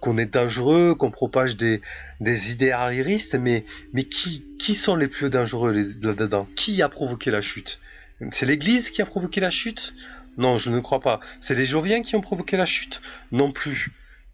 qu'on 0.00 0.18
est 0.18 0.32
dangereux, 0.32 0.94
qu'on 0.94 1.10
propage 1.10 1.56
des, 1.56 1.80
des 2.20 2.52
idées 2.52 2.70
arriéristes. 2.70 3.34
Mais, 3.36 3.64
mais 3.92 4.04
qui, 4.04 4.44
qui 4.58 4.74
sont 4.74 4.96
les 4.96 5.08
plus 5.08 5.30
dangereux 5.30 5.72
là-dedans? 5.72 6.48
Qui 6.56 6.82
a 6.82 6.88
provoqué 6.88 7.30
la 7.30 7.40
chute? 7.40 7.78
C'est 8.30 8.46
l'Église 8.46 8.90
qui 8.90 9.02
a 9.02 9.06
provoqué 9.06 9.40
la 9.40 9.50
chute? 9.50 9.94
Non, 10.36 10.58
je 10.58 10.70
ne 10.70 10.80
crois 10.80 11.00
pas. 11.00 11.20
C'est 11.40 11.54
les 11.54 11.66
Joviens 11.66 12.02
qui 12.02 12.16
ont 12.16 12.20
provoqué 12.20 12.56
la 12.56 12.66
chute 12.66 13.00
Non 13.32 13.52
plus. 13.52 13.92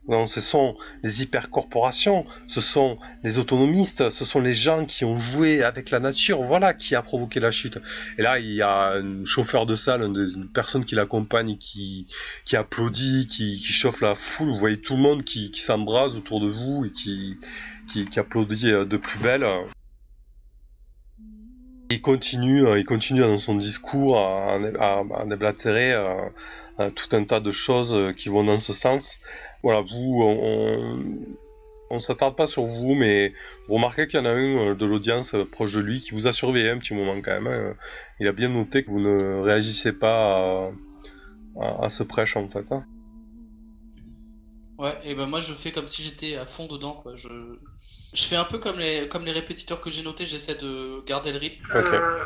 Non, 0.08 0.26
ce 0.26 0.40
sont 0.40 0.74
les 1.02 1.22
hypercorporations, 1.22 2.24
ce 2.48 2.60
sont 2.60 2.98
les 3.22 3.38
autonomistes, 3.38 4.08
ce 4.08 4.24
sont 4.24 4.40
les 4.40 4.54
gens 4.54 4.86
qui 4.86 5.04
ont 5.04 5.18
joué 5.18 5.62
avec 5.62 5.90
la 5.90 6.00
nature, 6.00 6.42
voilà 6.42 6.72
qui 6.72 6.94
a 6.94 7.02
provoqué 7.02 7.38
la 7.38 7.50
chute. 7.50 7.78
Et 8.18 8.22
là, 8.22 8.38
il 8.38 8.50
y 8.50 8.62
a 8.62 8.94
un 8.94 9.24
chauffeur 9.26 9.66
de 9.66 9.76
salle, 9.76 10.02
une 10.02 10.48
personne 10.48 10.86
qui 10.86 10.94
l'accompagne, 10.94 11.58
qui, 11.58 12.06
qui 12.46 12.56
applaudit, 12.56 13.26
qui, 13.26 13.62
chauffe 13.62 14.00
la 14.00 14.14
foule. 14.14 14.48
Vous 14.48 14.56
voyez 14.56 14.80
tout 14.80 14.96
le 14.96 15.02
monde 15.02 15.22
qui, 15.22 15.52
s'embrase 15.54 16.16
autour 16.16 16.40
de 16.40 16.48
vous 16.48 16.86
et 16.86 16.90
qui, 16.90 17.36
qui, 17.92 18.06
qui 18.06 18.18
applaudit 18.18 18.72
de 18.72 18.96
plus 18.96 19.18
belle. 19.20 19.44
Il 21.90 22.00
continue, 22.03 22.64
euh, 22.64 22.79
il 22.79 22.85
continue 22.85 23.20
dans 23.20 23.38
son 23.38 23.57
discours 23.57 24.16
à, 24.18 24.55
à, 24.55 25.24
déblatérer 25.26 25.92
euh, 25.92 26.90
tout 26.90 27.16
un 27.16 27.24
tas 27.24 27.40
de 27.40 27.50
choses 27.50 27.92
euh, 27.92 28.12
qui 28.12 28.29
vont 28.29 28.44
dans 28.44 28.59
ce 28.59 28.72
sens. 28.72 29.18
Voilà, 29.64 29.81
vous, 29.81 30.22
on, 30.22 31.05
on 31.90 31.98
s'attarde 31.98 32.37
pas 32.37 32.46
sur 32.46 32.62
vous, 32.62 32.94
mais 32.94 33.35
vous 33.66 33.74
remarquez 33.74 34.07
qu'il 34.07 34.20
y 34.20 34.22
en 34.22 34.26
a 34.26 34.31
un 34.31 34.74
de 34.76 34.87
l'audience 34.87 35.35
proche 35.50 35.74
de 35.74 35.81
lui 35.81 35.98
qui 35.98 36.12
vous 36.12 36.29
a 36.29 36.33
surveillé 36.33 36.70
un 36.70 36.79
petit 36.79 36.94
moment 36.94 37.16
quand 37.20 37.40
même. 37.40 37.48
Hein. 37.48 37.74
Il 38.20 38.29
a 38.29 38.33
bien 38.33 38.48
noté 38.48 38.85
que 38.85 38.90
vous 38.90 39.00
ne 39.00 39.40
réagissez 39.42 39.92
pas 39.92 40.70
à, 41.61 41.88
ce 41.88 42.05
prêche 42.05 42.37
en 42.37 42.48
fait. 42.48 42.70
Hein. 42.70 42.85
Ouais, 44.79 44.96
et 45.03 45.16
ben 45.16 45.26
moi 45.26 45.40
je 45.40 45.53
fais 45.53 45.72
comme 45.72 45.88
si 45.88 46.03
j'étais 46.03 46.37
à 46.37 46.46
fond 46.46 46.66
dedans 46.66 46.92
quoi. 46.92 47.16
Je 48.12 48.25
fais 48.25 48.37
un 48.37 48.44
peu 48.44 48.59
comme 48.59 48.79
les, 48.79 49.09
comme 49.09 49.25
les 49.25 49.33
répétiteurs 49.33 49.81
que 49.81 49.90
j'ai 49.90 50.03
notés, 50.03 50.27
j'essaie 50.27 50.57
de 50.57 51.05
garder 51.07 51.33
le 51.33 51.38
rythme. 51.38 51.64
Euh, 51.75 52.25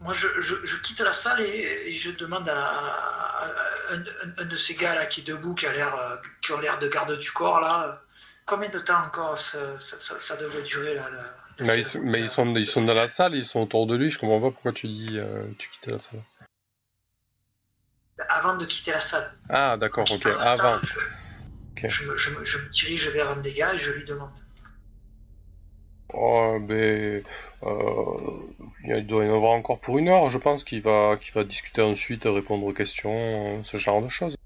moi, 0.00 0.12
je, 0.12 0.28
je, 0.40 0.76
quitte 0.82 1.00
la 1.00 1.12
salle 1.12 1.40
et, 1.40 1.92
je 1.92 2.10
demande 2.12 2.48
à, 2.48 3.52
un, 3.90 4.44
de 4.44 4.56
ces 4.56 4.76
gars 4.76 4.94
là 4.94 5.06
qui 5.06 5.20
est 5.20 5.24
debout, 5.24 5.54
qui 5.54 5.66
a 5.66 5.72
l'air, 5.72 5.94
euh, 5.94 6.16
qui 6.40 6.52
ont 6.52 6.60
l'air 6.60 6.78
de 6.78 6.88
garde 6.88 7.18
du 7.18 7.30
corps 7.32 7.60
là. 7.60 8.00
Combien 8.46 8.68
de 8.70 8.78
temps 8.78 9.00
encore 9.04 9.38
ça, 9.38 9.78
ça, 9.78 10.36
devrait 10.36 10.62
durer 10.62 10.94
là 10.94 11.08
mais, 11.60 12.20
ils, 12.20 12.28
sont, 12.28 12.54
ils 12.54 12.66
sont 12.66 12.82
dans 12.82 12.94
la 12.94 13.06
salle, 13.06 13.34
ils 13.34 13.44
sont 13.44 13.60
autour 13.60 13.86
de 13.86 13.94
lui. 13.94 14.08
Je 14.08 14.18
comprends 14.18 14.40
pas 14.40 14.50
pourquoi 14.50 14.72
tu 14.72 14.88
dis 14.88 15.18
euh, 15.18 15.44
tu 15.58 15.68
quittes 15.68 15.88
la 15.88 15.98
salle. 15.98 16.22
Avant 18.28 18.56
de 18.56 18.64
quitter 18.64 18.92
la 18.92 19.00
salle. 19.00 19.30
Ah 19.50 19.76
d'accord, 19.76 20.10
ok. 20.10 20.26
Avant. 20.38 20.80
je, 20.82 22.16
je, 22.16 22.30
me 22.30 22.68
dirige 22.70 23.08
vers 23.08 23.30
un 23.30 23.36
des 23.36 23.52
gars 23.52 23.74
et 23.74 23.78
je 23.78 23.90
lui 23.90 24.04
demande. 24.04 24.30
Oh, 26.14 26.58
ben, 26.60 27.22
euh, 27.62 28.14
il 28.84 29.06
doit 29.06 29.24
y 29.24 29.28
en 29.28 29.34
avoir 29.34 29.52
encore 29.52 29.80
pour 29.80 29.98
une 29.98 30.08
heure, 30.08 30.30
je 30.30 30.38
pense, 30.38 30.64
qu'il 30.64 30.82
va, 30.82 31.16
qu'il 31.20 31.32
va 31.32 31.44
discuter 31.44 31.82
ensuite, 31.82 32.24
répondre 32.24 32.66
aux 32.66 32.72
questions, 32.72 33.62
ce 33.64 33.76
genre 33.76 34.02
de 34.02 34.08
choses. 34.08 34.36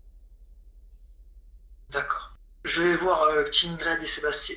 D'accord. 1.90 2.32
Je 2.64 2.82
vais 2.82 2.96
voir 2.96 3.22
euh, 3.24 3.44
Kingred 3.50 4.02
et 4.02 4.06
Sébastien, 4.06 4.56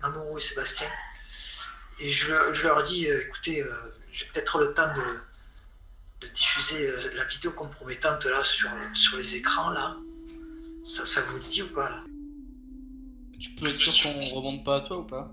Mamoru 0.00 0.38
et 0.38 0.40
Sébastien, 0.40 0.88
et 2.00 2.10
je, 2.10 2.32
leur 2.62 2.82
dis, 2.84 3.08
euh, 3.08 3.26
écoutez, 3.26 3.62
euh, 3.62 3.72
j'ai 4.12 4.26
peut-être 4.26 4.58
le 4.58 4.72
temps 4.72 4.94
de, 4.94 6.26
de 6.26 6.32
diffuser 6.32 6.92
la 7.14 7.24
vidéo 7.24 7.50
compromettante 7.52 8.24
là 8.26 8.42
sur, 8.44 8.70
sur 8.94 9.18
les 9.18 9.36
écrans 9.36 9.70
là. 9.70 9.96
Ça, 10.84 11.04
ça 11.04 11.20
vous 11.22 11.38
dit 11.38 11.62
ou 11.62 11.68
pas 11.74 11.90
là? 11.90 11.98
Tu 13.38 13.50
peux 13.50 13.68
être 13.68 13.76
sûr 13.76 14.02
qu'on 14.02 14.28
remonte 14.30 14.64
pas 14.64 14.76
à 14.76 14.80
toi 14.80 14.98
ou 14.98 15.04
pas? 15.04 15.30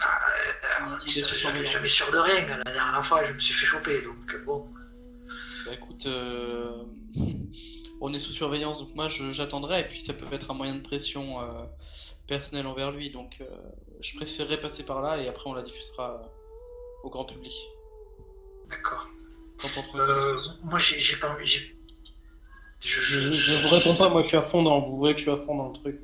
Ah, 0.00 0.98
jamais 1.04 1.88
sûr 1.88 2.10
de 2.12 2.18
rien. 2.18 2.58
La 2.64 2.72
dernière 2.72 3.04
fois, 3.04 3.24
je 3.24 3.32
me 3.32 3.38
suis 3.38 3.54
fait 3.54 3.66
choper, 3.66 4.02
donc 4.02 4.44
bon. 4.44 4.66
Bah 5.66 5.74
écoute, 5.74 6.06
on 8.00 8.14
est 8.14 8.18
sous 8.18 8.32
surveillance, 8.32 8.80
donc 8.80 8.94
moi 8.94 9.08
j'attendrai, 9.08 9.80
et 9.80 9.84
puis 9.84 10.00
ça 10.00 10.12
peut 10.12 10.26
être 10.32 10.50
un 10.50 10.54
moyen 10.54 10.74
de 10.74 10.82
pression 10.82 11.40
euh, 11.40 11.46
personnelle 12.26 12.66
envers 12.66 12.92
lui, 12.92 13.10
donc 13.10 13.38
euh, 13.40 13.44
je 14.00 14.16
préférerais 14.16 14.60
passer 14.60 14.84
par 14.84 15.00
là, 15.00 15.20
et 15.20 15.28
après 15.28 15.48
on 15.50 15.54
la 15.54 15.62
diffusera 15.62 16.14
euh, 16.14 16.26
au 17.04 17.10
grand 17.10 17.24
public. 17.24 17.52
D'accord. 18.70 19.08
Euh, 19.96 20.36
moi 20.62 20.78
j'ai 20.78 21.16
pas 21.16 21.36
Je, 21.40 21.60
je, 22.80 23.62
vous 23.62 23.74
réponds 23.74 23.96
pas, 23.96 24.08
moi 24.08 24.22
je 24.22 24.28
suis 24.28 24.36
à 24.36 24.42
fond 24.42 24.62
dans, 24.62 24.80
vous 24.80 24.98
voyez 24.98 25.14
que 25.14 25.20
je 25.20 25.30
suis 25.30 25.32
à 25.32 25.36
fond 25.36 25.56
dans 25.56 25.68
le 25.68 25.72
truc. 25.72 26.00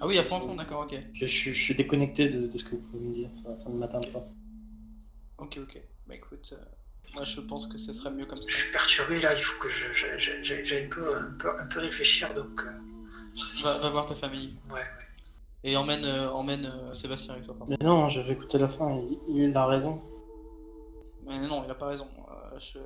Ah 0.00 0.06
oui, 0.06 0.18
à 0.18 0.22
fond, 0.22 0.36
à 0.36 0.40
fond, 0.40 0.54
d'accord, 0.54 0.82
ok. 0.82 0.98
Je, 1.12 1.26
suis 1.26 1.74
déconnecté 1.74 2.28
de, 2.28 2.56
ce 2.56 2.64
que 2.64 2.70
vous 2.70 2.82
pouvez 2.90 3.04
me 3.04 3.12
dire, 3.12 3.28
ça, 3.32 3.58
ça 3.58 3.68
ne 3.68 3.76
m'atteint 3.76 4.00
pas. 4.00 4.26
Ok, 5.38 5.58
ok. 5.62 5.82
Bah 6.08 6.14
écoute, 6.14 6.54
moi, 7.14 7.24
je 7.24 7.40
pense 7.40 7.66
que 7.66 7.76
ce 7.76 7.92
serait 7.92 8.10
mieux 8.10 8.26
comme 8.26 8.36
ça. 8.36 8.44
Je 8.48 8.56
suis 8.56 8.72
perturbé 8.72 9.20
là, 9.20 9.34
il 9.34 9.42
faut 9.42 9.60
que 9.60 9.68
j'aille 9.68 10.84
un 10.84 10.88
peu, 10.88 11.16
un, 11.16 11.34
peu, 11.38 11.60
un 11.60 11.66
peu 11.66 11.80
réfléchir 11.80 12.32
donc. 12.34 12.62
Euh. 12.62 13.62
Va, 13.62 13.78
va, 13.78 13.88
voir 13.88 14.06
ta 14.06 14.14
famille. 14.14 14.54
Ouais, 14.68 14.76
ouais. 14.76 14.84
Et 15.64 15.76
emmène, 15.76 16.04
euh, 16.04 16.30
emmène 16.30 16.66
euh, 16.66 16.94
Sébastien 16.94 17.34
avec 17.34 17.46
toi. 17.46 17.56
Mais 17.68 17.76
non, 17.80 18.08
je 18.08 18.20
vais 18.20 18.32
écouter 18.32 18.58
la 18.58 18.68
fin, 18.68 19.00
il, 19.28 19.36
il 19.36 19.56
a 19.56 19.66
raison. 19.66 20.00
Mais 21.26 21.38
non, 21.46 21.62
il 21.64 21.70
a 21.70 21.74
pas 21.74 21.86
raison. 21.86 22.06
Je, 22.58 22.78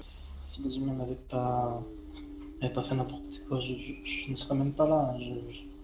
Si 0.00 0.62
les 0.62 0.76
humains 0.78 0.94
n'avaient 0.94 1.14
pas, 1.14 1.82
pas 2.74 2.82
fait 2.82 2.94
n'importe 2.94 3.44
quoi, 3.48 3.60
je, 3.60 4.30
ne 4.30 4.36
serais 4.36 4.56
même 4.56 4.72
pas 4.72 4.86
là. 4.86 5.14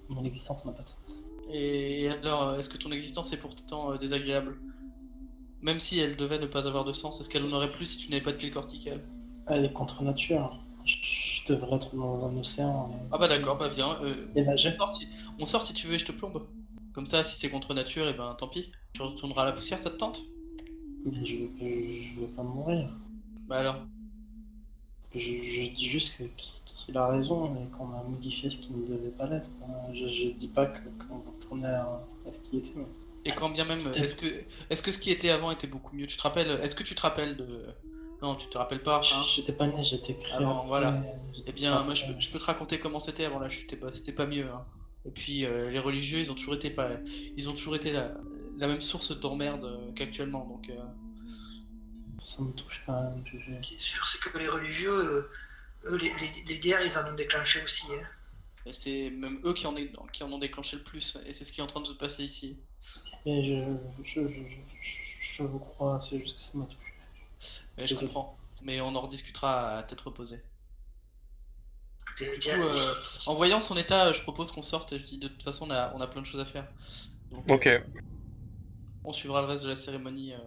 Mon 0.08 0.24
existence 0.24 0.64
n'a 0.64 0.72
pas 0.72 0.82
de 0.82 0.88
sens. 0.88 1.20
Et 1.50 2.08
alors, 2.08 2.54
est-ce 2.54 2.68
que 2.68 2.78
ton 2.78 2.90
existence 2.90 3.32
est 3.32 3.36
pourtant 3.36 3.96
désagréable? 3.96 4.56
Même 5.60 5.80
si 5.80 5.98
elle 5.98 6.16
devait 6.16 6.38
ne 6.38 6.46
pas 6.46 6.66
avoir 6.66 6.84
de 6.84 6.92
sens, 6.92 7.20
est-ce 7.20 7.30
qu'elle 7.30 7.44
en 7.44 7.52
aurait 7.52 7.72
plus 7.72 7.86
si 7.86 7.98
tu 7.98 8.10
n'avais 8.10 8.22
pas 8.22 8.32
de 8.32 8.36
pile 8.36 8.52
corticale? 8.52 9.02
Elle 9.46 9.64
est 9.64 9.72
contre 9.72 10.02
nature. 10.02 10.58
Je 10.84 11.46
devrais 11.46 11.76
être 11.76 11.96
dans 11.96 12.26
un 12.26 12.36
océan. 12.36 12.90
Ah 13.10 13.18
bah 13.18 13.28
d'accord, 13.28 13.56
bah 13.56 13.68
viens. 13.68 13.96
Euh, 14.02 14.26
et 14.34 14.44
nager. 14.44 14.76
On 15.38 15.46
sort, 15.46 15.62
si... 15.62 15.72
tu 15.72 15.86
veux 15.86 15.94
et 15.94 15.98
je 15.98 16.04
te 16.04 16.12
plombe. 16.12 16.46
Comme 16.92 17.06
ça, 17.06 17.24
si 17.24 17.36
c'est 17.36 17.48
contre 17.48 17.72
nature, 17.74 18.06
et 18.06 18.10
eh 18.14 18.18
ben 18.18 18.34
tant 18.38 18.48
pis. 18.48 18.70
Tu 18.92 19.02
retourneras 19.02 19.42
à 19.42 19.46
la 19.46 19.52
poussière, 19.52 19.78
ça 19.78 19.90
te 19.90 19.96
tente? 19.96 20.22
Mais 21.04 21.24
je, 21.24 21.36
je, 21.58 22.20
veux 22.20 22.26
pas 22.28 22.42
mourir. 22.42 22.90
Bah 23.48 23.56
alors? 23.56 23.86
Je, 25.18 25.70
dis 25.70 25.88
juste 25.88 26.14
qu'il 26.64 26.96
a 26.96 27.06
raison 27.06 27.54
et 27.54 27.76
qu'on 27.76 27.92
a 27.92 28.02
modifié 28.08 28.50
ce 28.50 28.58
qui 28.58 28.72
ne 28.72 28.86
devait 28.86 29.10
pas 29.10 29.26
l'être. 29.26 29.50
Je, 29.92 30.08
je 30.08 30.28
dis 30.28 30.48
pas 30.48 30.66
qu'on 30.66 31.30
retournait 31.30 31.68
à, 31.68 32.04
à, 32.26 32.32
ce 32.32 32.40
qui 32.40 32.58
était. 32.58 32.72
Mais... 32.76 32.86
Et 33.24 33.30
quand 33.30 33.48
bien 33.48 33.64
même, 33.64 33.78
est-ce 33.78 34.16
que, 34.16 34.26
est 34.26 34.82
que 34.82 34.92
ce 34.92 34.98
qui 34.98 35.10
était 35.10 35.30
avant 35.30 35.50
était 35.50 35.66
beaucoup 35.66 35.96
mieux? 35.96 36.06
Tu 36.06 36.16
te 36.16 36.22
rappelles 36.22 36.50
Est-ce 36.62 36.74
que 36.74 36.82
tu 36.82 36.94
te 36.94 37.02
rappelles 37.02 37.36
de 37.36 37.66
Non, 38.22 38.34
tu 38.34 38.48
te 38.48 38.58
rappelles 38.58 38.82
pas. 38.82 38.98
Hein? 38.98 39.22
J'étais 39.34 39.52
pas 39.52 39.66
né, 39.66 39.82
j'étais 39.82 40.14
créé. 40.14 40.36
Avant, 40.36 40.66
voilà. 40.66 41.02
Eh 41.46 41.52
bien, 41.52 41.82
moi, 41.84 41.94
je 41.94 42.06
peux, 42.06 42.14
je 42.18 42.30
peux, 42.30 42.38
te 42.38 42.44
raconter 42.44 42.78
comment 42.78 42.98
c'était 42.98 43.24
avant 43.24 43.38
la 43.38 43.48
chute. 43.48 43.70
C'était 43.70 43.80
pas, 43.80 43.92
c'était 43.92 44.12
pas 44.12 44.26
mieux. 44.26 44.46
Hein. 44.50 44.60
Et 45.06 45.10
puis, 45.10 45.44
euh, 45.44 45.70
les 45.70 45.78
religieux, 45.78 46.18
ils 46.18 46.30
ont 46.30 46.34
toujours 46.34 46.54
été 46.54 46.70
pas, 46.70 46.90
ils 47.36 47.48
ont 47.48 47.52
toujours 47.52 47.76
été 47.76 47.92
la, 47.92 48.14
la 48.58 48.66
même 48.66 48.80
source 48.80 49.18
d'emmerde 49.18 49.64
euh, 49.64 49.92
qu'actuellement. 49.94 50.44
Donc. 50.46 50.68
Euh. 50.70 50.82
Ça 52.24 52.42
me 52.42 52.52
touche 52.52 52.82
quand 52.86 53.02
même. 53.02 53.22
Ce 53.46 53.60
qui 53.60 53.74
est 53.74 53.78
sûr, 53.78 54.04
c'est 54.04 54.18
que 54.18 54.38
les 54.38 54.48
religieux, 54.48 55.28
eux, 55.84 55.96
les, 55.96 56.12
les, 56.46 56.58
guerres, 56.58 56.82
ils 56.82 56.98
en 56.98 57.10
ont 57.10 57.14
déclenché 57.14 57.62
aussi. 57.62 57.86
Hein. 57.92 58.72
C'est 58.72 59.10
même 59.10 59.40
eux 59.44 59.52
qui 59.52 59.66
en, 59.66 59.74
qui 60.10 60.24
en 60.24 60.32
ont 60.32 60.38
déclenché 60.38 60.78
le 60.78 60.82
plus, 60.82 61.18
et 61.26 61.34
c'est 61.34 61.44
ce 61.44 61.52
qui 61.52 61.60
est 61.60 61.62
en 61.62 61.66
train 61.66 61.82
de 61.82 61.86
se 61.86 61.92
passer 61.92 62.24
ici. 62.24 62.56
Et 63.26 63.44
je, 63.44 63.76
je, 64.02 64.28
je, 64.28 64.40
je, 65.20 65.42
vous 65.42 65.58
crois, 65.58 66.00
c'est 66.00 66.18
juste 66.18 66.38
que 66.38 66.44
ça 66.44 66.56
m'a 66.56 66.64
touché. 66.64 67.86
je 67.86 67.94
comprends, 67.94 68.38
mais 68.62 68.80
on 68.80 68.94
en 68.94 69.00
rediscutera 69.02 69.78
à 69.78 69.82
tête 69.82 70.00
reposée. 70.00 70.40
Du 72.16 72.26
coup, 72.26 72.48
euh, 72.48 72.94
en 73.26 73.34
voyant 73.34 73.60
son 73.60 73.76
état, 73.76 74.12
je 74.12 74.22
propose 74.22 74.52
qu'on 74.52 74.62
sorte. 74.62 74.96
Je 74.96 75.04
dis 75.04 75.18
de 75.18 75.28
toute 75.28 75.42
façon, 75.42 75.66
on 75.66 75.70
a, 75.70 75.92
on 75.94 76.00
a 76.00 76.06
plein 76.06 76.22
de 76.22 76.26
choses 76.26 76.40
à 76.40 76.44
faire. 76.44 76.66
ok. 77.48 77.66
Euh, 77.66 77.80
on 79.04 79.12
suivra 79.12 79.42
le 79.42 79.48
reste 79.48 79.64
de 79.64 79.68
la 79.68 79.76
cérémonie 79.76 80.32
euh, 80.32 80.38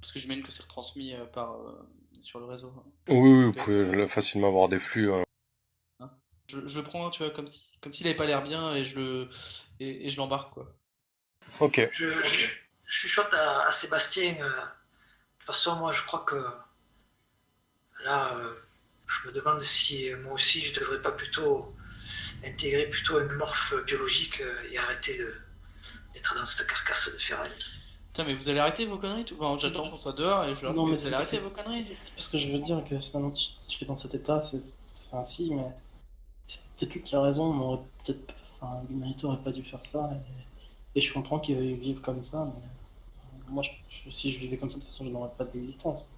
parce 0.00 0.12
que 0.12 0.18
je 0.18 0.28
mène 0.28 0.42
que 0.42 0.52
c'est 0.52 0.62
retransmis 0.62 1.14
par 1.32 1.58
sur 2.20 2.40
le 2.40 2.46
réseau. 2.46 2.72
Oui, 3.08 3.16
oui 3.16 3.44
vous 3.44 3.52
pouvez 3.52 4.06
facilement 4.06 4.48
avoir 4.48 4.68
des 4.68 4.78
flux. 4.78 5.12
Hein. 5.12 5.24
Hein 6.00 6.10
je, 6.48 6.66
je, 6.66 6.78
le 6.78 6.84
prends, 6.84 7.10
tu 7.10 7.22
vois, 7.22 7.32
comme 7.32 7.46
si, 7.46 7.78
comme 7.80 7.92
s'il 7.92 8.06
avait 8.06 8.16
pas 8.16 8.26
l'air 8.26 8.42
bien 8.42 8.74
et 8.74 8.84
je 8.84 8.98
le 8.98 9.28
et, 9.80 10.06
et 10.06 10.10
je 10.10 10.16
l'embarque 10.16 10.52
quoi. 10.52 10.66
Ok. 11.60 11.86
Je, 11.90 12.10
je, 12.24 12.46
chuchote 12.88 13.32
à, 13.32 13.70
Sébastien. 13.70 14.36
Euh, 14.40 14.48
de 14.48 14.54
toute 15.38 15.46
façon, 15.46 15.76
moi, 15.76 15.92
je 15.92 16.02
crois 16.04 16.24
que 16.26 16.44
là, 18.04 18.36
euh, 18.38 18.54
je 19.06 19.28
me 19.28 19.32
demande 19.32 19.60
si 19.60 20.10
moi 20.22 20.34
aussi, 20.34 20.60
je 20.60 20.78
devrais 20.78 21.00
pas 21.00 21.12
plutôt 21.12 21.74
intégrer 22.44 22.88
plutôt 22.88 23.18
un 23.18 23.24
morphe 23.34 23.74
biologique 23.84 24.40
euh, 24.40 24.70
et 24.70 24.78
arrêter 24.78 25.18
d'être 26.14 26.34
dans 26.34 26.44
cette 26.44 26.66
carcasse 26.66 27.12
de 27.12 27.18
ferraille. 27.18 27.64
Putain, 28.18 28.32
mais 28.32 28.34
vous 28.34 28.48
allez 28.48 28.58
arrêter 28.58 28.84
vos 28.84 28.98
conneries 28.98 29.24
tout 29.24 29.36
J'attends 29.60 29.88
qu'on 29.88 29.98
soit 29.98 30.12
dehors 30.12 30.44
et 30.44 30.52
je 30.52 30.62
leur 30.62 30.74
dis 30.74 30.80
mais 30.80 30.96
vous 30.96 31.06
allez 31.06 31.14
arrêter 31.14 31.38
vos 31.38 31.50
conneries. 31.50 31.86
C'est 31.92 32.14
parce 32.14 32.26
que 32.26 32.36
je 32.36 32.50
veux 32.50 32.58
dire 32.58 32.82
que 32.82 32.96
maintenant 32.96 33.30
tu 33.30 33.84
es 33.84 33.86
dans 33.86 33.94
cet 33.94 34.12
état, 34.12 34.40
c'est 34.40 35.14
ainsi, 35.14 35.54
mais 35.54 35.62
c'est 36.48 36.60
peut-être 36.76 36.94
lui 36.94 37.02
qui 37.02 37.14
a 37.14 37.22
raison, 37.22 37.44
on 37.44 37.60
aurait 37.60 37.82
peut-être. 38.04 38.34
Enfin, 38.60 38.82
l'humanité 38.90 39.24
aurait 39.26 39.38
pas 39.38 39.52
dû 39.52 39.62
faire 39.62 39.84
ça. 39.84 40.10
Et 40.96 41.00
je 41.00 41.12
comprends 41.12 41.38
qu'ils 41.38 41.74
vivent 41.74 42.00
comme 42.00 42.24
ça, 42.24 42.52
mais 42.52 42.60
euh, 42.60 43.52
moi, 43.52 43.62
si 44.10 44.32
je 44.32 44.40
vivais 44.40 44.56
comme 44.56 44.68
ça, 44.68 44.78
de 44.78 44.80
toute 44.80 44.90
façon, 44.90 45.04
je 45.04 45.10
n'aurais 45.10 45.30
pas 45.38 45.44
d'existence. 45.44 46.08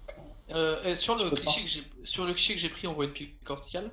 Euh, 0.49 0.81
euh 0.83 0.95
sur, 0.95 1.15
le 1.15 1.29
cliché 1.29 1.61
que 1.61 1.67
j'ai, 1.67 1.83
sur 2.03 2.25
le 2.25 2.33
cliché 2.33 2.55
que 2.55 2.59
j'ai 2.59 2.69
pris, 2.69 2.87
on 2.87 2.93
voit 2.93 3.05
une 3.05 3.13
pile 3.13 3.29
corticale? 3.45 3.91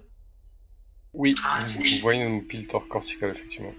Oui, 1.13 1.35
ah, 1.45 1.59
vous 1.61 2.01
voyez 2.01 2.23
une 2.23 2.47
pile 2.47 2.67
corticale, 2.69 3.33
effectivement. 3.33 3.75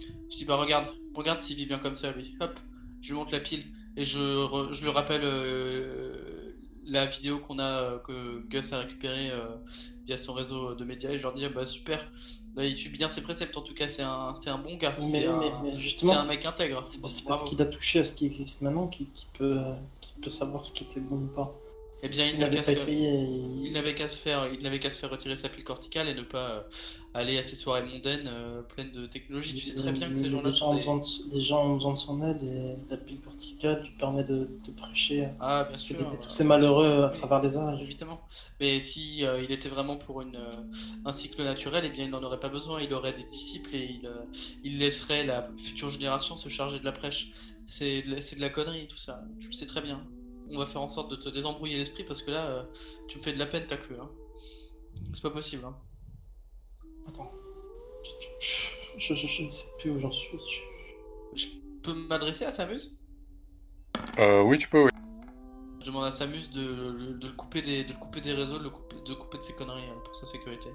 Je 0.00 0.36
dis, 0.38 0.46
bah 0.46 0.56
regarde, 0.56 0.88
regarde 1.14 1.42
s'il 1.42 1.56
vit 1.56 1.66
bien 1.66 1.78
comme 1.78 1.96
ça, 1.96 2.12
lui. 2.12 2.34
Hop, 2.40 2.58
je 3.00 3.08
lui 3.08 3.18
montre 3.18 3.32
la 3.32 3.40
pile 3.40 3.64
et 3.96 4.04
je, 4.04 4.68
je 4.72 4.82
lui 4.82 4.90
rappelle 4.90 5.22
euh, 5.24 6.54
la 6.84 7.06
vidéo 7.06 7.38
qu'on 7.38 7.58
a, 7.58 7.98
que 7.98 8.40
Gus 8.48 8.72
a 8.72 8.78
récupérée 8.78 9.30
via 10.06 10.16
son 10.16 10.32
réseau 10.32 10.74
de 10.74 10.84
médias 10.84 11.10
et 11.10 11.18
je 11.18 11.22
leur 11.22 11.32
dis, 11.32 11.46
bah 11.48 11.66
super, 11.66 12.10
bah, 12.54 12.64
il 12.64 12.74
suit 12.74 12.88
bien 12.88 13.08
ses 13.08 13.22
préceptes, 13.22 13.56
en 13.56 13.60
tout 13.60 13.74
cas, 13.74 13.88
c'est 13.88 14.02
un, 14.02 14.34
c'est 14.34 14.50
un 14.50 14.58
bon 14.58 14.76
gars. 14.76 14.96
C'est 15.00 15.26
un, 15.26 15.38
un, 15.38 16.26
mec 16.26 16.44
intègre. 16.44 16.84
C'est 16.84 17.00
parce 17.26 17.44
qu'il 17.44 17.60
a 17.60 17.66
touché 17.66 18.00
à 18.00 18.04
ce 18.04 18.14
qui 18.14 18.26
existe 18.26 18.62
maintenant 18.62 18.88
qu'il 18.88 19.06
peut, 19.34 19.60
peut 20.22 20.30
savoir 20.30 20.64
ce 20.64 20.72
qui 20.72 20.84
était 20.84 21.00
bon 21.00 21.16
ou 21.16 21.26
pas. 21.26 21.54
Eh 22.02 22.08
bien, 22.08 22.24
il 22.32 22.38
n'avait 22.38 22.60
qu'à 22.60 22.76
se, 22.76 22.90
il... 22.90 24.16
faire, 24.16 24.52
il 24.52 24.62
n'avait 24.62 24.78
qu'à 24.78 24.88
se 24.90 24.98
faire 24.98 25.10
retirer 25.10 25.34
sa 25.34 25.48
pile 25.48 25.64
corticale 25.64 26.08
et 26.08 26.14
ne 26.14 26.22
pas 26.22 26.50
euh, 26.50 26.60
aller 27.12 27.38
à 27.38 27.42
ces 27.42 27.56
soirées 27.56 27.82
mondaines 27.82 28.28
euh, 28.28 28.62
pleines 28.62 28.92
de 28.92 29.06
technologie. 29.06 29.56
Tu 29.56 29.64
sais 29.64 29.74
très 29.74 29.90
bien 29.90 30.08
que 30.10 30.16
ces 30.16 30.30
gens-là 30.30 30.52
sont 30.52 30.74
des... 30.76 31.40
gens 31.40 31.66
ont 31.66 31.74
besoin 31.74 31.92
de 31.94 31.98
son 31.98 32.22
aide 32.22 32.40
et 32.42 32.76
la 32.88 32.96
pile 32.96 33.20
corticale 33.20 33.82
lui 33.82 33.90
permet 33.98 34.22
de, 34.22 34.48
de 34.64 34.70
prêcher. 34.76 35.28
Ah, 35.40 35.66
bien 35.68 35.76
sûr. 35.76 35.96
tous 36.22 36.30
ces 36.30 36.44
malheureux 36.44 37.02
à 37.04 37.10
travers 37.10 37.42
les 37.42 37.56
âges. 37.56 37.82
Évidemment. 37.82 38.20
Mais 38.60 38.78
si 38.78 39.24
euh, 39.24 39.42
il 39.42 39.50
était 39.50 39.68
vraiment 39.68 39.96
pour 39.96 40.22
une, 40.22 40.38
un 41.04 41.12
cycle 41.12 41.42
naturel, 41.42 41.82
eh 41.84 41.90
bien, 41.90 42.04
il 42.04 42.10
n'en 42.10 42.22
aurait 42.22 42.40
pas 42.40 42.48
besoin. 42.48 42.80
Il 42.80 42.94
aurait 42.94 43.12
des 43.12 43.24
disciples 43.24 43.74
et 43.74 43.84
il, 43.84 44.10
il 44.62 44.78
laisserait 44.78 45.24
la 45.24 45.48
future 45.56 45.88
génération 45.88 46.36
se 46.36 46.48
charger 46.48 46.78
de 46.78 46.84
la 46.84 46.92
prêche. 46.92 47.32
C'est 47.66 48.02
de, 48.02 48.14
de 48.14 48.40
la 48.40 48.50
connerie 48.50 48.86
tout 48.86 48.96
ça. 48.96 49.24
Tu 49.40 49.48
le 49.48 49.52
sais 49.52 49.66
très 49.66 49.82
bien 49.82 50.00
on 50.50 50.58
va 50.58 50.66
faire 50.66 50.80
en 50.80 50.88
sorte 50.88 51.10
de 51.10 51.16
te 51.16 51.28
désembrouiller 51.28 51.76
l'esprit 51.76 52.04
parce 52.04 52.22
que 52.22 52.30
là, 52.30 52.46
euh, 52.46 52.62
tu 53.08 53.18
me 53.18 53.22
fais 53.22 53.32
de 53.32 53.38
la 53.38 53.46
peine 53.46 53.66
ta 53.66 53.76
queue. 53.76 53.98
Hein. 54.00 54.10
C'est 55.12 55.22
pas 55.22 55.30
possible. 55.30 55.64
Hein. 55.64 55.76
Attends. 57.08 57.30
Je, 58.96 59.12
ne 59.12 59.48
sais 59.48 59.64
plus 59.78 59.90
où 59.90 60.00
j'en 60.00 60.10
suis. 60.10 60.38
Je 61.34 61.46
peux 61.82 61.94
m'adresser 61.94 62.44
à 62.44 62.50
Samus? 62.50 62.90
Euh, 64.18 64.42
oui, 64.42 64.58
tu 64.58 64.68
peux, 64.68 64.84
oui. 64.84 64.90
Je 65.80 65.86
demande 65.86 66.04
à 66.04 66.10
Samus 66.10 66.50
de, 66.52 67.12
de, 67.12 67.26
le 67.26 67.32
couper 67.32 67.62
des, 67.62 67.84
de 67.84 67.92
couper 67.92 68.20
des 68.20 68.32
réseaux, 68.32 68.58
de 68.58 68.64
le 68.64 68.70
couper, 68.70 68.96
de, 69.06 69.14
couper 69.14 69.38
de 69.38 69.42
ses 69.42 69.54
conneries 69.54 69.88
hein, 69.88 70.00
pour 70.04 70.16
sa 70.16 70.26
sécurité. 70.26 70.70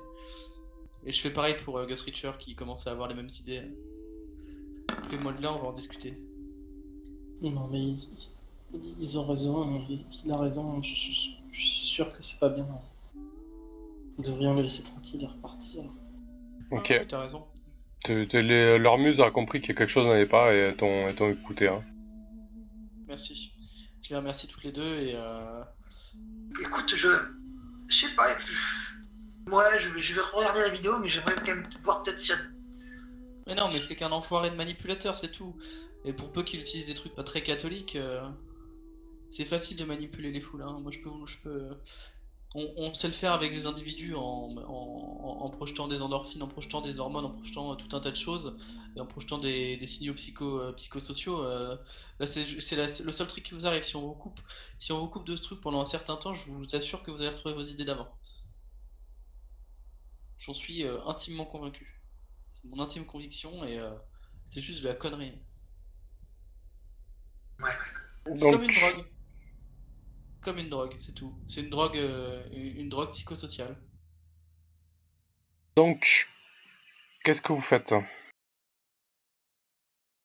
Et 1.06 1.12
je 1.12 1.22
fais 1.22 1.32
pareil 1.32 1.56
pour 1.64 1.78
euh, 1.78 1.86
Gus 1.86 2.02
Richer 2.02 2.32
qui 2.40 2.56
commence 2.56 2.88
à 2.88 2.92
avoir 2.92 3.10
les 3.10 3.16
mêmes 3.16 3.30
idées. 3.42 3.64
Fais-moi 5.10 5.34
de 5.34 5.42
là, 5.42 5.54
on 5.54 5.60
va 5.60 5.68
en 5.68 5.74
discuter. 5.74 6.14
Non, 7.42 7.68
mais 7.68 7.98
ils 8.74 9.18
ont 9.18 9.28
raison, 9.28 9.86
il 10.26 10.32
a 10.32 10.38
raison, 10.38 10.82
je, 10.82 10.94
suis 10.94 11.42
sûr 11.52 12.12
que 12.12 12.22
c'est 12.22 12.40
pas 12.40 12.50
bien. 12.50 12.68
Nous 14.18 14.24
devrions 14.24 14.54
le 14.54 14.62
laisser 14.62 14.84
tranquille 14.84 15.24
et 15.24 15.28
repartir. 15.28 15.84
Ok. 16.72 17.06
t'as 17.08 17.22
raison. 17.22 17.46
leur 18.08 18.98
muse 18.98 19.22
a 19.22 19.32
compris 19.32 19.62
que 19.62 19.68
quelque 19.68 19.88
chose 19.88 20.08
n'allait 20.08 20.28
pas 20.28 20.54
et 20.54 20.76
t'ont 20.76 21.30
écouté. 21.30 21.68
Hein. 21.68 21.84
Merci. 23.08 23.52
Je 24.02 24.10
les 24.10 24.16
remercie 24.18 24.48
toutes 24.48 24.64
les 24.64 24.72
deux 24.72 24.96
et. 24.96 25.14
Euh... 25.16 25.64
Écoute, 26.62 26.94
je. 26.96 27.10
Je 27.90 27.96
sais 27.96 28.16
pas. 28.16 28.36
Moi, 29.46 29.66
je, 29.78 29.98
je, 29.98 30.16
vais 30.16 30.22
regarder 30.22 30.62
la 30.62 30.70
vidéo, 30.70 31.00
mais 31.00 31.08
j'aimerais 31.08 31.36
quand 31.36 31.56
même 31.56 31.68
voir 31.84 32.02
peut-être 32.02 32.20
si. 32.20 32.32
Mais 33.46 33.56
non, 33.56 33.70
mais 33.72 33.80
c'est 33.80 33.96
qu'un 33.96 34.12
enfoiré 34.12 34.50
de 34.50 34.56
manipulateur, 34.56 35.18
c'est 35.18 35.32
tout. 35.32 35.56
Et 36.06 36.14
pour 36.14 36.32
peu 36.32 36.44
qu'il 36.44 36.60
utilise 36.60 36.86
des 36.86 36.94
trucs 36.94 37.14
pas 37.16 37.24
très 37.24 37.44
catholiques, 37.44 37.96
euh, 37.96 38.22
c'est 39.34 39.46
facile 39.46 39.78
de 39.78 39.86
manipuler 39.86 40.32
les 40.32 40.42
foules. 40.42 40.62
Hein. 40.62 40.80
Moi, 40.82 40.92
je 40.92 41.00
peux, 41.00 41.10
je 41.26 41.38
peux, 41.38 41.76
on, 42.54 42.94
sait 42.94 43.08
le 43.08 43.14
faire 43.14 43.34
avec 43.34 43.52
des 43.52 43.66
individus 43.66 44.14
en, 44.16 45.50
projetant 45.50 45.88
des 45.88 46.04
endorphines, 46.04 46.44
en 46.44 46.48
projetant 46.48 46.82
des 46.82 47.00
hormones, 47.00 47.26
en 47.26 47.32
projetant 47.32 47.76
tout 47.76 47.96
un 47.96 48.00
tas 48.00 48.12
de 48.12 48.16
choses, 48.16 48.56
et 48.96 49.00
en 49.00 49.08
projetant 49.08 49.40
des, 49.40 49.84
signaux 49.88 50.14
psycho, 50.14 50.60
euh, 50.60 50.72
psychosociaux. 50.74 51.44
Euh, 51.44 51.76
là, 52.20 52.28
c'est 52.28 53.04
le 53.04 53.12
seul 53.12 53.28
truc 53.28 53.44
qui 53.44 53.56
vous 53.56 53.66
arrive. 53.66 53.82
Si 53.82 53.96
on 53.96 54.02
vous 54.02 54.14
coupe, 54.14 54.40
si 54.78 54.92
on 54.92 55.00
vous 55.00 55.08
coupe 55.08 55.26
de 55.26 55.36
ce 55.36 55.42
truc 55.42 55.62
pendant 55.62 55.82
un 55.82 55.86
certain 55.86 56.16
temps, 56.16 56.34
je 56.34 56.52
vous 56.52 56.76
assure 56.76 57.02
que 57.02 57.10
vous 57.10 57.22
allez 57.22 57.32
retrouver 57.32 57.56
vos 57.56 57.64
idées 57.64 57.86
d'avant. 57.86 58.08
J'en 60.38 60.54
suis 60.54 60.84
euh, 60.84 61.04
intimement 61.06 61.46
convaincu. 61.46 62.00
C'est 62.52 62.68
mon 62.68 62.80
intime 62.80 63.06
conviction 63.06 63.64
et 63.64 63.80
c'est 64.46 64.62
juste 64.62 64.84
de 64.84 64.90
la 64.90 64.94
connerie. 64.94 65.34
C'est 68.36 68.52
comme 68.52 68.64
une 68.64 68.72
drogue 68.72 69.06
comme 70.44 70.60
une 70.60 70.70
drogue, 70.70 70.94
c'est 70.98 71.14
tout. 71.14 71.34
C'est 71.48 71.62
une 71.62 71.70
drogue, 71.70 71.98
euh, 71.98 72.48
une 72.52 72.90
drogue 72.90 73.12
psychosociale. 73.12 73.78
Donc, 75.76 76.30
qu'est-ce 77.24 77.42
que 77.42 77.54
vous 77.54 77.62
faites? 77.62 77.96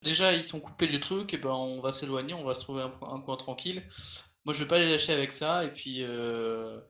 Déjà, 0.03 0.33
ils 0.33 0.45
sont 0.45 0.61
coupés 0.61 0.87
du 0.87 1.01
truc, 1.01 1.35
et 1.35 1.39
ben 1.39 1.51
on 1.51 1.81
va 1.81 1.93
s'éloigner, 1.93 2.35
on 2.35 2.45
va 2.45 2.55
se 2.55 2.61
trouver 2.61 2.83
un, 2.83 3.21
coin 3.21 3.37
tranquille. 3.37 3.83
Moi, 4.45 4.55
je 4.55 4.63
vais 4.63 4.69
pas 4.69 4.79
les 4.79 4.91
lâcher 4.91 5.13
avec 5.13 5.33
ça, 5.33 5.65
et 5.65 5.73
puis 5.73 6.03
euh, 6.03 6.81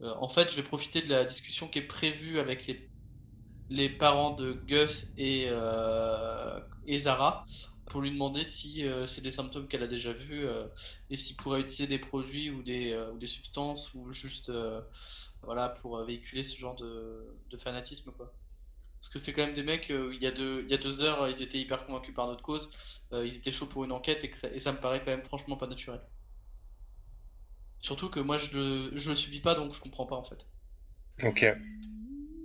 euh, 0.00 0.14
en 0.20 0.28
fait, 0.28 0.50
je 0.50 0.56
vais 0.56 0.62
profiter 0.62 1.00
de 1.00 1.08
la 1.08 1.24
discussion 1.24 1.68
qui 1.68 1.78
est 1.78 1.86
prévue 1.86 2.38
avec 2.38 2.66
les, 2.66 2.90
les 3.70 3.88
parents 3.88 4.32
de 4.32 4.52
Gus 4.52 5.08
et, 5.16 5.48
et 6.86 6.98
Zara 6.98 7.46
pour 7.88 8.02
lui 8.02 8.10
demander 8.10 8.42
si 8.42 8.86
euh, 8.86 9.06
c'est 9.06 9.22
des 9.22 9.30
symptômes 9.30 9.66
qu'elle 9.66 9.82
a 9.82 9.86
déjà 9.86 10.12
vus 10.12 10.46
euh, 10.46 10.66
et 11.10 11.16
s'il 11.16 11.36
pourrait 11.36 11.60
utiliser 11.60 11.86
des 11.86 11.98
produits 11.98 12.50
ou 12.50 12.62
des, 12.62 12.92
euh, 12.92 13.10
ou 13.12 13.18
des 13.18 13.26
substances 13.26 13.94
ou 13.94 14.12
juste 14.12 14.52
voilà 15.42 15.68
pour 15.68 16.04
véhiculer 16.04 16.42
ce 16.42 16.56
genre 16.56 16.74
de, 16.74 17.24
de 17.50 17.56
fanatisme 17.56 18.12
quoi. 18.12 18.32
Parce 19.00 19.10
que 19.10 19.20
c'est 19.20 19.32
quand 19.32 19.44
même 19.44 19.54
des 19.54 19.62
mecs, 19.62 19.90
il, 19.90 20.20
y 20.20 20.26
a 20.26 20.32
deux, 20.32 20.62
il 20.64 20.70
y 20.70 20.74
a 20.74 20.76
deux 20.76 21.02
heures, 21.02 21.28
ils 21.28 21.40
étaient 21.40 21.60
hyper 21.60 21.86
convaincus 21.86 22.12
par 22.12 22.26
notre 22.26 22.42
cause, 22.42 22.68
ils 23.12 23.36
étaient 23.36 23.52
chauds 23.52 23.68
pour 23.68 23.84
une 23.84 23.92
enquête 23.92 24.24
et, 24.24 24.32
ça, 24.34 24.48
et 24.48 24.58
ça 24.58 24.72
me 24.72 24.78
paraît 24.78 24.98
quand 24.98 25.12
même 25.12 25.22
franchement 25.22 25.56
pas 25.56 25.68
naturel. 25.68 26.00
Surtout 27.78 28.08
que 28.08 28.18
moi 28.18 28.38
je, 28.38 28.90
je 28.92 29.10
le 29.10 29.14
subis 29.14 29.38
pas 29.38 29.54
donc 29.54 29.72
je 29.72 29.80
comprends 29.80 30.06
pas 30.06 30.16
en 30.16 30.24
fait. 30.24 30.46
Ok. 31.22 31.46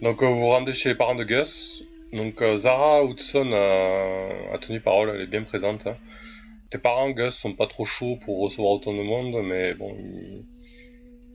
Donc 0.03 0.21
vous 0.21 0.35
vous 0.35 0.47
rendez 0.47 0.73
chez 0.73 0.89
les 0.89 0.95
parents 0.95 1.15
de 1.15 1.23
Gus, 1.23 1.83
donc 2.13 2.41
euh, 2.43 2.55
Zara 2.55 3.03
Hudson 3.03 3.51
a, 3.51 4.57
tenu 4.59 4.79
parole, 4.79 5.09
elle 5.09 5.21
est 5.21 5.27
bien 5.27 5.43
présente. 5.43 5.87
Hein. 5.87 5.97
Tes 6.69 6.77
parents, 6.77 7.09
Gus, 7.09 7.33
sont 7.33 7.53
pas 7.53 7.67
trop 7.67 7.85
chauds 7.85 8.17
pour 8.23 8.39
recevoir 8.39 8.73
autant 8.73 8.93
de 8.93 9.01
monde, 9.01 9.43
mais 9.43 9.73
bon, 9.73 9.95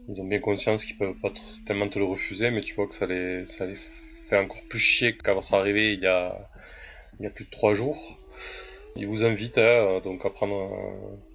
ils, 0.09 0.21
ont 0.21 0.25
bien 0.25 0.39
conscience 0.39 0.85
qu'ils 0.85 0.97
peuvent 0.97 1.19
pas 1.21 1.33
tellement 1.67 1.89
te 1.89 1.99
le 1.99 2.05
refuser, 2.05 2.51
mais 2.51 2.61
tu 2.61 2.75
vois 2.75 2.87
que 2.87 2.95
ça 2.95 3.07
les, 3.07 3.45
fait 3.45 4.39
encore 4.39 4.63
plus 4.69 4.79
chier 4.79 5.17
qu'à 5.17 5.35
votre 5.35 5.53
arrivée 5.55 5.93
il 5.95 6.01
y 6.01 6.07
a, 6.07 6.49
plus 7.35 7.45
de 7.45 7.51
trois 7.51 7.75
jours. 7.75 8.19
Ils 8.97 9.07
vous 9.07 9.25
invitent 9.25 9.59
hein, 9.59 10.01
donc 10.03 10.25
à 10.25 10.31
prendre 10.31 10.71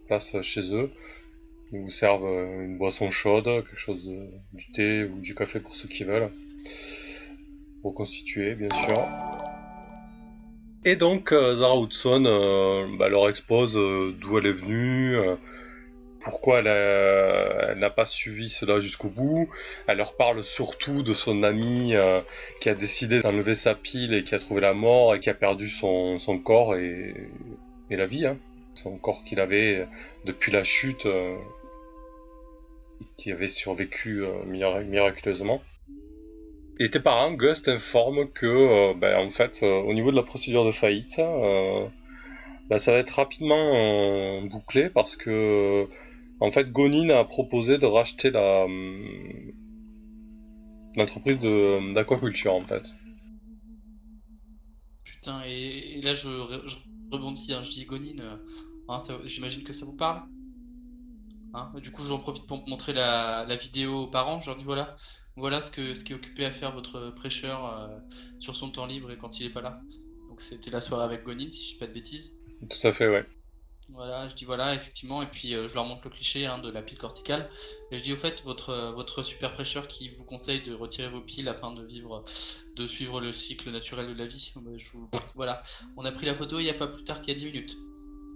place 0.07 0.41
chez 0.41 0.73
eux. 0.73 0.91
Ils 1.71 1.79
vous 1.79 1.89
servent 1.89 2.27
une 2.27 2.77
boisson 2.77 3.09
chaude, 3.09 3.45
quelque 3.45 3.75
chose 3.75 4.09
du 4.53 4.71
thé 4.71 5.03
ou 5.03 5.19
du 5.19 5.35
café 5.35 5.59
pour 5.59 5.75
ceux 5.75 5.87
qui 5.87 6.03
veulent 6.03 6.31
reconstituer, 7.83 8.55
bien 8.55 8.69
sûr. 8.69 9.32
Et 10.85 10.97
donc, 10.97 11.31
euh, 11.31 11.55
Zara 11.55 11.79
Hudson 11.79 12.25
euh, 12.25 12.85
bah, 12.97 13.07
leur 13.07 13.29
expose 13.29 13.77
euh, 13.77 14.13
d'où 14.19 14.37
elle 14.37 14.47
est 14.47 14.51
venue, 14.51 15.15
pourquoi 16.21 16.59
elle 16.59 17.79
n'a 17.79 17.89
pas 17.89 18.05
suivi 18.05 18.49
cela 18.49 18.79
jusqu'au 18.79 19.09
bout. 19.09 19.49
Elle 19.87 19.97
leur 19.97 20.15
parle 20.17 20.43
surtout 20.43 21.03
de 21.03 21.13
son 21.13 21.43
ami 21.43 21.93
qui 22.61 22.69
a 22.69 22.75
décidé 22.75 23.21
d'enlever 23.21 23.55
sa 23.55 23.75
pile 23.75 24.13
et 24.13 24.23
qui 24.23 24.33
a 24.35 24.39
trouvé 24.39 24.61
la 24.61 24.73
mort 24.73 25.15
et 25.15 25.19
qui 25.19 25.29
a 25.29 25.33
perdu 25.33 25.67
son, 25.67 26.17
corps 26.43 26.75
et, 26.75 27.13
la 27.89 28.05
vie. 28.05 28.25
Hein. 28.25 28.37
Son 28.73 28.97
corps 28.97 29.23
qu'il 29.25 29.41
avait 29.41 29.85
depuis 30.23 30.51
la 30.53 30.63
chute, 30.63 31.05
qui 33.17 33.31
avait 33.31 33.49
survécu 33.49 34.23
miraculeusement. 34.45 35.61
Et 36.79 36.89
tes 36.89 36.99
parents, 36.99 37.33
Gus, 37.33 37.61
t'informe 37.61 38.29
que, 38.31 38.45
euh, 38.45 38.93
ben, 38.95 39.27
en 39.27 39.31
fait, 39.31 39.59
euh, 39.61 39.81
au 39.81 39.93
niveau 39.93 40.09
de 40.09 40.15
la 40.15 40.23
procédure 40.23 40.65
de 40.65 40.71
faillite, 40.71 41.19
euh, 41.19 41.87
ben, 42.69 42.77
ça 42.79 42.91
va 42.91 42.97
être 42.97 43.11
rapidement 43.11 44.41
bouclé 44.43 44.89
parce 44.89 45.15
que, 45.15 45.87
en 46.39 46.49
fait, 46.51 46.71
Gonin 46.71 47.09
a 47.09 47.23
proposé 47.25 47.77
de 47.77 47.85
racheter 47.85 48.31
la 48.31 48.65
l'entreprise 50.95 51.39
d'aquaculture, 51.39 52.53
en 52.53 52.61
fait. 52.61 52.97
Putain, 55.03 55.41
et, 55.45 56.01
là 56.01 56.13
je, 56.13 56.27
rebondis, 57.11 57.53
hein, 57.53 57.61
je 57.61 57.69
dis 57.69 57.85
Gonin, 57.85 58.39
hein, 58.89 58.97
j'imagine 59.25 59.63
que 59.63 59.73
ça 59.73 59.85
vous 59.85 59.95
parle 59.95 60.21
hein 61.53 61.71
Du 61.81 61.91
coup, 61.91 62.03
j'en 62.03 62.19
profite 62.19 62.45
pour 62.45 62.67
montrer 62.67 62.93
la, 62.93 63.45
la 63.47 63.55
vidéo 63.55 64.03
aux 64.03 64.07
parents. 64.07 64.39
Je 64.39 64.47
leur 64.47 64.55
dis 64.55 64.63
voilà, 64.63 64.95
voilà 65.35 65.61
ce, 65.61 65.71
que, 65.71 65.93
ce 65.95 66.03
qui 66.03 66.13
est 66.13 66.15
occupé 66.15 66.45
à 66.45 66.51
faire 66.51 66.73
votre 66.73 67.09
prêcheur 67.11 67.65
euh, 67.65 67.87
sur 68.39 68.55
son 68.55 68.69
temps 68.69 68.85
libre 68.85 69.11
et 69.11 69.17
quand 69.17 69.39
il 69.39 69.45
est 69.45 69.51
pas 69.51 69.61
là. 69.61 69.81
Donc 70.29 70.41
c'était 70.41 70.71
la 70.71 70.81
soirée 70.81 71.05
avec 71.05 71.23
Gonin, 71.23 71.49
si 71.49 71.63
je 71.63 71.69
dis 71.73 71.79
pas 71.79 71.87
de 71.87 71.93
bêtises. 71.93 72.39
Tout 72.69 72.87
à 72.87 72.91
fait, 72.91 73.07
ouais. 73.07 73.25
Voilà, 73.89 74.29
je 74.29 74.35
dis 74.35 74.45
voilà, 74.45 74.73
effectivement, 74.75 75.21
et 75.21 75.27
puis 75.27 75.53
euh, 75.53 75.67
je 75.67 75.73
leur 75.73 75.85
montre 75.85 76.01
le 76.05 76.09
cliché 76.09 76.45
hein, 76.45 76.57
de 76.57 76.71
la 76.71 76.81
pile 76.81 76.97
corticale. 76.97 77.49
Et 77.91 77.97
je 77.97 78.03
dis 78.03 78.13
au 78.13 78.15
fait, 78.15 78.41
votre, 78.43 78.93
votre 78.95 79.23
super 79.23 79.53
prêcheur 79.53 79.87
qui 79.87 80.07
vous 80.07 80.23
conseille 80.23 80.61
de 80.61 80.73
retirer 80.73 81.09
vos 81.09 81.21
piles 81.21 81.49
afin 81.49 81.71
de 81.71 81.83
vivre, 81.83 82.23
de 82.75 82.85
suivre 82.85 83.19
le 83.19 83.33
cycle 83.33 83.69
naturel 83.71 84.07
de 84.07 84.13
la 84.13 84.25
vie. 84.25 84.53
Je 84.77 84.89
vous... 84.91 85.09
Voilà, 85.35 85.61
on 85.97 86.05
a 86.05 86.11
pris 86.11 86.25
la 86.25 86.35
photo 86.35 86.59
il 86.59 86.63
n'y 86.63 86.69
a 86.69 86.75
pas 86.75 86.87
plus 86.87 87.03
tard 87.03 87.21
qu'il 87.21 87.33
y 87.33 87.35
a 87.35 87.39
10 87.39 87.45
minutes. 87.45 87.77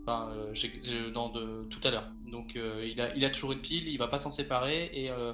Enfin, 0.08 0.32
euh, 0.32 1.12
dans 1.12 1.28
de, 1.28 1.66
tout 1.66 1.82
à 1.84 1.92
l'heure. 1.92 2.08
Donc 2.32 2.56
euh, 2.56 2.88
il, 2.90 3.02
a, 3.02 3.14
il 3.14 3.26
a 3.26 3.30
toujours 3.30 3.52
une 3.52 3.60
pile, 3.60 3.90
il 3.90 3.98
va 3.98 4.08
pas 4.08 4.18
s'en 4.18 4.32
séparer 4.32 4.90
et 4.94 5.12
euh, 5.12 5.34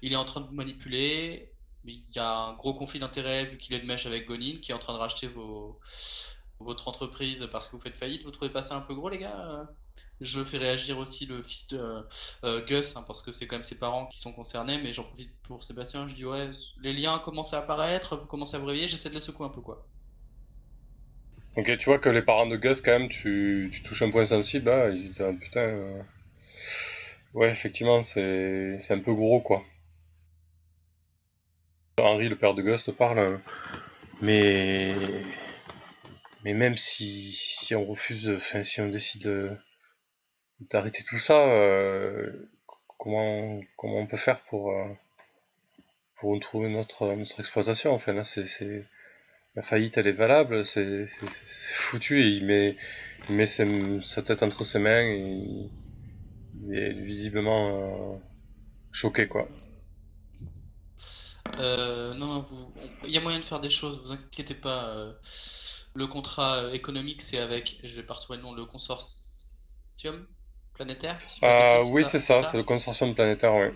il 0.00 0.14
est 0.14 0.16
en 0.16 0.24
train 0.24 0.40
de 0.40 0.46
vous 0.46 0.54
manipuler. 0.54 1.52
Il 1.84 2.02
y 2.16 2.18
a 2.18 2.30
un 2.30 2.54
gros 2.54 2.72
conflit 2.72 2.98
d'intérêts 2.98 3.44
vu 3.44 3.58
qu'il 3.58 3.74
est 3.74 3.80
de 3.80 3.86
mèche 3.86 4.06
avec 4.06 4.26
Gonin 4.26 4.56
qui 4.62 4.72
est 4.72 4.74
en 4.74 4.78
train 4.78 4.94
de 4.94 4.98
racheter 4.98 5.26
vos, 5.26 5.78
votre 6.58 6.88
entreprise 6.88 7.46
parce 7.52 7.68
que 7.68 7.76
vous 7.76 7.82
faites 7.82 7.98
faillite. 7.98 8.22
Vous 8.24 8.30
trouvez 8.30 8.50
pas 8.50 8.62
ça 8.62 8.76
un 8.76 8.80
peu 8.80 8.94
gros, 8.94 9.10
les 9.10 9.18
gars 9.18 9.68
Je 10.22 10.42
fais 10.42 10.56
réagir 10.56 10.96
aussi 10.96 11.26
le 11.26 11.42
fils 11.42 11.68
de 11.68 12.06
Gus 12.66 12.96
hein, 12.96 13.04
parce 13.06 13.20
que 13.20 13.30
c'est 13.30 13.46
quand 13.46 13.56
même 13.56 13.64
ses 13.64 13.78
parents 13.78 14.06
qui 14.06 14.18
sont 14.18 14.32
concernés. 14.32 14.78
Mais 14.78 14.94
j'en 14.94 15.04
profite 15.04 15.38
pour 15.42 15.62
Sébastien. 15.62 16.08
Je 16.08 16.14
dis 16.14 16.24
ouais, 16.24 16.50
les 16.80 16.94
liens 16.94 17.18
commencent 17.18 17.52
à 17.52 17.58
apparaître, 17.58 18.16
vous 18.16 18.26
commencez 18.26 18.56
à 18.56 18.58
vous 18.58 18.66
réveiller. 18.66 18.86
J'essaie 18.86 19.10
de 19.10 19.14
les 19.14 19.20
secouer 19.20 19.44
un 19.44 19.50
peu 19.50 19.60
quoi. 19.60 19.86
Ok, 21.56 21.76
tu 21.76 21.84
vois 21.86 21.98
que 21.98 22.08
les 22.08 22.22
parents 22.22 22.46
de 22.46 22.56
Gus, 22.56 22.80
quand 22.80 22.98
même, 22.98 23.08
tu, 23.08 23.70
touches 23.84 24.02
un 24.02 24.10
point 24.10 24.26
sensible, 24.26 24.72
ils 24.92 24.96
disent, 24.96 25.20
ah, 25.22 25.32
putain... 25.32 25.60
Euh, 25.60 26.02
ouais, 27.34 27.50
effectivement, 27.50 28.02
c'est 28.02 28.76
un 28.90 28.98
peu 28.98 29.14
gros, 29.14 29.40
quoi. 29.40 29.62
Henri, 32.00 32.28
le 32.28 32.36
père 32.36 32.54
de 32.54 32.62
Gus, 32.62 32.84
te 32.84 32.90
parle, 32.90 33.18
hein. 33.20 33.40
mais... 34.20 34.94
Mais 36.44 36.54
même 36.54 36.76
si, 36.76 37.32
si 37.32 37.74
on 37.74 37.86
refuse, 37.86 38.28
enfin, 38.28 38.62
si 38.62 38.80
on 38.80 38.88
décide 38.88 39.58
d'arrêter 40.60 41.04
tout 41.04 41.18
ça, 41.18 41.38
euh, 41.38 42.50
comment, 42.98 43.60
comment 43.76 43.98
on 43.98 44.06
peut 44.06 44.16
faire 44.16 44.42
pour, 44.42 44.72
euh, 44.72 44.88
pour 46.16 46.32
retrouver 46.32 46.68
notre, 46.68 47.14
notre 47.14 47.40
exploitation 47.40 47.92
Enfin, 47.92 48.12
là, 48.12 48.24
c'est 48.24 48.86
la 49.56 49.62
faillite 49.62 49.98
elle 49.98 50.06
est 50.06 50.12
valable, 50.12 50.64
c'est 50.64 51.06
foutu 51.76 52.20
et 52.20 52.28
il 52.28 52.44
met, 52.44 52.76
il 53.28 53.36
met 53.36 53.46
sa 53.46 54.22
tête 54.22 54.42
entre 54.42 54.64
ses 54.64 54.78
mains 54.78 55.02
et 55.02 55.70
il 56.66 56.74
est 56.76 56.92
visiblement 56.92 58.14
euh, 58.14 58.18
choqué 58.92 59.28
quoi. 59.28 59.48
Euh, 61.58 62.14
non, 62.14 62.40
vous, 62.40 62.74
il 63.04 63.10
y 63.10 63.18
a 63.18 63.20
moyen 63.20 63.38
de 63.38 63.44
faire 63.44 63.60
des 63.60 63.70
choses, 63.70 64.00
vous 64.04 64.12
inquiétez 64.12 64.54
pas. 64.54 64.88
Euh, 64.88 65.12
le 65.94 66.08
contrat 66.08 66.74
économique 66.74 67.22
c'est 67.22 67.38
avec, 67.38 67.78
je 67.84 67.94
vais 67.94 68.02
pas 68.02 68.14
retrouver 68.14 68.38
le 68.38 68.42
nom, 68.42 68.52
le 68.52 68.66
consortium 68.66 70.26
planétaire 70.74 71.18
ah, 71.42 71.78
Oui, 71.90 72.04
c'est 72.04 72.18
ça, 72.18 72.42
c'est 72.42 72.56
le 72.56 72.64
consortium 72.64 73.14
planétaire, 73.14 73.54
ouais. 73.54 73.72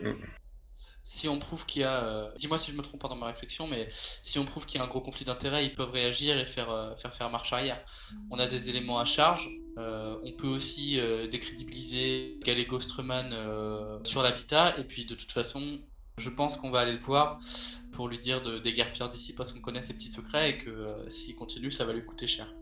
Si 1.09 1.27
on 1.27 1.39
prouve 1.39 1.65
qu'il 1.65 1.81
y 1.83 1.85
a, 1.87 2.05
euh, 2.05 2.31
dis-moi 2.37 2.59
si 2.59 2.71
je 2.71 2.77
me 2.77 2.83
trompe 2.83 3.01
dans 3.01 3.17
ma 3.17 3.27
réflexion, 3.27 3.67
mais 3.67 3.87
si 3.91 4.39
on 4.39 4.45
prouve 4.45 4.67
qu'il 4.67 4.79
y 4.79 4.83
a 4.83 4.85
un 4.85 4.89
gros 4.89 5.01
conflit 5.01 5.25
d'intérêts, 5.25 5.65
ils 5.65 5.75
peuvent 5.75 5.91
réagir 5.91 6.37
et 6.37 6.45
faire, 6.45 6.71
euh, 6.71 6.95
faire 6.97 7.15
faire 7.15 7.31
marche 7.31 7.51
arrière. 7.51 7.83
On 8.31 8.39
a 8.39 8.47
des 8.47 8.69
éléments 8.69 8.99
à 8.99 9.07
charge. 9.07 9.49
Euh, 9.79 10.19
on 10.23 10.33
peut 10.33 10.47
aussi 10.47 11.01
décrédibiliser 11.31 12.39
Gallego 12.45 12.79
Struman 12.79 13.31
sur 14.05 14.23
l'habitat. 14.23 14.79
Et 14.79 14.85
puis 14.85 15.07
de 15.07 15.15
toute 15.15 15.33
façon, 15.33 15.81
je 16.19 16.29
pense 16.29 16.57
qu'on 16.57 16.71
va 16.71 16.81
aller 16.81 16.93
le 16.93 16.99
voir 16.99 17.41
pour 17.93 18.09
lui 18.09 18.19
dire 18.19 18.43
de 18.43 18.59
déguerpir 18.59 19.09
d'ici 19.09 19.35
parce 19.35 19.53
qu'on 19.53 19.61
connaît 19.61 19.81
ses 19.81 19.95
petits 19.95 20.11
secrets 20.11 20.51
et 20.51 20.59
que 20.59 21.07
s'il 21.09 21.37
continue, 21.37 21.71
ça 21.71 21.87
va 21.87 21.95
lui 21.95 22.05
coûter 22.05 22.27
cher. 22.27 22.53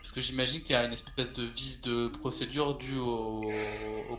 Parce 0.00 0.12
que 0.12 0.22
j'imagine 0.22 0.62
qu'il 0.62 0.72
y 0.72 0.74
a 0.78 0.84
une 0.86 0.94
espèce 0.94 1.34
de 1.34 1.44
vice 1.44 1.82
de 1.82 2.08
procédure 2.08 2.78
due 2.78 2.98
au, 2.98 3.46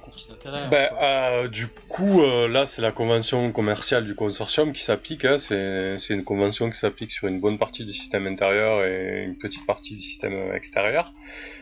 conflit 0.04 0.28
d'intérêts. 0.30 0.68
Ben, 0.70 0.90
euh, 1.02 1.48
du 1.48 1.68
coup, 1.68 2.22
euh, 2.22 2.48
là, 2.48 2.68
c'est 2.68 2.84
la 2.84 2.92
convention 2.92 3.52
commerciale 3.52 4.06
du 4.06 4.14
consortium 4.14 4.74
qui 4.74 4.84
s'applique. 4.84 5.26
Hein. 5.26 5.40
C'est 5.40 6.14
une 6.14 6.24
convention 6.24 6.70
qui 6.70 6.78
s'applique 6.78 7.10
sur 7.10 7.28
une 7.28 7.40
bonne 7.40 7.58
partie 7.58 7.84
du 7.84 7.94
système 7.94 8.28
intérieur 8.28 8.86
et 8.86 9.24
une 9.24 9.38
petite 9.38 9.66
partie 9.66 9.96
du 9.96 10.02
système 10.02 10.54
extérieur, 10.54 11.12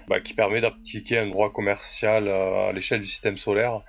bah, 0.09 0.20
qui 0.20 0.34
permet 0.34 0.59
d'appliquer 0.59 1.20
un 1.20 1.28
droit 1.28 1.49
commercial 1.49 2.28
euh, 2.28 2.70
à 2.70 2.74
l'échelle 2.74 2.99
du 2.99 3.07
système 3.07 3.38
solaire 3.38 3.84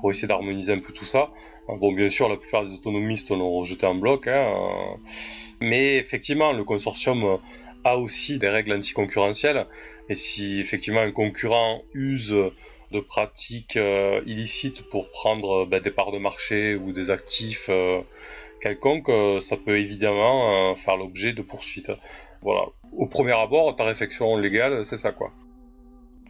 pour 0.00 0.10
essayer 0.10 0.28
d'harmoniser 0.28 0.72
un 0.72 0.80
peu 0.80 0.94
tout 0.94 1.04
ça. 1.04 1.28
Bon, 1.68 1.92
bien 1.92 2.08
sûr, 2.08 2.30
la 2.30 2.36
plupart 2.36 2.64
des 2.64 2.72
autonomistes 2.72 3.30
l'ont 3.30 3.52
rejeté 3.52 3.86
en 3.86 3.94
bloc, 3.94 4.28
hein, 4.28 4.50
mais 5.60 5.96
effectivement, 5.96 6.52
le 6.52 6.64
consortium 6.64 7.38
a 7.84 7.96
aussi 7.96 8.38
des 8.38 8.48
règles 8.48 8.72
anticoncurrentielles. 8.72 9.66
Et 10.08 10.14
si 10.14 10.58
effectivement 10.58 11.00
un 11.00 11.12
concurrent 11.12 11.82
use 11.92 12.34
de 12.94 13.00
pratiques 13.00 13.76
euh, 13.76 14.22
illicites 14.26 14.88
pour 14.88 15.10
prendre 15.10 15.66
bah, 15.66 15.80
des 15.80 15.90
parts 15.90 16.12
de 16.12 16.18
marché 16.18 16.76
ou 16.76 16.92
des 16.92 17.10
actifs 17.10 17.66
euh, 17.68 18.00
quelconques, 18.60 19.08
euh, 19.08 19.40
ça 19.40 19.56
peut 19.56 19.78
évidemment 19.78 20.74
faire 20.76 20.96
l'objet 20.96 21.32
de 21.32 21.42
poursuites. 21.42 21.92
Voilà. 22.42 22.66
Au 22.92 23.06
premier 23.06 23.32
abord, 23.32 23.74
ta 23.74 23.84
réflexion 23.84 24.36
légale, 24.36 24.84
c'est 24.84 24.96
ça 24.96 25.12
quoi. 25.12 25.32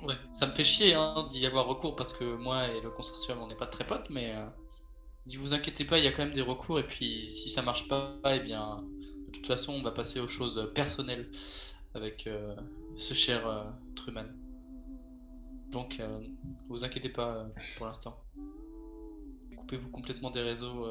Ouais, 0.02 0.14
ça 0.32 0.46
me 0.46 0.52
fait 0.52 0.64
chier 0.64 0.94
hein, 0.94 1.24
d'y 1.26 1.46
avoir 1.46 1.66
recours 1.66 1.96
parce 1.96 2.12
que 2.12 2.24
moi 2.24 2.68
et 2.68 2.80
le 2.80 2.90
consortium 2.90 3.38
on 3.42 3.46
n'est 3.46 3.54
pas 3.54 3.66
très 3.66 3.86
potes, 3.86 4.08
mais 4.10 4.32
ne 5.26 5.38
vous 5.38 5.54
inquiétez 5.54 5.84
pas, 5.84 5.98
il 5.98 6.04
y 6.04 6.06
a 6.06 6.12
quand 6.12 6.24
même 6.24 6.34
des 6.34 6.42
recours 6.42 6.78
et 6.78 6.86
puis 6.86 7.30
si 7.30 7.48
ça 7.48 7.62
marche 7.62 7.88
pas, 7.88 8.16
eh 8.26 8.40
bien 8.40 8.84
toute 9.34 9.46
façon, 9.46 9.72
on 9.72 9.82
va 9.82 9.90
passer 9.90 10.20
aux 10.20 10.28
choses 10.28 10.70
personnelles 10.74 11.28
avec 11.94 12.26
euh, 12.26 12.54
ce 12.96 13.14
cher 13.14 13.46
euh, 13.46 13.64
Truman. 13.94 14.26
Donc, 15.70 16.00
euh, 16.00 16.20
vous 16.68 16.84
inquiétez 16.84 17.08
pas 17.08 17.46
pour 17.76 17.86
l'instant. 17.86 18.20
Coupez-vous 19.56 19.90
complètement 19.90 20.30
des 20.30 20.42
réseaux. 20.42 20.86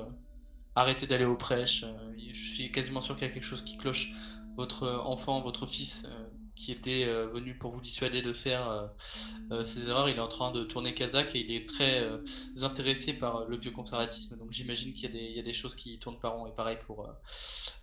arrêtez 0.76 1.06
d'aller 1.06 1.26
aux 1.26 1.36
prêches. 1.36 1.86
je 2.18 2.34
suis 2.34 2.72
quasiment 2.72 3.02
sûr 3.02 3.16
qu'il 3.16 3.28
y 3.28 3.30
a 3.30 3.34
quelque 3.34 3.44
chose 3.44 3.62
qui 3.62 3.78
cloche. 3.78 4.14
Votre 4.58 4.88
enfant, 5.06 5.42
votre 5.42 5.66
fils, 5.68 6.10
qui 6.56 6.72
était 6.72 7.06
euh, 7.06 7.28
venu 7.28 7.56
pour 7.58 7.72
vous 7.72 7.82
dissuader 7.82 8.22
de 8.22 8.32
faire 8.32 8.70
euh, 8.70 8.88
euh, 9.52 9.64
ces 9.64 9.90
erreurs, 9.90 10.10
il 10.10 10.18
est 10.18 10.22
en 10.22 10.28
train 10.28 10.52
de 10.52 10.64
tourner 10.64 10.94
Kazakh 10.94 11.36
et 11.36 11.40
il 11.40 11.52
est 11.52 11.68
très 11.68 12.08
intéressé 12.62 13.14
par 13.14 13.46
le 13.46 13.58
bioconservatisme. 13.58 14.38
Donc 14.38 14.52
j'imagine 14.52 14.94
qu'il 14.94 15.16
y, 15.16 15.40
a 15.40 15.42
des 15.42 15.54
choses 15.54 15.76
qui 15.76 15.98
tournent 16.00 16.20
par 16.20 16.34
rond. 16.34 16.48
Et 16.48 16.52
pareil 16.52 16.78
pour 16.86 17.10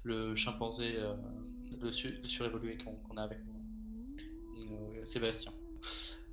le 0.04 0.34
chimpanzé 0.34 0.94
le, 1.80 1.90
surévolué 1.90 2.78
qu'on 2.78 3.16
a 3.16 3.22
avec 3.22 3.38
nous, 3.44 5.06
Sébastien. 5.06 5.52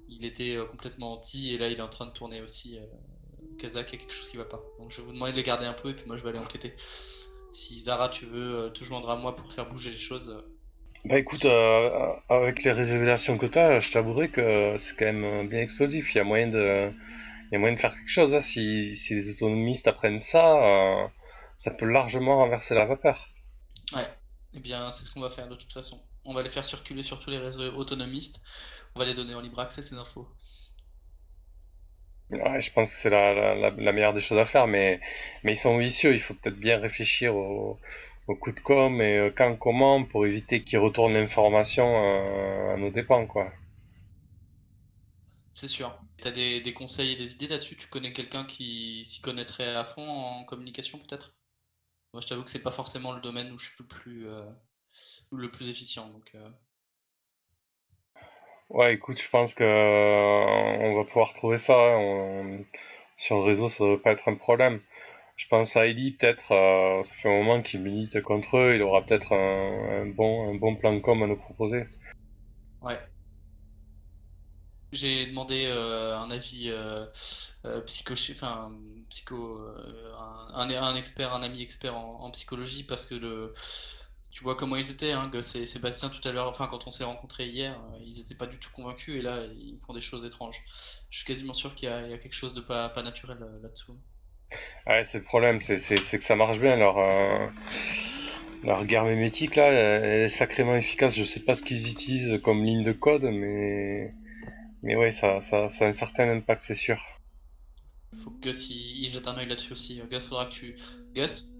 Il 0.09 0.23
était 0.25 0.57
complètement 0.69 1.13
anti 1.13 1.53
et 1.53 1.57
là 1.57 1.69
il 1.69 1.77
est 1.77 1.81
en 1.81 1.89
train 1.89 2.05
de 2.05 2.11
tourner 2.11 2.41
aussi. 2.41 2.77
Kazakh, 3.57 3.91
il 3.91 3.93
y 3.93 3.97
a 3.97 3.99
quelque 3.99 4.13
chose 4.13 4.29
qui 4.29 4.37
va 4.37 4.45
pas. 4.45 4.61
Donc 4.79 4.91
je 4.91 4.97
vais 4.97 5.03
vous 5.03 5.13
demander 5.13 5.31
de 5.31 5.37
les 5.37 5.43
garder 5.43 5.65
un 5.65 5.73
peu 5.73 5.89
et 5.89 5.93
puis 5.93 6.05
moi 6.05 6.15
je 6.15 6.23
vais 6.23 6.29
aller 6.29 6.39
enquêter. 6.39 6.75
Si 7.49 7.79
Zara, 7.79 8.09
tu 8.09 8.25
veux 8.25 8.71
te 8.73 8.83
joindre 8.83 9.09
à 9.09 9.15
moi 9.15 9.35
pour 9.35 9.51
faire 9.51 9.67
bouger 9.67 9.89
les 9.89 9.97
choses, 9.97 10.43
bah 11.07 11.17
écoute, 11.17 11.45
euh, 11.45 12.13
avec 12.27 12.63
les 12.63 12.71
révélations 12.73 13.37
que 13.37 13.45
tu 13.45 13.57
as, 13.57 13.79
je 13.79 13.91
t'avouerai 13.91 14.29
que 14.29 14.75
c'est 14.77 14.93
quand 14.97 15.05
même 15.05 15.47
bien 15.47 15.61
explosif. 15.61 16.13
Il 16.13 16.17
y 16.17 16.21
a 16.21 16.25
moyen 16.25 16.47
de, 16.47 16.91
il 17.45 17.53
y 17.53 17.55
a 17.55 17.59
moyen 17.59 17.75
de 17.75 17.79
faire 17.79 17.93
quelque 17.93 18.09
chose. 18.09 18.35
Hein. 18.35 18.41
Si, 18.41 18.93
si 18.93 19.13
les 19.13 19.31
autonomistes 19.31 19.87
apprennent 19.87 20.19
ça, 20.19 20.57
euh, 20.57 21.07
ça 21.55 21.71
peut 21.71 21.85
largement 21.85 22.37
renverser 22.39 22.75
la 22.75 22.83
vapeur. 22.83 23.29
Ouais, 23.93 24.03
et 24.03 24.57
eh 24.57 24.59
bien 24.59 24.91
c'est 24.91 25.05
ce 25.05 25.13
qu'on 25.13 25.21
va 25.21 25.29
faire 25.29 25.47
de 25.47 25.55
toute 25.55 25.71
façon. 25.71 26.01
On 26.25 26.33
va 26.33 26.43
les 26.43 26.49
faire 26.49 26.65
circuler 26.65 27.03
sur 27.03 27.19
tous 27.19 27.29
les 27.29 27.37
réseaux 27.37 27.73
autonomistes. 27.75 28.43
On 28.93 28.99
va 28.99 29.05
les 29.05 29.13
donner 29.13 29.33
en 29.33 29.39
libre 29.39 29.59
accès 29.59 29.81
ces 29.81 29.95
infos. 29.95 30.27
Ouais, 32.31 32.59
je 32.59 32.69
pense 32.73 32.89
que 32.89 32.95
c'est 32.97 33.09
la, 33.09 33.33
la, 33.33 33.69
la, 33.69 33.91
meilleure 33.93 34.13
des 34.13 34.19
choses 34.19 34.37
à 34.37 34.43
faire, 34.43 34.67
mais, 34.67 34.99
mais 35.43 35.53
ils 35.53 35.57
sont 35.57 35.77
vicieux. 35.77 36.13
Il 36.13 36.19
faut 36.19 36.33
peut-être 36.33 36.59
bien 36.59 36.77
réfléchir 36.77 37.33
au, 37.33 37.79
au 38.27 38.35
coup 38.35 38.51
de 38.51 38.59
com 38.59 39.01
et 39.01 39.17
euh, 39.17 39.31
quand 39.35 39.55
comment 39.55 40.03
pour 40.03 40.25
éviter 40.25 40.63
qu'ils 40.63 40.79
retournent 40.79 41.13
l'information 41.13 41.85
euh, 41.87 42.73
à 42.73 42.77
nos 42.77 42.91
dépens 42.91 43.25
quoi. 43.25 43.51
C'est 45.51 45.67
sûr. 45.67 45.97
Tu 46.21 46.27
as 46.27 46.31
des, 46.31 46.73
conseils 46.73 47.13
et 47.13 47.15
des 47.15 47.33
idées 47.33 47.47
là-dessus? 47.47 47.75
Tu 47.75 47.87
connais 47.87 48.13
quelqu'un 48.13 48.43
qui 48.45 49.03
s'y 49.05 49.21
connaîtrait 49.21 49.75
à 49.75 49.83
fond 49.83 50.07
en 50.07 50.43
communication 50.43 50.99
peut-être? 50.99 51.33
Moi 52.13 52.21
je 52.21 52.27
t'avoue 52.27 52.43
que 52.43 52.51
c'est 52.51 52.61
pas 52.61 52.71
forcément 52.71 53.13
le 53.13 53.21
domaine 53.21 53.51
où 53.51 53.57
je 53.57 53.65
suis 53.65 53.75
le 53.79 53.87
plus, 53.87 54.27
euh, 54.27 54.45
le 55.31 55.49
plus 55.49 55.69
efficient. 55.69 56.07
Donc, 56.09 56.35
Ouais 58.69 58.93
écoute 58.93 59.19
je 59.19 59.29
pense 59.29 59.55
que 59.55 59.63
on 59.63 60.95
va 60.95 61.05
pouvoir 61.05 61.33
trouver 61.33 61.57
ça. 61.57 61.73
Hein. 61.73 62.59
Sur 63.15 63.37
le 63.37 63.43
réseau 63.43 63.69
ça 63.69 63.83
devrait 63.83 64.01
pas 64.01 64.11
être 64.11 64.27
un 64.29 64.35
problème. 64.35 64.81
Je 65.37 65.47
pense 65.47 65.75
à 65.77 65.85
Eli, 65.85 66.11
peut-être, 66.11 66.51
euh, 66.51 67.03
ça 67.03 67.13
fait 67.13 67.29
un 67.29 67.37
moment 67.37 67.61
qu'il 67.61 67.81
milite 67.81 68.21
contre 68.23 68.57
eux, 68.57 68.73
il 68.73 68.81
aura 68.81 69.05
peut-être 69.05 69.33
un, 69.33 70.07
bon, 70.07 70.49
un 70.49 70.55
bon 70.55 70.75
plan 70.75 70.99
com 70.99 71.21
à 71.21 71.27
nous 71.27 71.37
proposer. 71.37 71.85
Ouais. 72.81 72.99
J'ai 74.91 75.27
demandé 75.27 75.65
euh, 75.67 76.17
un 76.17 76.31
avis 76.31 76.69
euh, 76.71 77.05
psycho, 77.85 78.13
enfin, 78.31 78.75
psycho, 79.09 79.61
un, 80.55 80.95
expert, 80.95 81.31
un 81.31 81.43
ami 81.43 81.61
expert 81.61 81.95
en, 81.95 82.31
psychologie, 82.31 82.83
parce 82.83 83.05
que 83.05 83.53
tu 84.31 84.43
vois 84.43 84.55
comment 84.55 84.75
ils 84.75 84.89
étaient, 84.89 85.11
hein, 85.11 85.31
Sébastien 85.43 86.09
tout 86.09 86.27
à 86.27 86.31
l'heure, 86.31 86.47
enfin 86.47 86.65
quand 86.65 86.87
on 86.87 86.91
s'est 86.91 87.03
rencontrés 87.03 87.47
hier, 87.47 87.79
ils 88.01 88.17
n'étaient 88.17 88.35
pas 88.35 88.47
du 88.47 88.57
tout 88.57 88.71
convaincus 88.71 89.15
et 89.15 89.21
là 89.21 89.45
ils 89.55 89.77
font 89.85 89.93
des 89.93 90.01
choses 90.01 90.25
étranges. 90.25 90.63
Je 91.11 91.19
suis 91.19 91.27
quasiment 91.27 91.53
sûr 91.53 91.75
qu'il 91.75 91.89
y, 91.89 91.91
a 91.91 92.17
quelque 92.17 92.33
chose 92.33 92.53
de 92.53 92.61
pas, 92.61 92.91
naturel 93.03 93.37
là-dessous. 93.61 93.99
Ouais, 94.87 95.03
c'est 95.03 95.17
le 95.17 95.23
problème, 95.23 95.59
c'est 95.59 95.77
que 95.77 96.23
ça 96.23 96.35
marche 96.35 96.59
bien. 96.59 96.77
Leur, 96.77 96.97
euh, 96.97 97.47
guerre 98.85 99.03
mémétique, 99.03 99.55
là, 99.55 99.65
elle 99.71 100.21
est 100.21 100.27
sacrément 100.29 100.75
efficace. 100.75 101.15
Je 101.15 101.23
sais 101.23 101.41
pas 101.41 101.55
ce 101.55 101.63
qu'ils 101.63 101.91
utilisent 101.91 102.39
comme 102.41 102.63
ligne 102.63 102.83
de 102.83 102.93
code, 102.93 103.23
mais, 103.23 104.13
mais 104.83 104.95
ouais, 104.95 105.11
ça, 105.11 105.41
ça, 105.41 105.67
a 105.67 105.85
un 105.85 105.91
certain 105.91 106.29
impact, 106.29 106.61
c'est 106.61 106.73
sûr. 106.73 107.01
Faut 108.23 108.31
que 108.31 108.47
Gus 108.47 108.69
il, 108.69 109.09
jette 109.09 109.27
un 109.27 109.37
oeil 109.37 109.47
là-dessus 109.47 109.73
aussi. 109.73 110.01
Gus, 110.09 110.25
faudra 110.25 110.45
que 110.45 110.53
tu. 110.53 110.75
Gus 111.13 111.56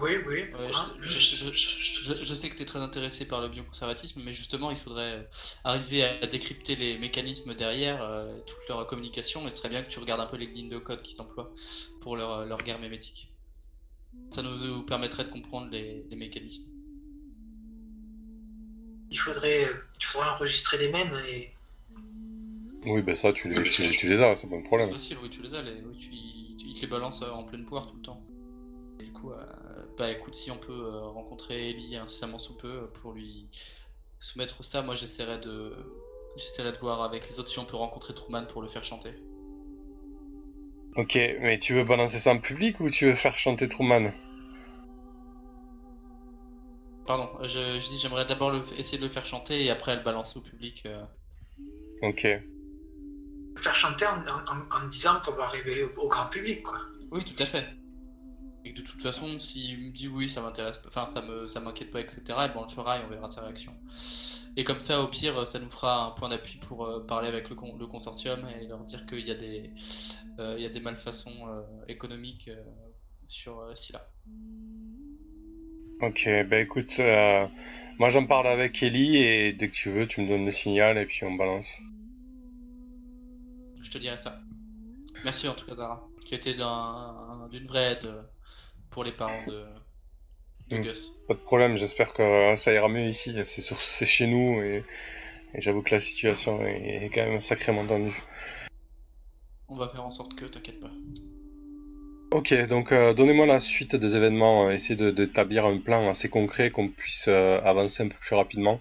oui, 0.00 0.16
oui. 0.26 0.44
je, 1.02 2.34
sais 2.34 2.48
que 2.48 2.56
tu 2.56 2.62
es 2.62 2.66
très 2.66 2.78
intéressé 2.78 3.26
par 3.26 3.40
le 3.40 3.48
bioconservatisme, 3.48 4.22
mais 4.24 4.32
justement, 4.32 4.70
il 4.70 4.76
faudrait 4.76 5.28
arriver 5.64 6.02
à 6.02 6.26
décrypter 6.26 6.76
les 6.76 6.98
mécanismes 6.98 7.54
derrière 7.54 8.02
euh, 8.02 8.38
toute 8.46 8.68
leur 8.68 8.86
communication, 8.86 9.46
et 9.46 9.50
ce 9.50 9.58
serait 9.58 9.68
bien 9.68 9.82
que 9.82 9.90
tu 9.90 9.98
regardes 9.98 10.20
un 10.20 10.26
peu 10.26 10.36
les 10.36 10.46
lignes 10.46 10.68
de 10.68 10.78
code 10.78 11.02
qu'ils 11.02 11.20
emploient 11.20 11.52
pour 12.00 12.16
leur, 12.16 12.46
leur, 12.46 12.62
guerre 12.62 12.78
mémétique. 12.78 13.30
Ça 14.30 14.42
nous 14.42 14.82
permettrait 14.82 15.24
de 15.24 15.30
comprendre 15.30 15.68
les, 15.70 16.04
mécanismes. 16.16 16.64
Il 19.10 19.18
faudrait, 19.18 19.68
tu 19.98 20.08
faudrait 20.08 20.30
enregistrer 20.30 20.78
les 20.78 20.90
mêmes 20.90 21.14
et. 21.28 21.52
Oui, 22.86 23.02
ben 23.02 23.14
ça, 23.14 23.32
tu 23.32 23.52
les, 23.52 23.68
tu, 23.68 24.08
les 24.08 24.22
as, 24.22 24.36
c'est 24.36 24.48
pas 24.48 24.56
un 24.56 24.62
problème. 24.62 24.88
C'est 24.88 24.94
facile, 24.94 25.18
oui, 25.22 25.28
tu 25.28 25.42
les 25.42 25.54
as, 25.54 25.62
les, 25.62 25.72
oui, 25.72 25.98
tu, 25.98 26.10
ils 26.12 26.74
te 26.74 26.80
les 26.80 26.86
balances 26.86 27.22
en 27.22 27.44
pleine 27.44 27.66
poire 27.66 27.86
tout 27.86 27.96
le 27.96 28.02
temps. 28.02 28.22
Et 29.00 29.02
du 29.02 29.12
coup, 29.12 29.30
euh, 29.30 29.36
bah 29.96 30.10
écoute, 30.10 30.34
si 30.34 30.50
on 30.50 30.58
peut 30.58 30.72
euh, 30.72 31.00
rencontrer 31.08 31.70
Ellie 31.70 31.96
incessamment 31.96 32.38
sous 32.38 32.56
peu 32.58 32.68
euh, 32.68 32.86
pour 33.00 33.12
lui 33.12 33.48
soumettre 34.18 34.62
ça, 34.62 34.82
moi 34.82 34.94
j'essaierai 34.94 35.38
de 35.38 35.74
j'essaierai 36.36 36.72
de 36.72 36.76
voir 36.76 37.02
avec 37.02 37.26
les 37.26 37.40
autres 37.40 37.48
si 37.48 37.58
on 37.58 37.64
peut 37.64 37.76
rencontrer 37.76 38.12
Truman 38.12 38.44
pour 38.46 38.60
le 38.60 38.68
faire 38.68 38.84
chanter. 38.84 39.14
Ok, 40.96 41.14
mais 41.40 41.58
tu 41.58 41.74
veux 41.74 41.84
balancer 41.84 42.18
ça 42.18 42.32
en 42.32 42.38
public 42.38 42.78
ou 42.80 42.90
tu 42.90 43.06
veux 43.06 43.14
faire 43.14 43.38
chanter 43.38 43.68
Truman? 43.68 44.12
Pardon, 47.06 47.30
je, 47.42 47.78
dis 47.78 47.98
j'aimerais 47.98 48.26
d'abord 48.26 48.54
essayer 48.76 48.98
de 48.98 49.04
le 49.04 49.08
faire 49.08 49.24
chanter 49.24 49.64
et 49.64 49.70
après 49.70 49.96
le 49.96 50.02
balancer 50.02 50.38
au 50.38 50.42
public. 50.42 50.82
Euh. 50.84 51.02
Ok. 52.02 52.26
Faire 53.56 53.74
chanter 53.74 54.06
en, 54.06 54.20
en, 54.20 54.88
disant 54.88 55.20
qu'on 55.24 55.32
va 55.32 55.46
révéler 55.46 55.84
au, 55.84 56.08
grand 56.08 56.26
public, 56.26 56.62
quoi. 56.62 56.80
Oui, 57.10 57.24
tout 57.24 57.42
à 57.42 57.46
fait. 57.46 57.66
Et 58.64 58.72
que 58.72 58.80
de 58.80 58.86
toute 58.86 59.00
façon, 59.00 59.38
s'il 59.38 59.78
me 59.78 59.90
dit 59.90 60.08
oui, 60.08 60.28
ça 60.28 60.42
m'intéresse, 60.42 60.82
enfin 60.86 61.06
ça 61.06 61.22
me, 61.22 61.48
ça 61.48 61.60
m'inquiète 61.60 61.90
pas, 61.90 62.00
etc. 62.00 62.22
Et 62.28 62.28
ben 62.28 62.54
on 62.56 62.62
le 62.62 62.68
fera 62.68 62.98
et 62.98 63.04
on 63.04 63.08
verra 63.08 63.28
sa 63.28 63.42
réaction. 63.42 63.72
Et 64.56 64.64
comme 64.64 64.80
ça, 64.80 65.00
au 65.00 65.08
pire, 65.08 65.46
ça 65.46 65.58
nous 65.60 65.70
fera 65.70 66.06
un 66.06 66.10
point 66.10 66.28
d'appui 66.28 66.58
pour 66.58 66.84
euh, 66.84 67.06
parler 67.06 67.28
avec 67.28 67.48
le, 67.48 67.56
le, 67.78 67.86
consortium 67.86 68.46
et 68.48 68.66
leur 68.66 68.84
dire 68.84 69.06
qu'il 69.06 69.26
y 69.26 69.30
a 69.30 69.34
des, 69.34 69.70
euh, 70.38 70.56
il 70.58 70.62
y 70.62 70.66
a 70.66 70.68
des 70.68 70.80
malfaçons 70.80 71.48
euh, 71.48 71.62
économiques 71.88 72.50
sur 73.26 73.64
Scylla. 73.76 74.06
Ok, 76.00 76.28
bah 76.48 76.58
écoute, 76.58 77.00
moi 77.98 78.08
j'en 78.08 78.26
parle 78.26 78.48
avec 78.48 78.82
Ellie 78.82 79.18
et 79.18 79.52
dès 79.52 79.68
que 79.68 79.74
tu 79.74 79.90
veux, 79.90 80.06
tu 80.06 80.22
me 80.22 80.28
donnes 80.28 80.46
le 80.46 80.50
signal 80.50 80.98
et 80.98 81.06
puis 81.06 81.24
on 81.24 81.34
balance. 81.34 81.80
Je 83.82 83.90
te 83.90 83.98
dirai 83.98 84.16
ça. 84.16 84.40
Merci 85.24 85.48
en 85.48 85.54
tout 85.54 85.66
cas, 85.66 85.74
Zara. 85.74 86.08
Tu 86.26 86.34
étais 86.34 86.54
d'une 86.54 87.66
vraie 87.66 87.92
aide 87.92 88.10
pour 88.90 89.04
les 89.04 89.12
parents 89.12 89.44
de, 89.46 89.64
mm. 90.70 90.82
Gus. 90.82 91.12
Pas 91.28 91.34
de 91.34 91.38
problème, 91.38 91.76
j'espère 91.76 92.12
que 92.12 92.54
ça 92.56 92.72
ira 92.72 92.88
mieux 92.88 93.08
ici. 93.08 93.34
C'est 93.44 94.06
chez 94.06 94.26
nous 94.26 94.60
et, 94.62 94.84
j'avoue 95.54 95.82
que 95.82 95.90
la 95.90 96.00
situation 96.00 96.64
est, 96.64 97.10
quand 97.14 97.24
même 97.24 97.40
sacrément 97.40 97.86
tendue. 97.86 98.20
On 99.68 99.76
va 99.76 99.88
faire 99.88 100.04
en 100.04 100.10
sorte 100.10 100.34
que, 100.34 100.44
t'inquiète 100.44 100.80
pas. 100.80 100.90
Ok, 102.32 102.54
donc 102.68 102.92
euh, 102.92 103.12
donnez-moi 103.12 103.46
la 103.46 103.58
suite 103.58 103.96
des 103.96 104.16
événements, 104.16 104.68
euh, 104.68 104.70
essayez 104.70 105.12
d'établir 105.12 105.66
un 105.66 105.78
plan 105.78 106.08
assez 106.08 106.28
concret 106.28 106.70
qu'on 106.70 106.88
puisse 106.88 107.26
euh, 107.26 107.60
avancer 107.62 108.04
un 108.04 108.08
peu 108.08 108.16
plus 108.20 108.36
rapidement. 108.36 108.78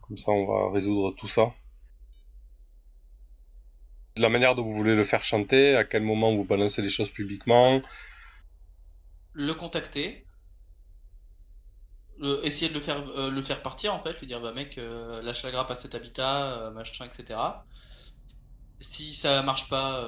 Comme 0.00 0.16
ça, 0.16 0.32
on 0.32 0.46
va 0.46 0.72
résoudre 0.72 1.14
tout 1.14 1.28
ça. 1.28 1.52
De 4.16 4.22
la 4.22 4.30
manière 4.30 4.54
dont 4.54 4.62
vous 4.62 4.72
voulez 4.72 4.94
le 4.94 5.04
faire 5.04 5.24
chanter, 5.24 5.76
à 5.76 5.84
quel 5.84 6.02
moment 6.02 6.34
vous 6.34 6.44
balancez 6.44 6.80
les 6.80 6.88
choses 6.88 7.10
publiquement, 7.10 7.82
le 9.32 9.54
contacter, 9.54 10.26
essayer 12.42 12.68
de 12.68 12.74
le 12.74 12.80
faire, 12.80 13.08
euh, 13.16 13.30
le 13.30 13.42
faire 13.42 13.62
partir 13.62 13.94
en 13.94 13.98
fait, 13.98 14.18
lui 14.20 14.26
dire 14.26 14.40
bah 14.40 14.52
mec, 14.52 14.78
euh, 14.78 15.22
lâche 15.22 15.42
la 15.42 15.50
grappe 15.50 15.70
à 15.70 15.74
cet 15.74 15.94
habitat, 15.94 16.52
euh, 16.52 16.70
machin, 16.70 17.06
etc. 17.06 17.38
Si 18.78 19.14
ça 19.14 19.42
marche 19.42 19.68
pas, 19.68 20.02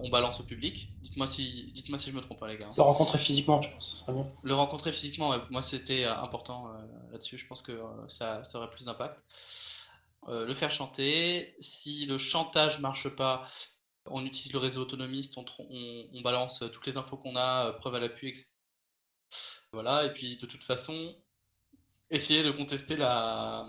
on 0.00 0.08
balance 0.08 0.40
au 0.40 0.42
public. 0.42 0.88
Dites-moi 1.02 1.26
si, 1.26 1.70
dites-moi 1.72 1.98
si 1.98 2.10
je 2.10 2.16
me 2.16 2.22
trompe 2.22 2.40
pas 2.40 2.48
les 2.48 2.56
gars. 2.56 2.70
Le 2.76 2.82
rencontrer 2.82 3.18
physiquement, 3.18 3.60
je 3.60 3.70
pense, 3.70 3.90
que 3.90 3.96
ça 3.96 4.04
serait 4.04 4.18
mieux. 4.18 4.24
Le 4.42 4.54
rencontrer 4.54 4.92
physiquement, 4.92 5.34
moi 5.50 5.60
c'était 5.60 6.04
important 6.04 6.68
là-dessus. 7.12 7.36
Je 7.36 7.46
pense 7.46 7.60
que 7.60 7.78
ça, 8.08 8.42
ça, 8.42 8.58
aurait 8.58 8.70
plus 8.70 8.86
d'impact. 8.86 9.22
le 10.28 10.54
faire 10.54 10.70
chanter. 10.70 11.54
Si 11.60 12.06
le 12.06 12.16
chantage 12.16 12.80
marche 12.80 13.14
pas, 13.14 13.46
on 14.06 14.24
utilise 14.24 14.52
le 14.52 14.58
réseau 14.58 14.82
autonomiste, 14.82 15.36
on, 15.36 16.20
balance 16.22 16.62
euh, 16.62 16.68
toutes 16.68 16.86
les 16.86 16.96
infos 16.96 17.16
qu'on 17.16 17.36
a, 17.36 17.68
euh, 17.68 17.72
preuve 17.72 17.94
à 17.94 18.00
l'appui, 18.00 18.28
etc. 18.28 18.46
Voilà, 19.72 20.04
et 20.04 20.12
puis 20.12 20.36
de 20.36 20.46
toute 20.46 20.62
façon, 20.62 21.16
essayer 22.10 22.42
de 22.42 22.50
contester 22.50 22.96
la. 22.96 23.66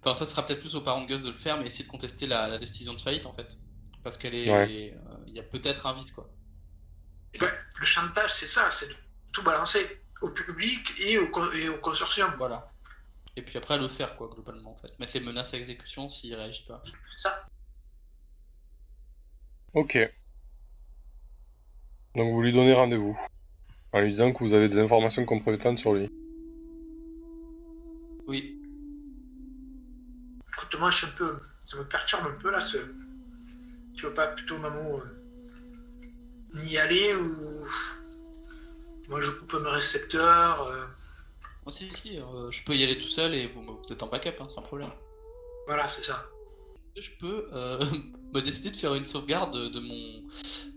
Enfin, 0.00 0.14
ça 0.14 0.24
sera 0.26 0.44
peut-être 0.44 0.60
plus 0.60 0.74
aux 0.74 0.80
parents 0.80 1.02
de 1.02 1.06
Gus 1.06 1.22
de 1.22 1.30
le 1.30 1.36
faire, 1.36 1.56
mais 1.58 1.66
essayer 1.66 1.84
de 1.84 1.90
contester 1.90 2.26
la, 2.26 2.58
décision 2.58 2.92
de 2.94 3.00
faillite 3.00 3.26
en 3.26 3.32
fait. 3.32 3.56
Parce 4.02 4.18
qu'elle 4.18 4.34
est. 4.34 4.50
Euh, 4.50 4.96
il 5.26 5.34
y 5.34 5.40
a 5.40 5.44
peut-être 5.44 5.86
un 5.86 5.94
vice 5.94 6.10
quoi. 6.10 6.28
le 7.34 7.86
chantage, 7.86 8.34
c'est 8.34 8.46
ça, 8.46 8.70
c'est 8.70 8.88
de 8.88 8.94
tout 9.32 9.42
balancer 9.42 10.00
au 10.20 10.30
public 10.30 10.92
et 10.98 11.18
au, 11.18 11.30
consortium. 11.80 12.34
Voilà. 12.36 12.68
Et 13.36 13.42
puis 13.42 13.56
après, 13.56 13.78
le 13.78 13.88
faire 13.88 14.16
quoi, 14.16 14.28
globalement 14.28 14.72
en 14.72 14.76
fait. 14.76 14.98
Mettre 14.98 15.14
les 15.14 15.20
menaces 15.20 15.54
à 15.54 15.56
exécution 15.56 16.10
s'il 16.10 16.34
réagit 16.34 16.64
pas. 16.64 16.82
C'est 17.02 17.20
ça. 17.20 17.46
Ok. 19.74 19.98
Donc 22.14 22.32
vous 22.32 22.42
lui 22.42 22.52
donnez 22.52 22.74
rendez-vous. 22.74 23.18
En 23.92 24.00
lui 24.00 24.10
disant 24.10 24.32
que 24.32 24.38
vous 24.38 24.54
avez 24.54 24.68
des 24.68 24.78
informations 24.78 25.24
compromettantes 25.24 25.78
sur 25.78 25.94
lui. 25.94 26.10
Oui. 28.26 28.58
Écoute, 30.48 30.78
moi 30.78 30.90
je 30.90 30.98
suis 30.98 31.06
un 31.06 31.16
peu. 31.16 31.38
Ça 31.64 31.78
me 31.78 31.84
perturbe 31.84 32.26
un 32.26 32.40
peu 32.40 32.50
là 32.50 32.60
ce. 32.60 32.78
Tu 33.94 34.06
veux 34.06 34.14
pas 34.14 34.28
plutôt, 34.28 34.58
maman, 34.58 34.98
euh, 34.98 36.60
n'y 36.62 36.78
aller 36.78 37.14
ou. 37.14 37.66
Moi 39.08 39.20
je 39.20 39.30
coupe 39.30 39.54
mes 39.54 39.70
récepteurs. 39.70 40.62
Euh... 40.62 40.84
Oh, 41.64 41.70
si, 41.70 41.92
si, 41.92 42.18
euh, 42.18 42.50
je 42.50 42.64
peux 42.64 42.74
y 42.74 42.82
aller 42.82 42.98
tout 42.98 43.08
seul 43.08 43.34
et 43.34 43.46
vous, 43.46 43.62
vous 43.62 43.92
êtes 43.92 44.02
en 44.02 44.08
backup, 44.08 44.40
hein, 44.40 44.48
sans 44.48 44.62
problème. 44.62 44.90
Voilà, 45.66 45.88
c'est 45.88 46.02
ça 46.02 46.31
je 47.00 47.10
peux 47.18 47.48
euh, 47.52 47.84
me 48.34 48.40
décider 48.40 48.70
de 48.70 48.76
faire 48.76 48.94
une 48.94 49.04
sauvegarde 49.04 49.70
de 49.70 49.80
mon, 49.80 50.22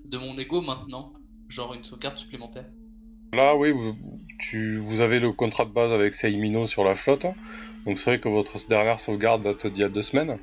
de 0.05 0.17
mon 0.17 0.37
ego 0.37 0.61
maintenant 0.61 1.13
Genre 1.47 1.73
une 1.73 1.83
sauvegarde 1.83 2.17
supplémentaire 2.17 2.65
Là, 3.33 3.55
oui, 3.55 3.71
vous, 3.71 3.95
tu, 4.39 4.77
vous 4.77 5.01
avez 5.01 5.19
le 5.19 5.31
contrat 5.31 5.65
de 5.65 5.71
base 5.71 5.91
avec 5.91 6.13
Seimino 6.13 6.67
sur 6.67 6.83
la 6.83 6.95
flotte. 6.95 7.25
Donc 7.85 7.99
c'est 7.99 8.11
vrai 8.11 8.19
que 8.19 8.29
votre 8.29 8.65
dernière 8.67 8.99
sauvegarde 8.99 9.43
date 9.43 9.67
d'il 9.67 9.81
y 9.81 9.83
a 9.83 9.89
deux 9.89 10.01
semaines. 10.01 10.39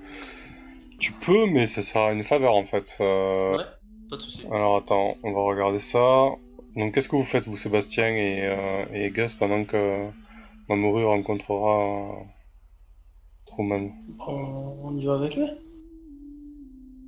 Tu 0.99 1.13
peux, 1.13 1.47
mais 1.47 1.67
ça 1.67 1.81
sera 1.83 2.13
une 2.13 2.23
faveur 2.23 2.55
en 2.55 2.65
fait. 2.65 2.99
Euh, 3.01 3.57
ouais, 3.57 3.65
pas 4.11 4.17
de 4.17 4.23
soucis. 4.23 4.45
Alors 4.51 4.77
attends, 4.77 5.17
on 5.23 5.33
va 5.33 5.41
regarder 5.41 5.79
ça. 5.79 6.29
Donc 6.77 6.95
qu'est-ce 6.95 7.09
que 7.09 7.17
vous 7.17 7.25
faites, 7.25 7.47
vous, 7.47 7.57
Sébastien 7.57 8.09
et, 8.09 8.43
euh, 8.43 8.85
et 8.93 9.11
Gus, 9.11 9.33
pendant 9.33 9.65
que 9.65 10.07
Mamoru 10.69 11.05
rencontrera 11.05 12.15
Truman 13.53 13.91
on 14.19 14.97
y 14.97 15.05
va 15.05 15.15
avec 15.15 15.35
lui 15.37 15.47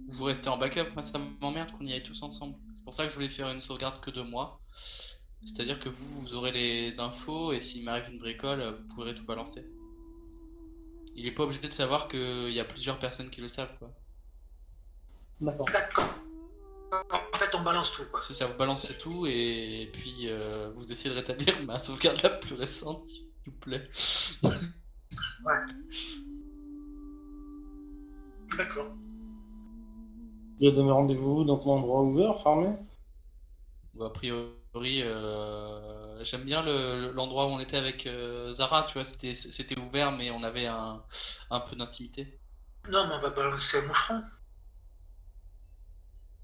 vous 0.08 0.24
restez 0.24 0.48
en 0.48 0.56
backup. 0.56 0.92
Moi, 0.92 1.02
ça 1.02 1.18
m'emmerde 1.40 1.72
qu'on 1.72 1.84
y 1.84 1.92
aille 1.92 2.02
tous 2.02 2.22
ensemble. 2.22 2.56
C'est 2.76 2.84
pour 2.84 2.94
ça 2.94 3.04
que 3.04 3.10
je 3.10 3.14
voulais 3.14 3.28
faire 3.28 3.48
une 3.50 3.60
sauvegarde 3.60 4.00
que 4.00 4.10
de 4.10 4.22
moi. 4.22 4.60
C'est-à-dire 5.44 5.78
que 5.78 5.88
vous, 5.88 6.20
vous 6.20 6.34
aurez 6.34 6.52
les 6.52 7.00
infos 7.00 7.52
et 7.52 7.60
s'il 7.60 7.84
m'arrive 7.84 8.10
une 8.10 8.18
bricole, 8.18 8.62
vous 8.62 8.84
pourrez 8.94 9.14
tout 9.14 9.24
balancer. 9.24 9.66
Il 11.16 11.26
est 11.26 11.32
pas 11.32 11.44
obligé 11.44 11.66
de 11.66 11.72
savoir 11.72 12.08
qu'il 12.08 12.50
y 12.50 12.60
a 12.60 12.64
plusieurs 12.64 12.98
personnes 12.98 13.30
qui 13.30 13.40
le 13.40 13.48
savent, 13.48 13.76
quoi. 13.78 13.90
D'accord. 15.40 16.14
En 16.92 17.36
fait, 17.36 17.54
on 17.54 17.62
balance 17.62 17.92
tout, 17.92 18.04
quoi. 18.10 18.22
C'est 18.22 18.34
ça, 18.34 18.46
vous 18.46 18.56
balancez 18.56 18.96
tout 18.96 19.26
et 19.26 19.90
puis 19.92 20.28
euh, 20.28 20.70
vous 20.70 20.90
essayez 20.92 21.10
de 21.10 21.18
rétablir 21.18 21.62
ma 21.64 21.78
sauvegarde 21.78 22.20
la 22.22 22.30
plus 22.30 22.54
récente, 22.54 23.00
s'il 23.00 23.26
vous 23.46 23.52
plaît. 23.52 23.88
ouais. 24.42 24.54
D'accord. 28.56 28.88
Il 30.60 30.68
y 30.68 30.70
a 30.70 30.74
des 30.74 30.80
rendez-vous 30.80 31.44
dans 31.44 31.58
un 31.68 31.72
endroit 31.72 32.02
ouvert, 32.02 32.40
fermé? 32.40 32.68
Bah, 33.94 34.06
A 34.06 34.10
priori, 34.10 35.02
euh, 35.02 36.24
j'aime 36.24 36.44
bien 36.44 36.62
l'endroit 37.12 37.46
où 37.46 37.50
on 37.50 37.60
était 37.60 37.76
avec 37.76 38.06
euh, 38.06 38.52
Zara, 38.52 38.84
tu 38.84 38.94
vois, 38.94 39.04
c'était 39.04 39.78
ouvert, 39.78 40.12
mais 40.12 40.30
on 40.30 40.42
avait 40.42 40.66
un, 40.66 41.02
peu 41.68 41.76
d'intimité. 41.76 42.38
Non, 42.90 43.06
mais 43.08 43.14
on 43.14 43.20
va 43.20 43.30
balancer 43.30 43.78
un 43.78 43.86
moucheron. 43.86 44.22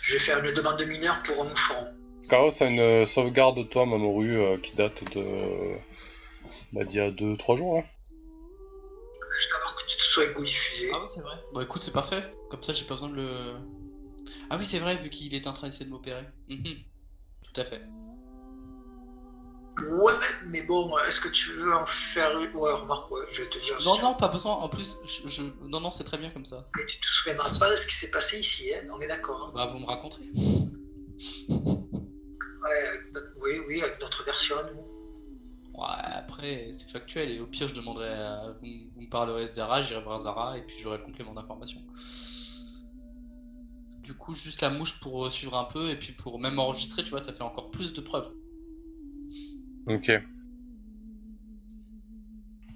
Je 0.02 0.14
vais 0.14 0.18
faire 0.18 0.44
une 0.44 0.54
demande 0.54 0.78
de 0.78 0.84
mineur 0.84 1.22
pour 1.22 1.42
un 1.44 1.48
moucheron. 1.48 1.86
Chaos 2.28 2.62
a 2.62 2.66
une 2.66 3.06
sauvegarde 3.06 3.58
de 3.58 3.62
toi, 3.64 3.86
Mamoru, 3.86 4.38
euh, 4.38 4.58
qui 4.58 4.74
date 4.74 5.04
de. 5.14 5.74
Bah, 6.72 6.84
d'il 6.84 6.98
y 6.98 7.00
a 7.00 7.10
2-3 7.10 7.56
jours, 7.56 7.76
là. 7.76 7.84
Juste 9.30 9.52
avant 9.54 9.76
que 9.76 9.86
tu 9.86 9.96
te 9.96 10.02
sois 10.02 10.26
diffusé. 10.26 10.90
Ah 10.92 10.98
oui, 11.00 11.08
c'est 11.12 11.20
vrai. 11.20 11.36
Bon, 11.52 11.60
écoute, 11.60 11.82
c'est 11.82 11.92
parfait. 11.92 12.34
Comme 12.50 12.62
ça, 12.62 12.72
j'ai 12.72 12.84
pas 12.84 12.94
besoin 12.94 13.10
de 13.10 13.14
le. 13.16 13.54
Ah 14.50 14.56
oui, 14.58 14.64
c'est 14.64 14.78
vrai, 14.78 14.96
vu 14.96 15.10
qu'il 15.10 15.34
est 15.34 15.46
en 15.46 15.52
train 15.52 15.68
d'essayer 15.68 15.86
de 15.86 15.90
m'opérer. 15.90 16.24
Mhm. 16.48 16.76
Tout 17.42 17.60
à 17.60 17.64
fait. 17.64 17.82
Ouais, 19.88 20.12
mais 20.46 20.62
bon, 20.62 20.96
est-ce 20.98 21.20
que 21.20 21.28
tu 21.28 21.52
veux 21.52 21.74
en 21.74 21.86
faire 21.86 22.38
une? 22.38 22.54
Ouais, 22.54 22.72
remarque, 22.72 23.10
ouais, 23.10 23.22
je 23.30 23.42
vais 23.42 23.48
te 23.48 23.58
dire. 23.58 23.78
Non, 23.84 24.00
non, 24.02 24.14
pas 24.14 24.28
besoin. 24.28 24.52
En 24.52 24.68
plus, 24.68 24.96
je, 25.26 25.42
non, 25.62 25.80
non, 25.80 25.90
c'est 25.90 26.04
très 26.04 26.18
bien 26.18 26.30
comme 26.30 26.44
ça. 26.44 26.68
Mais 26.76 26.84
tu 26.86 27.00
te 27.00 27.06
souviendras 27.06 27.58
pas 27.58 27.70
de 27.70 27.76
ce 27.76 27.86
qui 27.86 27.94
s'est 27.94 28.10
passé 28.10 28.38
ici, 28.40 28.74
hein 28.74 28.86
on 28.92 29.00
est 29.00 29.06
d'accord. 29.06 29.48
Hein 29.48 29.52
bah, 29.54 29.66
vous 29.66 29.78
me 29.78 29.86
raconterez. 29.86 30.24
Ouais, 32.62 32.90
oui, 33.36 33.60
oui, 33.66 33.82
avec 33.82 34.00
notre 34.00 34.22
version, 34.24 34.56
nous. 34.74 34.89
Ouais, 35.80 35.86
après, 36.04 36.68
c'est 36.72 36.90
factuel, 36.90 37.30
et 37.30 37.40
au 37.40 37.46
pire, 37.46 37.68
je 37.68 37.74
demanderai. 37.74 38.52
Vous, 38.54 38.66
vous, 38.92 39.02
me 39.02 39.08
parlerez 39.08 39.46
de 39.46 39.52
Zara, 39.52 39.82
j'irai 39.82 40.02
voir 40.02 40.18
Zara, 40.18 40.58
et 40.58 40.62
puis 40.62 40.76
j'aurai 40.80 40.98
le 40.98 41.04
complément 41.04 41.32
d'information 41.32 41.80
du 44.10 44.16
coup 44.16 44.34
juste 44.34 44.60
la 44.60 44.70
mouche 44.70 44.98
pour 44.98 45.26
euh, 45.26 45.30
suivre 45.30 45.56
un 45.56 45.64
peu 45.64 45.88
et 45.88 45.96
puis 45.96 46.12
pour 46.12 46.40
même 46.40 46.58
enregistrer, 46.58 47.04
tu 47.04 47.10
vois, 47.10 47.20
ça 47.20 47.32
fait 47.32 47.42
encore 47.42 47.70
plus 47.70 47.92
de 47.92 48.00
preuves. 48.00 48.28
Ok. 49.86 50.10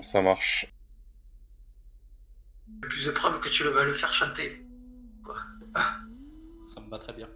Ça 0.01 0.23
marche. 0.23 0.73
Plus 2.83 3.07
de 3.07 3.11
preuves 3.11 3.41
que 3.41 3.49
tu 3.49 3.65
vas 3.65 3.85
le 3.85 3.93
faire 3.93 4.13
chanter. 4.13 4.65
Ah. 5.75 5.97
Ça 6.67 6.81
me 6.81 6.89
va 6.89 6.99
très 6.99 7.13
bien. 7.13 7.29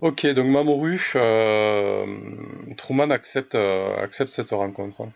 Ok, 0.00 0.26
donc 0.28 0.46
Mamoru, 0.46 0.98
euh, 1.16 2.06
Truman 2.78 3.10
accepte, 3.10 3.54
euh, 3.54 3.96
accepte 4.02 4.30
cette 4.30 4.50
rencontre. 4.50 5.08